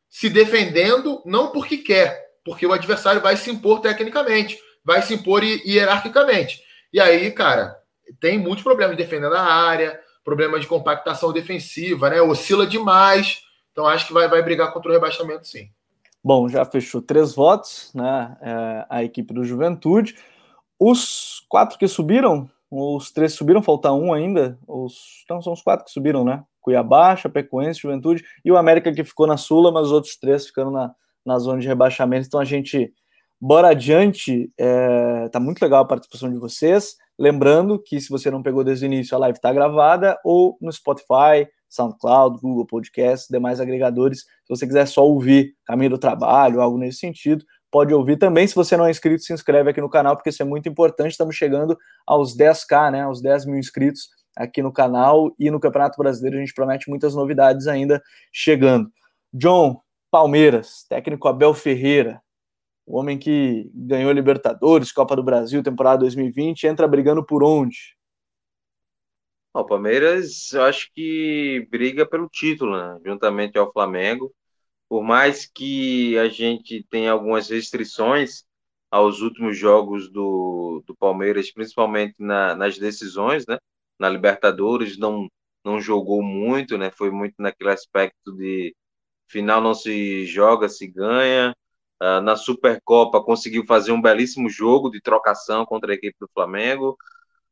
[0.10, 5.44] se defendendo, não porque quer, porque o adversário vai se impor tecnicamente, vai se impor
[5.44, 6.62] hierarquicamente.
[6.94, 7.76] E aí, cara,
[8.20, 12.22] tem muitos problemas defendendo a área, problemas de compactação defensiva, né?
[12.22, 13.42] Oscila demais.
[13.72, 15.70] Então acho que vai, vai brigar contra o rebaixamento, sim.
[16.24, 18.38] Bom, já fechou três votos, né?
[18.42, 20.16] É, a equipe do Juventude.
[20.80, 24.58] Os quatro que subiram, os três subiram, falta um ainda.
[24.68, 26.44] Os, então são os quatro que subiram, né?
[26.62, 30.72] Cuiabá, Chapecoense, Juventude e o América que ficou na Sula, mas os outros três ficando
[30.72, 30.96] na,
[31.26, 32.26] na zona de rebaixamento.
[32.26, 32.94] Então a gente
[33.40, 34.50] bora adiante.
[34.58, 36.96] É, tá muito legal a participação de vocês.
[37.18, 40.72] Lembrando que se você não pegou desde o início, a live está gravada ou no
[40.72, 44.20] Spotify, SoundCloud, Google Podcasts, demais agregadores.
[44.20, 48.48] Se você quiser só ouvir caminho do trabalho, algo nesse sentido, pode ouvir também.
[48.48, 51.12] Se você não é inscrito, se inscreve aqui no canal, porque isso é muito importante.
[51.12, 53.02] Estamos chegando aos 10k, né?
[53.02, 56.38] Aos 10 mil inscritos aqui no canal e no Campeonato Brasileiro.
[56.38, 58.92] A gente promete muitas novidades ainda chegando.
[59.34, 59.82] John,
[60.12, 62.22] Palmeiras, técnico Abel Ferreira,
[62.86, 67.96] o homem que ganhou Libertadores, Copa do Brasil, temporada 2020, entra brigando por onde?
[69.54, 73.00] O Palmeiras, eu acho que briga pelo título, né?
[73.06, 74.34] juntamente ao Flamengo.
[74.90, 78.44] Por mais que a gente tenha algumas restrições
[78.92, 83.58] aos últimos jogos do, do Palmeiras, principalmente na, nas decisões, né?
[84.00, 85.28] Na Libertadores, não,
[85.66, 86.92] não jogou muito, né?
[86.92, 88.76] Foi muito naquele aspecto de
[89.28, 91.56] final não se joga, se ganha.
[92.04, 96.98] Uh, na Supercopa conseguiu fazer um belíssimo jogo de trocação contra a equipe do Flamengo.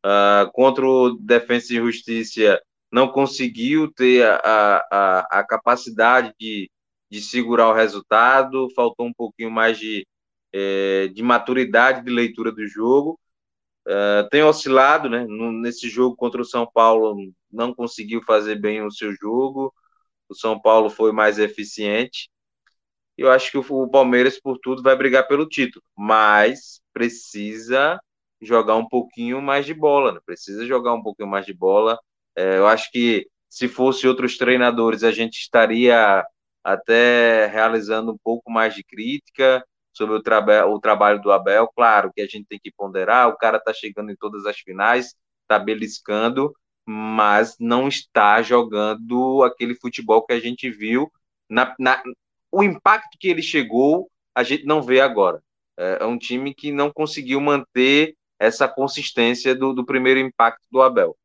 [0.06, 2.61] Uh, contra o Defensa e Justiça
[2.91, 6.69] não conseguiu ter a, a, a capacidade de,
[7.10, 10.06] de segurar o resultado, faltou um pouquinho mais de,
[10.52, 13.18] é, de maturidade de leitura do jogo.
[13.88, 15.26] Uh, tem oscilado, né?
[15.61, 17.15] Nesse jogo contra o São Paulo,
[17.52, 19.73] não conseguiu fazer bem o seu jogo.
[20.28, 22.30] O São Paulo foi mais eficiente
[23.22, 27.99] eu acho que o Palmeiras, por tudo, vai brigar pelo título, mas precisa
[28.41, 30.19] jogar um pouquinho mais de bola, né?
[30.26, 31.99] precisa jogar um pouquinho mais de bola.
[32.35, 36.26] É, eu acho que se fosse outros treinadores, a gente estaria
[36.64, 41.68] até realizando um pouco mais de crítica sobre o, traba o trabalho do Abel.
[41.76, 45.15] Claro que a gente tem que ponderar, o cara está chegando em todas as finais,
[45.43, 46.53] está beliscando,
[46.85, 51.11] mas não está jogando aquele futebol que a gente viu
[51.49, 52.02] na, na,
[52.52, 55.41] o impacto que ele chegou, a gente não vê agora.
[55.78, 60.82] É, é um time que não conseguiu manter essa consistência do, do primeiro impacto do
[60.82, 61.15] Abel.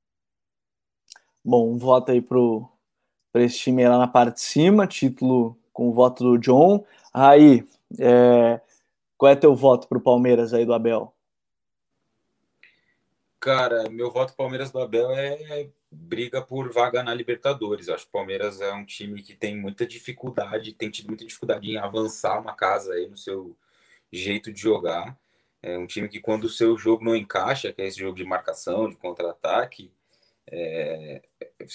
[1.44, 5.92] Bom, um voto aí para esse time lá na parte de cima, título com o
[5.92, 6.84] voto do John.
[7.12, 7.66] Aí,
[7.98, 8.60] é,
[9.16, 11.14] qual é teu voto para o Palmeiras aí do Abel?
[13.40, 17.88] Cara, meu voto Palmeiras do Abel é briga por vaga na Libertadores.
[17.88, 21.24] Eu acho que o Palmeiras é um time que tem muita dificuldade, tem tido muita
[21.24, 23.56] dificuldade em avançar uma casa aí no seu
[24.12, 25.18] jeito de jogar.
[25.62, 28.24] É um time que quando o seu jogo não encaixa, que é esse jogo de
[28.24, 29.90] marcação, de contra-ataque,
[30.48, 31.22] é...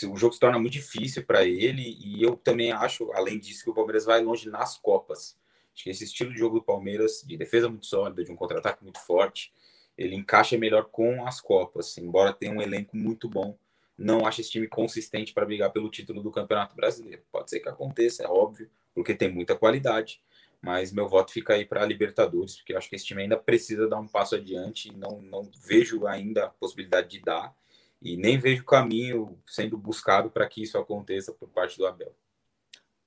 [0.05, 1.97] o jogo se torna muito difícil para ele.
[1.99, 5.38] E eu também acho, além disso, que o Palmeiras vai longe nas Copas.
[5.73, 8.83] Acho que esse estilo de jogo do Palmeiras, de defesa muito sólida, de um contra-ataque
[8.83, 9.53] muito forte,
[9.97, 13.57] ele encaixa melhor com as Copas, embora tenha um elenco muito bom
[14.02, 17.22] não acho esse time consistente para brigar pelo título do Campeonato Brasileiro.
[17.32, 20.22] Pode ser que aconteça, é óbvio, porque tem muita qualidade,
[20.61, 23.38] mas meu voto fica aí para a Libertadores, porque eu acho que esse time ainda
[23.38, 27.53] precisa dar um passo adiante, e não, não vejo ainda a possibilidade de dar,
[28.02, 32.14] e nem vejo o caminho sendo buscado para que isso aconteça por parte do Abel.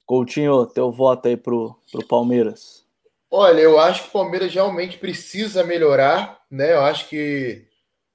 [0.06, 2.84] Coutinho, teu voto aí pro, pro Palmeiras.
[3.30, 6.74] Olha, eu acho que o Palmeiras realmente precisa melhorar, né?
[6.74, 7.66] Eu acho que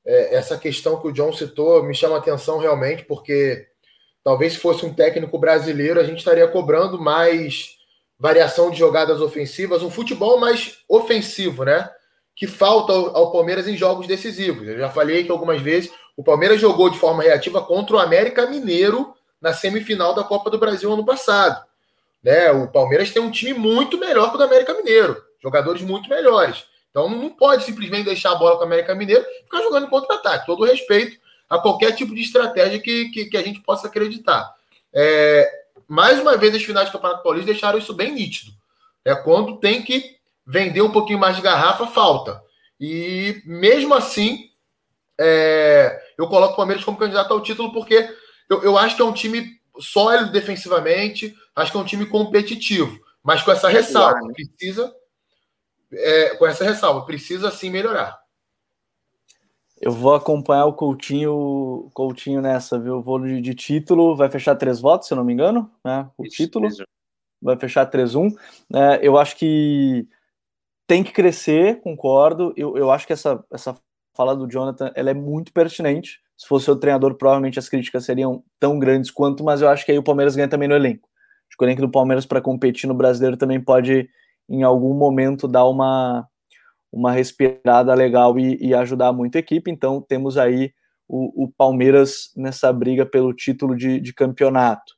[0.10, 3.68] é, essa questão que o John citou me chama atenção realmente, porque
[4.24, 7.78] talvez se fosse um técnico brasileiro, a gente estaria cobrando mais
[8.18, 11.88] variação de jogadas ofensivas, um futebol mais ofensivo, né?
[12.36, 14.68] Que falta ao Palmeiras em jogos decisivos.
[14.68, 18.48] Eu já falei que algumas vezes o Palmeiras jogou de forma reativa contra o América
[18.48, 21.64] Mineiro na semifinal da Copa do Brasil ano passado.
[22.24, 22.52] Né?
[22.52, 26.66] O Palmeiras tem um time muito melhor que o do América Mineiro, jogadores muito melhores.
[26.90, 30.46] Então não pode simplesmente deixar a bola com o América Mineiro e ficar jogando contra-ataque.
[30.46, 34.54] Todo respeito a qualquer tipo de estratégia que, que, que a gente possa acreditar.
[34.94, 35.50] É,
[35.88, 38.52] mais uma vez, as finais do Campeonato Paulista deixaram isso bem nítido.
[39.04, 42.42] É quando tem que vender um pouquinho mais de garrafa, falta.
[42.80, 44.50] E mesmo assim,
[45.20, 48.10] é, eu coloco o Palmeiras como candidato ao título porque
[48.50, 53.00] eu, eu acho que é um time sólido defensivamente, acho que é um time competitivo,
[53.24, 54.94] mas com essa ressalva, precisa
[55.92, 58.20] é, com essa ressalva, precisa sim melhorar.
[59.82, 63.02] Eu vou acompanhar o Coutinho, Coutinho nessa, viu?
[63.02, 66.10] Vou de, de título, vai fechar três votos, se eu não me engano, né?
[66.18, 66.84] O isso, título isso.
[67.42, 68.36] vai fechar 3-1.
[68.74, 70.06] É, eu acho que
[70.86, 72.54] tem que crescer, concordo.
[72.58, 73.78] Eu, eu acho que essa, essa
[74.14, 76.20] fala do Jonathan ela é muito pertinente.
[76.36, 79.92] Se fosse o treinador, provavelmente as críticas seriam tão grandes quanto, mas eu acho que
[79.94, 81.08] aí o Palmeiras ganha também no elenco.
[81.48, 84.10] Acho que o elenco do Palmeiras para competir no brasileiro também pode
[84.50, 86.28] em algum momento dar uma,
[86.92, 89.70] uma respirada legal e, e, ajudar muito a equipe.
[89.70, 90.74] Então, temos aí
[91.08, 94.98] o, o Palmeiras nessa briga pelo título de, de campeonato.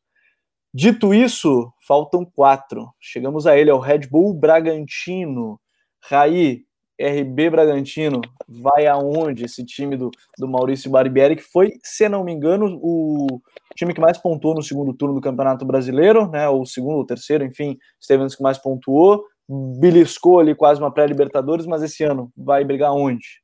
[0.73, 2.89] Dito isso, faltam quatro.
[2.99, 5.59] Chegamos a ele, é o Red Bull Bragantino.
[6.01, 6.63] Raí,
[7.01, 12.31] RB Bragantino, vai aonde esse time do, do Maurício Barbieri, que foi, se não me
[12.31, 13.41] engano, o
[13.75, 16.47] time que mais pontuou no segundo turno do Campeonato Brasileiro, né?
[16.47, 19.23] Ou segundo ou terceiro, enfim, esteve que mais pontuou,
[19.79, 23.41] beliscou ali quase uma pré-Libertadores, mas esse ano vai brigar onde?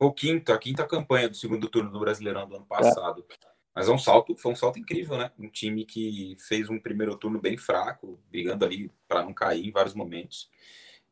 [0.00, 3.24] O quinto, a quinta campanha do segundo turno do Brasileirão do ano passado.
[3.30, 3.52] É.
[3.74, 5.30] Mas é um salto, foi um salto incrível, né?
[5.38, 9.70] Um time que fez um primeiro turno bem fraco, brigando ali para não cair em
[9.70, 10.50] vários momentos.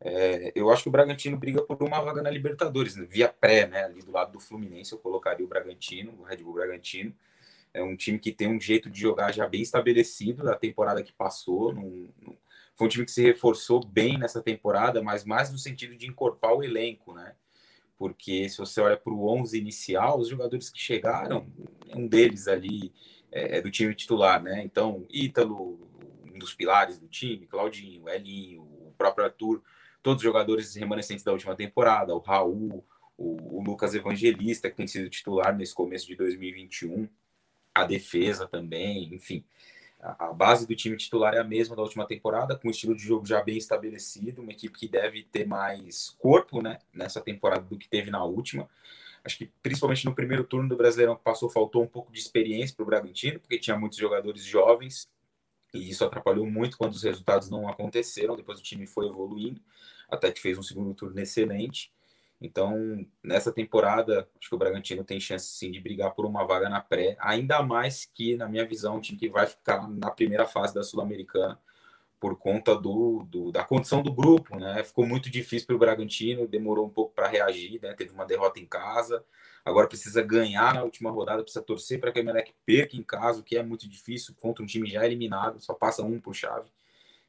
[0.03, 3.07] É, eu acho que o Bragantino briga por uma vaga na Libertadores, né?
[3.09, 3.85] via pré, né?
[3.85, 7.15] Ali do lado do Fluminense, eu colocaria o Bragantino, o Red Bull Bragantino.
[7.73, 11.13] É um time que tem um jeito de jogar já bem estabelecido da temporada que
[11.13, 11.73] passou.
[11.73, 12.37] Num, num,
[12.81, 16.57] foi um time que se reforçou bem nessa temporada, mas mais no sentido de incorporar
[16.57, 17.35] o elenco, né?
[17.99, 21.47] Porque se você olha para o 11 inicial, os jogadores que chegaram,
[21.95, 22.91] um deles ali
[23.31, 24.63] é, é do time titular, né?
[24.65, 25.79] Então, Ítalo,
[26.25, 29.63] um dos pilares do time, Claudinho, Elinho, o próprio Arthur
[30.03, 32.83] todos os jogadores remanescentes da última temporada, o Raul,
[33.19, 37.07] o Lucas Evangelista, que tem sido titular nesse começo de 2021,
[37.75, 39.45] a defesa também, enfim.
[40.03, 43.03] A, base do time titular é a mesma da última temporada, com um estilo de
[43.03, 47.77] jogo já bem estabelecido, uma equipe que deve ter mais corpo né, nessa temporada do
[47.77, 48.69] que teve na última.
[49.23, 52.75] Acho que principalmente no primeiro turno do Brasileirão que passou, faltou um pouco de experiência
[52.75, 55.09] para o Bragantino, porque tinha muitos jogadores jovens
[55.73, 58.37] e isso atrapalhou muito quando os resultados não aconteceram.
[58.37, 59.61] Depois o time foi evoluindo,
[60.09, 61.93] até que fez um segundo turno excelente.
[62.41, 66.69] Então, nessa temporada, acho que o Bragantino tem chance sim de brigar por uma vaga
[66.69, 70.47] na pré, ainda mais que, na minha visão, um time que vai ficar na primeira
[70.47, 71.59] fase da Sul-Americana
[72.19, 74.83] por conta do, do, da condição do grupo, né?
[74.85, 77.95] Ficou muito difícil para o Bragantino, demorou um pouco para reagir, né?
[77.95, 79.25] Teve uma derrota em casa,
[79.65, 83.41] Agora precisa ganhar na última rodada, precisa torcer para que o Emelec perca em casa,
[83.41, 86.71] o que é muito difícil contra um time já eliminado, só passa um por chave.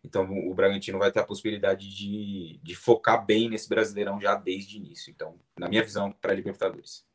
[0.03, 4.77] Então o Bragantino vai ter a possibilidade de, de focar bem nesse Brasileirão já desde
[4.77, 5.11] o início.
[5.11, 7.05] Então, na minha visão, para Libertadores.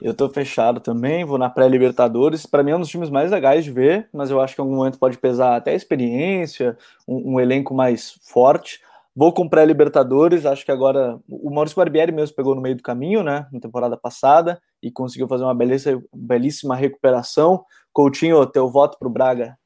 [0.00, 2.46] Eu tô fechado também, vou na pré-Libertadores.
[2.46, 4.64] Para mim é um dos times mais legais de ver, mas eu acho que em
[4.64, 6.76] algum momento pode pesar até a experiência,
[7.06, 8.80] um, um elenco mais forte.
[9.14, 13.22] Vou com pré-Libertadores, acho que agora o Maurício Barbieri mesmo pegou no meio do caminho,
[13.22, 17.64] né, na temporada passada, e conseguiu fazer uma belíssima, belíssima recuperação.
[17.92, 19.58] Coutinho, teu voto para o Braga?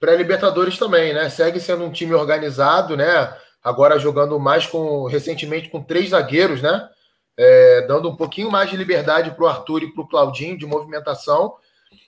[0.00, 1.28] Pré-Libertadores também, né?
[1.28, 3.36] Segue sendo um time organizado, né?
[3.62, 6.88] Agora jogando mais com, recentemente, com três zagueiros, né?
[7.36, 10.66] É, dando um pouquinho mais de liberdade para o Arthur e para o Claudinho de
[10.66, 11.54] movimentação.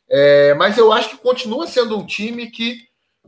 [0.09, 2.79] É, mas eu acho que continua sendo um time que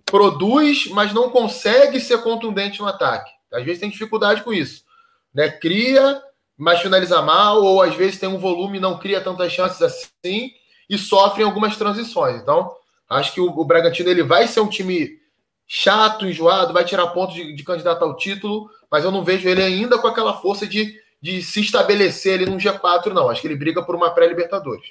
[0.04, 3.30] produz, mas não consegue ser contundente no ataque.
[3.52, 4.84] Às vezes tem dificuldade com isso.
[5.32, 5.48] Né?
[5.48, 6.20] Cria,
[6.56, 10.50] mas finaliza mal, ou às vezes tem um volume e não cria tantas chances assim
[10.88, 12.40] e sofre algumas transições.
[12.40, 12.74] Então,
[13.12, 15.20] acho que o, o Bragantino ele vai ser um time
[15.66, 19.62] chato, enjoado, vai tirar pontos de, de candidato ao título, mas eu não vejo ele
[19.62, 23.30] ainda com aquela força de, de se estabelecer ali no G4, não.
[23.30, 24.90] Acho que ele briga por uma pré-Libertadores.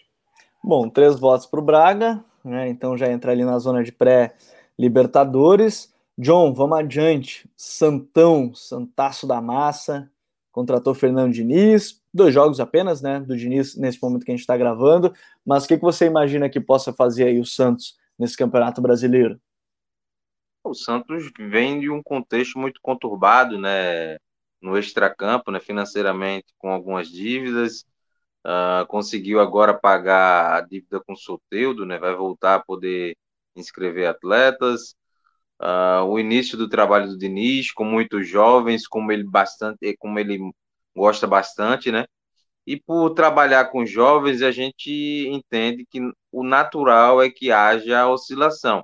[0.63, 2.69] Bom, três votos para o Braga, né?
[2.69, 4.33] Então já entra ali na zona de pré
[4.77, 5.93] Libertadores.
[6.17, 7.49] John, vamos adiante.
[7.55, 10.09] Santão, Santaço da Massa,
[10.51, 12.01] contratou Fernando Diniz.
[12.13, 13.19] Dois jogos apenas, né?
[13.19, 15.13] Do Diniz nesse momento que a gente está gravando.
[15.45, 19.41] Mas o que, que você imagina que possa fazer aí o Santos nesse campeonato brasileiro?
[20.63, 24.17] O Santos vem de um contexto muito conturbado, né?
[24.61, 25.59] No extracampo, né?
[25.59, 27.83] Financeiramente, com algumas dívidas.
[28.45, 31.97] Uh, conseguiu agora pagar a dívida com o Soteudo, né?
[31.97, 33.17] Vai voltar a poder
[33.55, 34.95] inscrever atletas.
[35.59, 40.39] Uh, o início do trabalho do Diniz, com muitos jovens, como ele bastante, como ele
[40.95, 42.05] gosta bastante, né?
[42.65, 45.99] E por trabalhar com jovens, a gente entende que
[46.31, 48.83] o natural é que haja oscilação.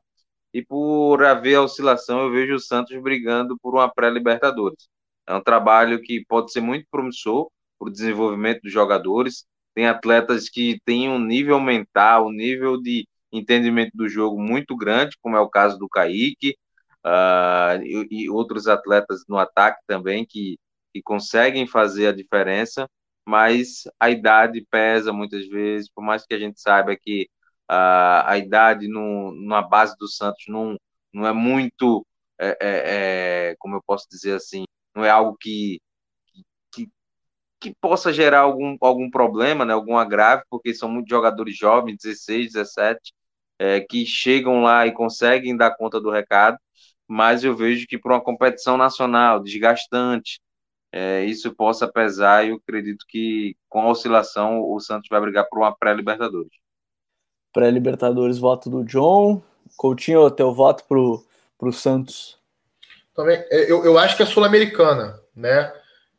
[0.54, 4.90] E por haver oscilação, eu vejo o Santos brigando por uma pré-Libertadores.
[5.28, 9.46] É um trabalho que pode ser muito promissor para o desenvolvimento dos jogadores.
[9.76, 15.18] Tem atletas que têm um nível mental, um nível de entendimento do jogo muito grande,
[15.22, 16.56] como é o caso do Kaique,
[17.06, 20.58] uh, e, e, outros atletas no ataque também que,
[20.94, 22.90] que conseguem fazer a diferença,
[23.28, 27.28] mas a idade pesa muitas vezes, por mais que a gente saiba que
[27.72, 30.78] uh, a idade no, na base do Santos não,
[31.14, 32.06] não é muito,
[32.40, 34.66] é, é, é, como eu posso dizer assim,
[34.96, 35.80] não é algo que,
[36.72, 36.90] que,
[37.60, 42.54] que possa gerar algum, algum problema, né, algum agravo, porque são muitos jogadores jovens, 16,
[42.54, 43.14] 17,
[43.60, 46.58] é, que chegam lá e conseguem dar conta do recado,
[47.08, 50.40] mas eu vejo que para uma competição nacional desgastante,
[50.92, 55.48] é, isso possa pesar e eu acredito que com a oscilação o Santos vai brigar
[55.50, 56.52] por uma pré-Libertadores.
[57.54, 59.42] Pré-Libertadores, voto do John.
[59.76, 61.24] Coutinho, teu voto pro,
[61.58, 62.38] pro Santos?
[63.16, 65.74] Também, é, eu, eu acho que é sul-americana, né?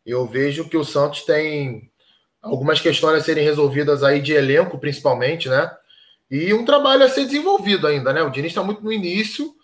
[0.04, 1.90] Eu vejo que o Santos tem
[2.42, 5.70] algumas questões a serem resolvidas aí de elenco, principalmente, né?
[6.30, 8.22] E um trabalho a ser desenvolvido ainda, né?
[8.22, 9.54] O Diniz está muito no início.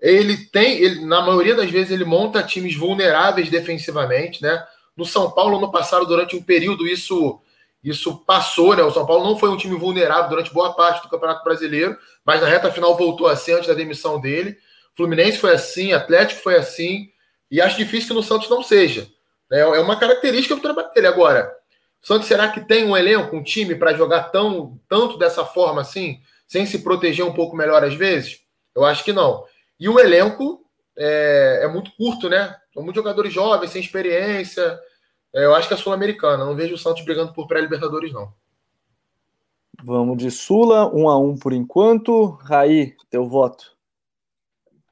[0.00, 4.64] Ele tem, ele, na maioria das vezes, ele monta times vulneráveis defensivamente, né?
[4.96, 7.40] No São Paulo, no passado, durante um período, isso
[7.88, 8.82] isso passou, né?
[8.82, 12.40] O São Paulo não foi um time vulnerável durante boa parte do Campeonato Brasileiro, mas
[12.40, 14.58] na reta final voltou a ser antes da demissão dele.
[14.96, 17.10] Fluminense foi assim, Atlético foi assim,
[17.48, 19.06] e acho difícil que no Santos não seja.
[19.48, 19.60] Né?
[19.60, 21.06] É uma característica do trabalho dele.
[21.06, 21.48] Agora,
[22.02, 26.20] Santos será que tem um elenco, um time para jogar tão tanto dessa forma assim,
[26.48, 28.40] sem se proteger um pouco melhor às vezes?
[28.74, 29.44] Eu acho que não.
[29.78, 30.64] E o elenco
[30.98, 32.56] é, é muito curto, né?
[32.74, 34.76] São muitos jogadores jovens, sem experiência.
[35.36, 36.46] É, eu acho que é sul-americana.
[36.46, 38.32] Não vejo o Santos brigando por pré-libertadores, não.
[39.84, 42.30] Vamos de Sula, um a um por enquanto.
[42.40, 43.76] Raí, teu voto.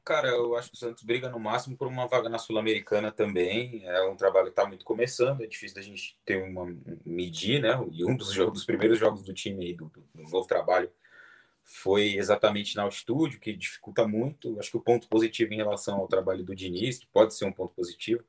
[0.04, 3.86] Cara, eu acho que o Santos briga no máximo por uma vaga na Sul-Americana também.
[3.86, 6.76] É um trabalho que está muito começando, é difícil da gente ter uma
[7.06, 7.70] medir, né?
[7.90, 10.90] E um dos, jogos, dos primeiros jogos do time aí, do, do, novo trabalho
[11.62, 14.58] foi exatamente na altitude, que dificulta muito.
[14.60, 17.52] Acho que o ponto positivo em relação ao trabalho do Diniz, que pode ser um
[17.52, 18.22] ponto positivo,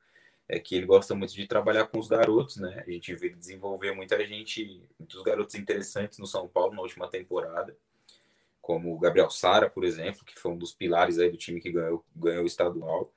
[0.48, 2.84] é que ele gosta muito de trabalhar com os garotos, né?
[2.86, 7.76] A gente vê desenvolver muita gente, muitos garotos interessantes no São Paulo na última temporada
[8.66, 11.70] como o Gabriel Sara, por exemplo, que foi um dos pilares aí do time que
[11.70, 13.12] ganhou, ganhou o estadual.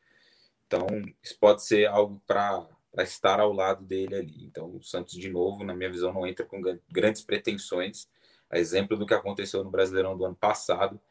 [0.67, 0.85] Então,
[1.23, 2.69] isso pode ser algo para
[2.99, 4.45] estar ao lado dele ali.
[4.45, 6.61] Então, o Santos, de novo, na minha visão, não entra com
[6.91, 8.07] grandes pretensões.
[8.47, 11.01] A exemplo do que aconteceu no Brasileirão do ano passado,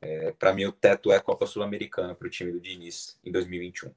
[0.00, 3.92] é, para mim, o teto é Copa Sul-Americana para o time do Diniz em 2021.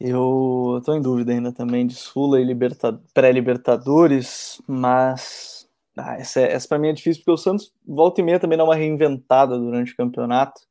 [0.00, 3.00] Eu estou em dúvida ainda também de Sula e liberta...
[3.14, 8.24] pré-Libertadores, mas ah, essa, é, essa para mim é difícil, porque o Santos volta e
[8.24, 10.62] meia também dá uma reinventada durante o campeonato,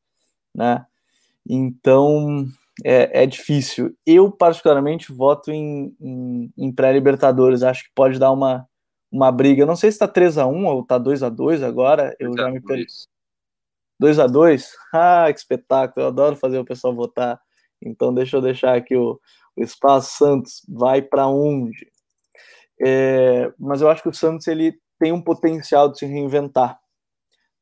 [0.55, 0.85] né?
[1.47, 2.47] Então
[2.83, 3.95] é, é difícil.
[4.05, 7.63] Eu, particularmente, voto em, em, em pré-Libertadores.
[7.63, 8.67] Acho que pode dar uma,
[9.11, 9.65] uma briga.
[9.65, 12.15] Não sei se está 3x1 ou está 2x2 agora.
[12.19, 12.87] Eu já me perdi.
[14.01, 14.65] 2x2?
[14.93, 16.05] Ah, que espetáculo!
[16.05, 17.39] Eu adoro fazer o pessoal votar.
[17.81, 19.19] Então, deixa eu deixar aqui o,
[19.57, 20.17] o espaço.
[20.17, 21.87] Santos vai para onde?
[22.79, 26.79] É, mas eu acho que o Santos ele tem um potencial de se reinventar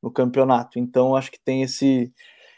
[0.02, 0.80] no campeonato.
[0.80, 2.12] Então, acho que tem esse,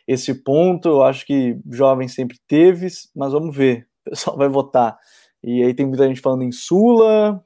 [0.07, 0.89] esse ponto.
[0.89, 3.87] Eu acho que jovem sempre teve, mas vamos ver.
[4.05, 4.97] O pessoal vai votar.
[5.43, 7.43] E aí tem muita gente falando em Sula,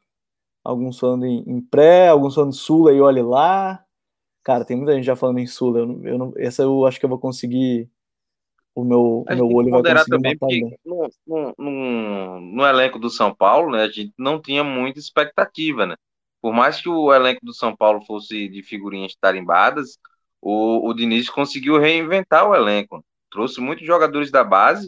[0.64, 3.84] alguns falando em, em pré, alguns falando Sula e olhe lá.
[4.44, 5.80] Cara, tem muita gente já falando em Sula.
[5.80, 7.90] Eu, eu não, essa eu acho que eu vou conseguir.
[8.76, 13.10] O meu, o meu olho vai conseguir também, porque no, no, no, no, elenco do
[13.10, 15.96] São Paulo, né, a gente não tinha muita expectativa, né?
[16.46, 19.98] por mais que o elenco do São Paulo fosse de figurinhas tarimbadas,
[20.40, 23.04] o, o Diniz conseguiu reinventar o elenco.
[23.32, 24.88] Trouxe muitos jogadores da base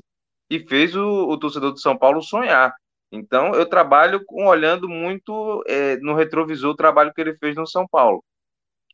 [0.51, 2.75] e fez o, o torcedor do São Paulo sonhar.
[3.11, 7.65] Então, eu trabalho com, olhando muito é, no retrovisor o trabalho que ele fez no
[7.65, 8.23] São Paulo.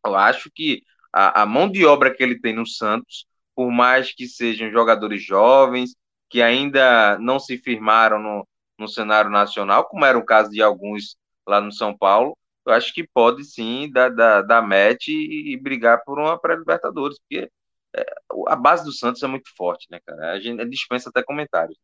[0.06, 3.26] Eu acho que a, a, mão de obra que ele tem no Santos,
[3.56, 5.96] por mais que sejam jogadores jovens,
[6.30, 8.48] que ainda não se firmaram no,
[8.78, 11.16] no cenário nacional, como era o caso de alguns
[11.48, 15.58] lá no São Paulo, eu acho que pode sim dar, dar, dar match e, e
[15.58, 17.50] brigar por uma pré-Libertadores, porque
[17.96, 18.06] é,
[18.48, 20.32] a base do Santos é muito forte, né, cara?
[20.32, 21.78] A gente dispensa até comentários.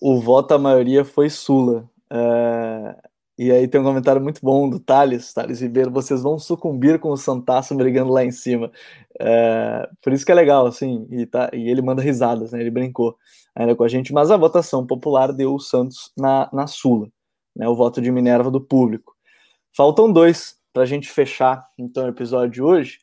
[0.00, 1.88] O voto, a maioria, foi Sula.
[2.10, 3.09] É...
[3.42, 7.08] E aí tem um comentário muito bom do Thales, Thales Ribeiro, vocês vão sucumbir com
[7.08, 8.70] o Santaço brigando lá em cima.
[9.18, 9.88] É...
[10.02, 11.48] Por isso que é legal, assim, e, tá...
[11.54, 12.60] e ele manda risadas, né?
[12.60, 13.16] Ele brincou
[13.54, 17.08] ainda com a gente, mas a votação popular deu o Santos na, na Sula,
[17.56, 17.66] né?
[17.66, 19.16] O voto de Minerva do público.
[19.74, 22.98] Faltam dois para a gente fechar então o episódio de hoje.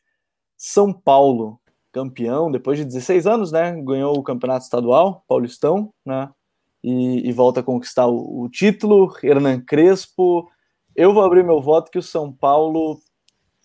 [0.56, 1.60] São Paulo,
[1.92, 3.72] campeão, depois de 16 anos, né?
[3.82, 6.30] Ganhou o campeonato estadual, Paulistão, né?
[6.88, 9.14] E, e volta a conquistar o, o, título.
[9.22, 10.48] Hernan Crespo.
[10.96, 12.98] Eu vou abrir meu voto que o São Paulo,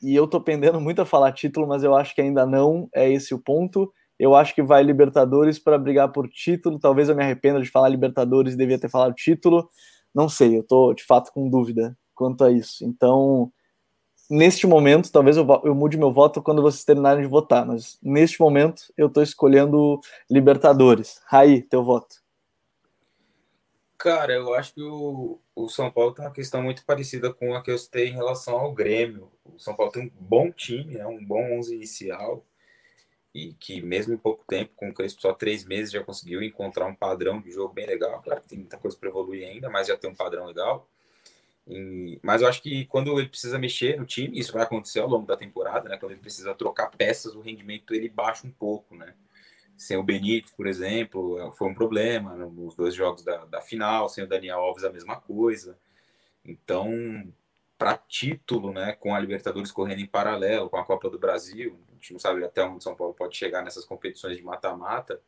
[0.02, 3.10] e eu tô pendendo muito a falar título, mas eu acho que ainda não é
[3.10, 3.90] esse o ponto.
[4.20, 6.78] Eu acho que vai Libertadores para brigar por título.
[6.78, 9.70] Talvez eu me arrependa de falar Libertadores, devia ter falado título.
[10.14, 12.84] Não sei, eu tô de fato com dúvida quanto a isso.
[12.84, 13.52] Então,
[14.30, 18.42] neste momento, talvez eu, eu mude meu voto quando vocês terminarem de votar, mas neste
[18.42, 21.22] momento eu estou escolhendo Libertadores.
[21.28, 22.23] Raí, teu voto.
[24.04, 27.64] Cara, eu acho que o, o São Paulo tem uma questão muito parecida com a
[27.64, 29.32] que eu citei em relação ao Grêmio.
[29.46, 32.46] O São Paulo tem um bom time, né, um bom 11 inicial.
[33.34, 36.86] e que mesmo em pouco tempo, com o Crespo só três meses, já conseguiu encontrar
[36.86, 38.22] um padrão de jogo bem legal.
[38.22, 40.90] Claro que tem muita coisa para evoluir ainda, mas já tem um padrão legal.
[41.68, 45.08] E, mas eu acho que quando ele precisa mexer no time, isso vai acontecer ao
[45.10, 45.98] longo da temporada, né?
[45.98, 49.16] Quando ele precisa trocar peças, o rendimento ele baixa um pouco, né?
[49.78, 54.08] Sem o Benítez, por exemplo, foi um problema nos dois jogos da, da final.
[54.10, 55.78] Sem o Daniel Alves, a mesma coisa.
[56.46, 56.92] Então,
[57.78, 61.94] para título, né, com a Libertadores correndo em paralelo com a Copa do Brasil, a
[61.96, 65.22] gente não sabe até onde São Paulo pode chegar nessas competições de mata-mata.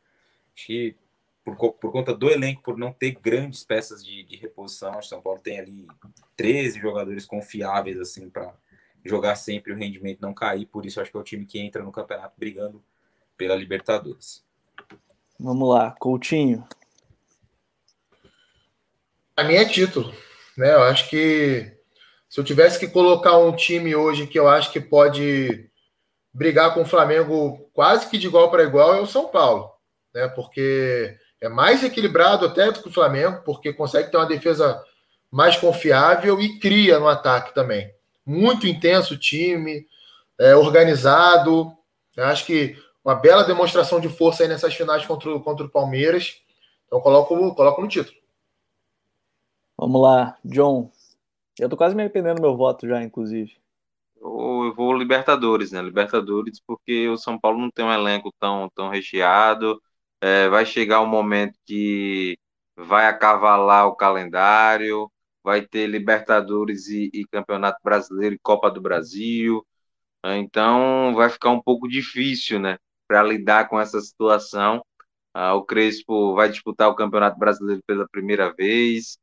[0.54, 0.96] Acho que
[1.44, 5.40] por, por, conta do elenco, por não ter grandes peças de, de reposição, São Paulo
[5.40, 5.86] tem ali
[6.36, 8.52] 13 jogadores confiáveis assim para
[9.04, 10.66] jogar sempre o rendimento não cair.
[10.66, 12.82] Por isso, acho que é o time que entra no campeonato brigando
[13.36, 14.44] pela Libertadores.
[15.38, 16.66] Vamos lá, Coutinho.
[19.36, 20.14] A minha é título,
[20.56, 20.72] né?
[20.72, 21.76] Eu acho que
[22.28, 25.70] se eu tivesse que colocar um time hoje que eu acho que pode
[26.32, 29.70] brigar com o Flamengo quase que de igual para igual é o São Paulo,
[30.14, 30.26] né?
[30.28, 34.82] Porque é mais equilibrado até do que o Flamengo, porque consegue ter uma defesa
[35.30, 37.90] mais confiável e cria no ataque também.
[38.24, 39.86] Muito intenso o time,
[40.38, 41.72] é, organizado.
[42.16, 42.76] Eu acho que
[43.06, 46.42] uma bela demonstração de força aí nessas finais contra, contra o Palmeiras.
[46.86, 48.16] Então coloco, coloco no título.
[49.78, 50.90] Vamos lá, John.
[51.56, 53.56] Eu tô quase me arrependendo do meu voto já, inclusive.
[54.16, 55.80] Eu vou Libertadores, né?
[55.80, 59.80] Libertadores, porque o São Paulo não tem um elenco tão, tão recheado.
[60.20, 62.36] É, vai chegar um momento que
[62.74, 65.08] vai acavalar o calendário,
[65.44, 69.64] vai ter Libertadores e, e Campeonato Brasileiro e Copa do Brasil.
[70.24, 72.78] Então vai ficar um pouco difícil, né?
[73.08, 74.84] Para lidar com essa situação.
[75.34, 79.18] Ah, o Crespo vai disputar o Campeonato Brasileiro pela primeira vez.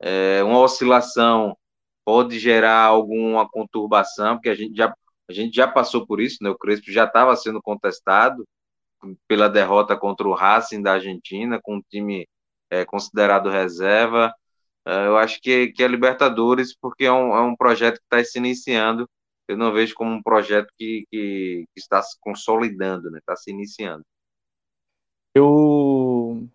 [0.00, 1.56] É, uma oscilação
[2.04, 4.94] pode gerar alguma conturbação, porque a gente já,
[5.30, 6.50] a gente já passou por isso, né?
[6.50, 8.44] O Crespo já estava sendo contestado
[9.28, 12.28] pela derrota contra o Racing da Argentina, com um time
[12.70, 14.34] é, considerado reserva.
[14.86, 18.24] É, eu acho que, que é Libertadores, porque é um, é um projeto que está
[18.24, 19.08] se iniciando.
[19.52, 23.18] Eu não vejo como um projeto que, que, que está se consolidando, né?
[23.18, 24.04] Está se iniciando.
[25.34, 26.46] Eu,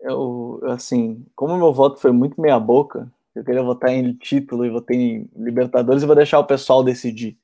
[0.00, 4.70] eu, assim, como meu voto foi muito meia boca, eu queria votar em título e
[4.70, 7.38] votei em Libertadores e vou deixar o pessoal decidir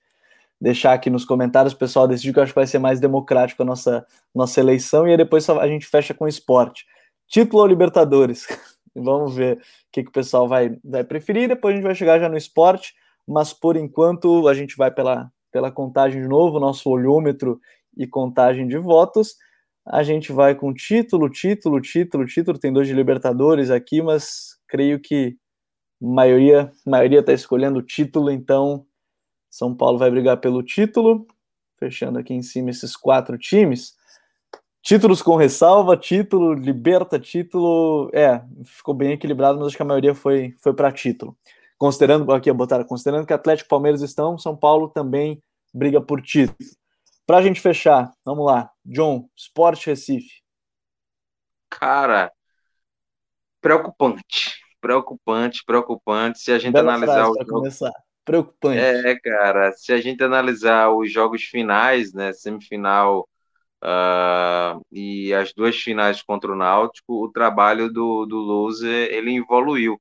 [0.60, 3.62] deixar aqui nos comentários o pessoal decidir que eu acho que vai ser mais democrático
[3.62, 6.86] a nossa, nossa eleição, e aí depois a gente fecha com esporte.
[7.28, 8.46] Título ou Libertadores?
[8.94, 9.60] Vamos ver o
[9.92, 12.94] que, que o pessoal vai, vai preferir, depois a gente vai chegar já no esporte,
[13.26, 17.60] mas por enquanto a gente vai pela, pela contagem de novo, nosso olhômetro
[17.96, 19.36] e contagem de votos.
[19.86, 22.58] A gente vai com título, título, título, título.
[22.58, 25.36] Tem dois de Libertadores aqui, mas creio que
[26.02, 28.84] a maioria maioria está escolhendo o título, então
[29.48, 31.26] são Paulo vai brigar pelo título,
[31.78, 33.94] fechando aqui em cima esses quatro times.
[34.82, 38.10] Títulos com ressalva, título, liberta, título.
[38.12, 41.36] É, ficou bem equilibrado, mas acho que a maioria foi, foi para título.
[41.78, 45.42] Considerando, aqui, botar, considerando que Atlético e Palmeiras estão, São Paulo também
[45.74, 46.56] briga por título.
[47.26, 48.70] Para a gente fechar, vamos lá.
[48.84, 50.42] John, Sport Recife.
[51.68, 52.32] Cara,
[53.60, 54.54] preocupante.
[54.80, 56.38] Preocupante, preocupante.
[56.38, 57.46] Se a gente Bela analisar o jogo.
[57.46, 57.92] Começar
[58.26, 58.78] preocupante.
[58.78, 63.26] É, cara, se a gente analisar os jogos finais, né, semifinal
[63.82, 69.98] uh, e as duas finais contra o Náutico, o trabalho do, do Louser, ele evoluiu.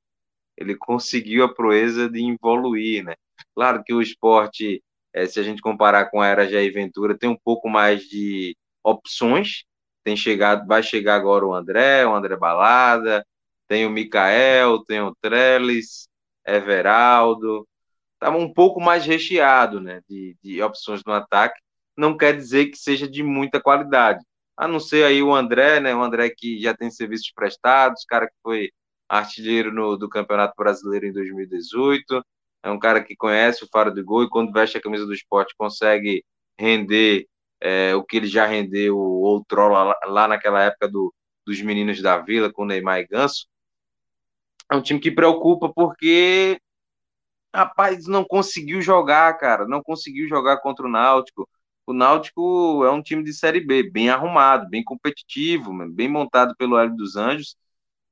[0.58, 3.16] Ele conseguiu a proeza de evoluir, né?
[3.56, 4.84] Claro que o esporte,
[5.14, 8.56] é, se a gente comparar com a era Jair Ventura, tem um pouco mais de
[8.84, 9.64] opções.
[10.04, 13.26] Tem chegado, vai chegar agora o André, o André Balada,
[13.68, 16.08] tem o Mikael, tem o Trellis,
[16.46, 17.68] Everaldo,
[18.14, 21.60] estava um pouco mais recheado né, de, de opções no ataque.
[21.98, 24.24] Não quer dizer que seja de muita qualidade.
[24.58, 25.96] A não ser aí o André, né?
[25.96, 28.72] O André que já tem serviços prestados, cara que foi
[29.10, 32.24] artilheiro no, do Campeonato Brasileiro em 2018.
[32.64, 35.14] É um cara que conhece o faro de gol e quando veste a camisa do
[35.14, 36.24] esporte consegue
[36.60, 37.28] render
[37.62, 41.14] é, o que ele já rendeu outrora lá, lá naquela época do,
[41.46, 43.48] dos meninos da Vila com Neymar e Ganso.
[44.72, 46.60] É um time que preocupa porque
[47.56, 49.66] Rapaz, não conseguiu jogar, cara.
[49.66, 51.48] Não conseguiu jogar contra o Náutico.
[51.88, 56.78] O Náutico é um time de Série B, bem arrumado, bem competitivo, bem montado pelo
[56.78, 57.56] Hélio dos Anjos,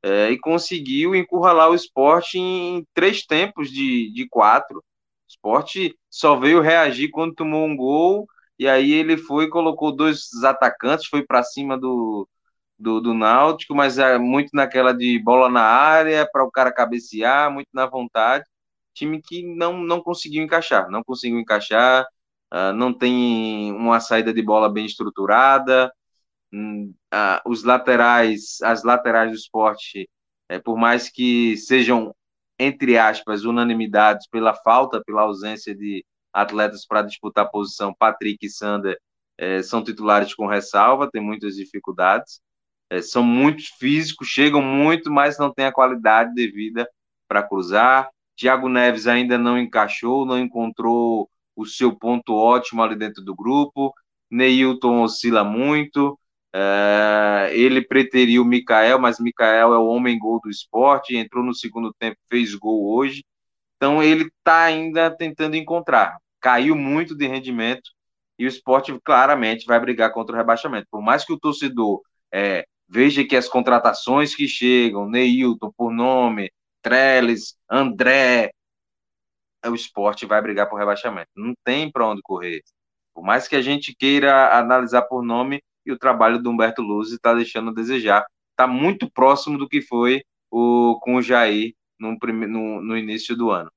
[0.04, 4.80] é, e conseguiu encurralar o esporte em três tempos de, de quatro.
[4.80, 4.84] O
[5.30, 8.28] esporte só veio reagir quando tomou um gol,
[8.60, 12.28] e aí ele foi colocou dois atacantes, foi para cima do,
[12.78, 17.52] do, do Náutico, mas é muito naquela de bola na área, para o cara cabecear,
[17.52, 18.46] muito na vontade
[18.94, 22.06] time que não, não conseguiu encaixar, não conseguiu encaixar.
[22.54, 25.92] uh, não tem uma saída de bola bem estruturada,
[27.46, 30.10] os laterais, as laterais do esporte,
[30.50, 32.14] é, por mais que sejam,
[32.60, 38.50] entre aspas, unanimidades pela falta, pela ausência de atletas para disputar a posição, Patrick e
[38.50, 38.98] Sander
[39.38, 42.40] é, são titulares com ressalva, tem muitas dificuldades,
[42.90, 46.88] é, são muito físicos, chegam muito, mas não tem a qualidade devida
[47.28, 48.10] para cruzar.
[48.36, 53.94] Thiago Neves ainda não encaixou, não encontrou o seu ponto ótimo ali dentro do grupo.
[54.30, 56.20] Neilton oscila muito.
[56.56, 61.54] É, ele preteriu o Mikael, mas Mikael é o homem gol do esporte, entrou no
[61.54, 63.24] segundo tempo, fez gol hoje.
[63.78, 66.18] Então ele está ainda tentando encontrar.
[66.40, 67.90] Caiu muito de rendimento
[68.38, 70.88] e o esporte claramente vai brigar contra o rebaixamento.
[70.92, 72.02] Por mais que o torcedor
[72.32, 76.52] é, veja que as contratações que chegam, Neilton por nome,
[76.82, 78.52] Trellis, André,
[79.66, 81.30] o esporte vai brigar por rebaixamento.
[81.36, 82.62] Não tem para onde correr.
[83.14, 87.11] Por mais que a gente queira analisar por nome, e o trabalho do Humberto Luz
[87.11, 88.26] está deixando a desejar.
[88.51, 93.49] Está muito próximo do que foi o, com o Jair no, no, no início do
[93.49, 93.72] ano.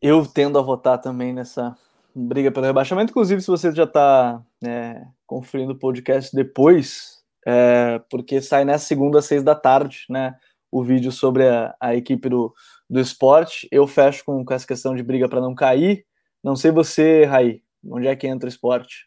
[0.00, 1.74] Eu tendo a votar também nessa
[2.14, 3.10] briga pelo rebaixamento.
[3.10, 9.18] Inclusive, se você já está né, conferindo o podcast depois, é, porque sai nessa segunda
[9.18, 10.36] às seis da tarde, né?
[10.70, 12.52] O vídeo sobre a, a equipe do,
[12.88, 13.68] do esporte.
[13.70, 16.04] Eu fecho com, com essa questão de briga para não cair.
[16.42, 19.06] Não sei você, Raí, onde é que entra o esporte?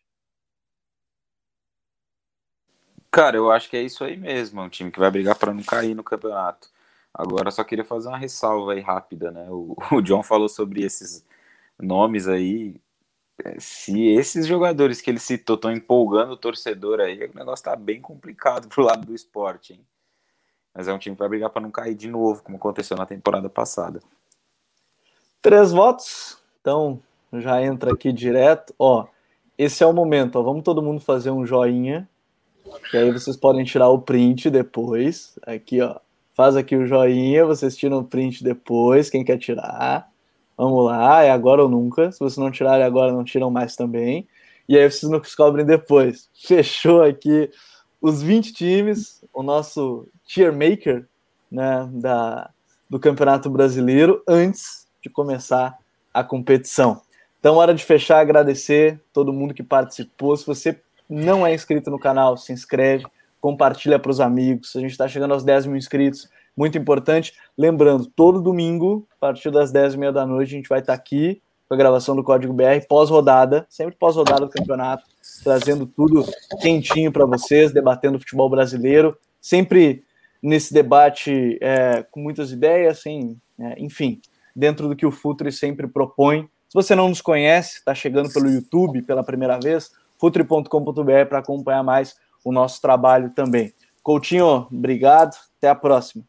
[3.11, 4.59] Cara, eu acho que é isso aí mesmo.
[4.61, 6.69] É um time que vai brigar para não cair no campeonato.
[7.13, 9.47] Agora, só queria fazer uma ressalva aí rápida, né?
[9.49, 11.25] O, o John falou sobre esses
[11.79, 12.79] nomes aí.
[13.43, 17.75] É, se esses jogadores que ele citou estão empolgando o torcedor aí, o negócio tá
[17.75, 19.85] bem complicado pro lado do esporte, hein?
[20.73, 23.05] Mas é um time que vai brigar para não cair de novo, como aconteceu na
[23.05, 24.01] temporada passada.
[25.41, 27.01] Três votos, então
[27.33, 28.73] já entra aqui direto.
[28.77, 29.07] Ó,
[29.57, 32.07] esse é o momento, ó, vamos todo mundo fazer um joinha,
[32.89, 35.37] que aí vocês podem tirar o print depois.
[35.45, 35.97] Aqui, ó,
[36.33, 40.09] faz aqui o joinha, vocês tiram o print depois, quem quer tirar.
[40.57, 42.11] Vamos lá, é agora ou nunca.
[42.11, 44.27] Se vocês não tirarem agora, não tiram mais também.
[44.67, 46.29] E aí vocês não descobrem depois.
[46.35, 47.49] Fechou aqui
[48.01, 51.05] os 20 times, o nosso tier maker
[51.51, 52.49] né, da,
[52.89, 55.77] do Campeonato Brasileiro antes de começar
[56.13, 57.01] a competição.
[57.39, 60.35] Então, hora de fechar, agradecer todo mundo que participou.
[60.35, 60.79] Se você
[61.09, 63.05] não é inscrito no canal, se inscreve,
[63.41, 64.75] compartilha para os amigos.
[64.75, 67.33] A gente está chegando aos 10 mil inscritos muito importante.
[67.57, 70.93] Lembrando, todo domingo, a partir das 10 e meia da noite, a gente vai estar
[70.93, 75.03] aqui com a gravação do Código BR, pós-rodada, sempre pós-rodada do campeonato,
[75.43, 76.25] trazendo tudo
[76.59, 80.03] quentinho para vocês, debatendo futebol brasileiro, sempre
[80.41, 84.19] nesse debate é, com muitas ideias, assim, é, enfim,
[84.55, 86.49] dentro do que o Futre sempre propõe.
[86.67, 91.83] Se você não nos conhece, está chegando pelo YouTube pela primeira vez, futre.com.br para acompanhar
[91.83, 93.73] mais o nosso trabalho também.
[94.03, 96.23] Coutinho, obrigado, até a próxima.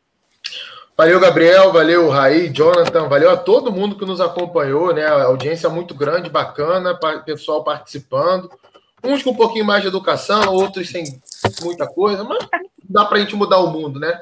[0.96, 5.06] Valeu, Gabriel, valeu, Raí, Jonathan, valeu a todo mundo que nos acompanhou, né?
[5.06, 8.50] A audiência é muito grande, bacana, pessoal participando.
[9.02, 11.04] Uns com um pouquinho mais de educação, outros sem
[11.62, 12.46] muita coisa, mas
[12.86, 14.20] dá para a gente mudar o mundo, né?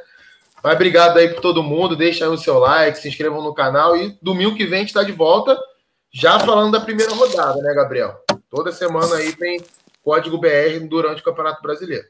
[0.63, 3.97] Mas obrigado aí por todo mundo, deixa aí o seu like, se inscrevam no canal
[3.97, 5.59] e domingo que vem a gente está de volta,
[6.13, 8.21] já falando da primeira rodada, né, Gabriel?
[8.51, 9.61] Toda semana aí tem
[10.03, 12.07] código BR durante o Campeonato Brasileiro.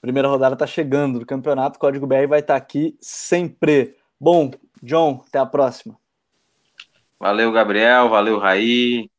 [0.00, 3.96] Primeira rodada está chegando do campeonato, o Código BR vai estar tá aqui sempre.
[4.18, 4.50] Bom,
[4.82, 5.94] John, até a próxima.
[7.18, 9.10] Valeu, Gabriel, valeu, Raí,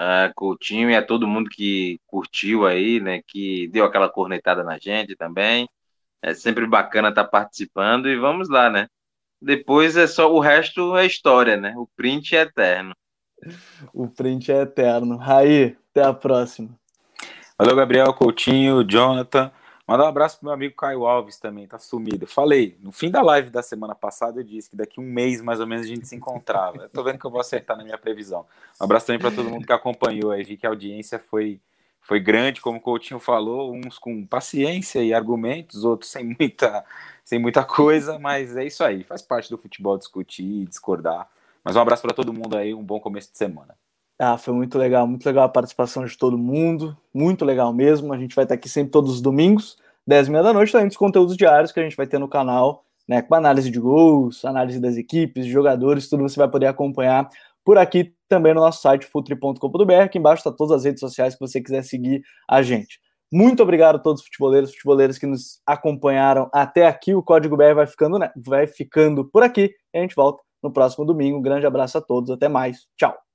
[0.00, 4.78] uh, Coutinho e a todo mundo que curtiu aí, né, que deu aquela cornetada na
[4.78, 5.68] gente também.
[6.22, 8.86] É sempre bacana estar tá participando e vamos lá, né?
[9.42, 11.74] Depois é só o resto é história, né?
[11.76, 12.94] O print é eterno.
[13.92, 15.16] O print é eterno.
[15.16, 16.70] Raí, até a próxima.
[17.58, 19.52] Valeu, Gabriel, Coutinho, Jonathan.
[19.86, 22.26] Mandar um abraço pro meu amigo Caio Alves também, tá sumido.
[22.26, 25.58] Falei, no fim da live da semana passada, eu disse que daqui um mês mais
[25.60, 26.84] ou menos a gente se encontrava.
[26.84, 28.46] Eu tô vendo que eu vou acertar na minha previsão.
[28.80, 30.44] Um abraço também para todo mundo que acompanhou aí.
[30.44, 31.60] Vi que a audiência foi,
[32.00, 36.84] foi grande, como o Coutinho falou, uns com paciência e argumentos, outros sem muita,
[37.24, 39.02] sem muita coisa, mas é isso aí.
[39.02, 41.28] Faz parte do futebol discutir, discordar.
[41.64, 43.74] Mas um abraço para todo mundo aí, um bom começo de semana.
[44.22, 48.12] Ah, foi muito legal, muito legal a participação de todo mundo, muito legal mesmo.
[48.12, 50.88] A gente vai estar aqui sempre todos os domingos, 10 e meia da noite, além
[50.88, 53.22] dos conteúdos diários que a gente vai ter no canal, né?
[53.22, 57.30] Com análise de gols, análise das equipes, de jogadores, tudo você vai poder acompanhar
[57.64, 59.92] por aqui também no nosso site futre.com.br.
[60.02, 63.00] Aqui embaixo está todas as redes sociais que você quiser seguir a gente.
[63.32, 67.14] Muito obrigado a todos os futeboleiros, futeboleiras que nos acompanharam até aqui.
[67.14, 68.30] O Código BR vai ficando, né?
[68.36, 71.38] vai ficando por aqui e a gente volta no próximo domingo.
[71.38, 72.86] Um grande abraço a todos, até mais.
[72.98, 73.29] Tchau.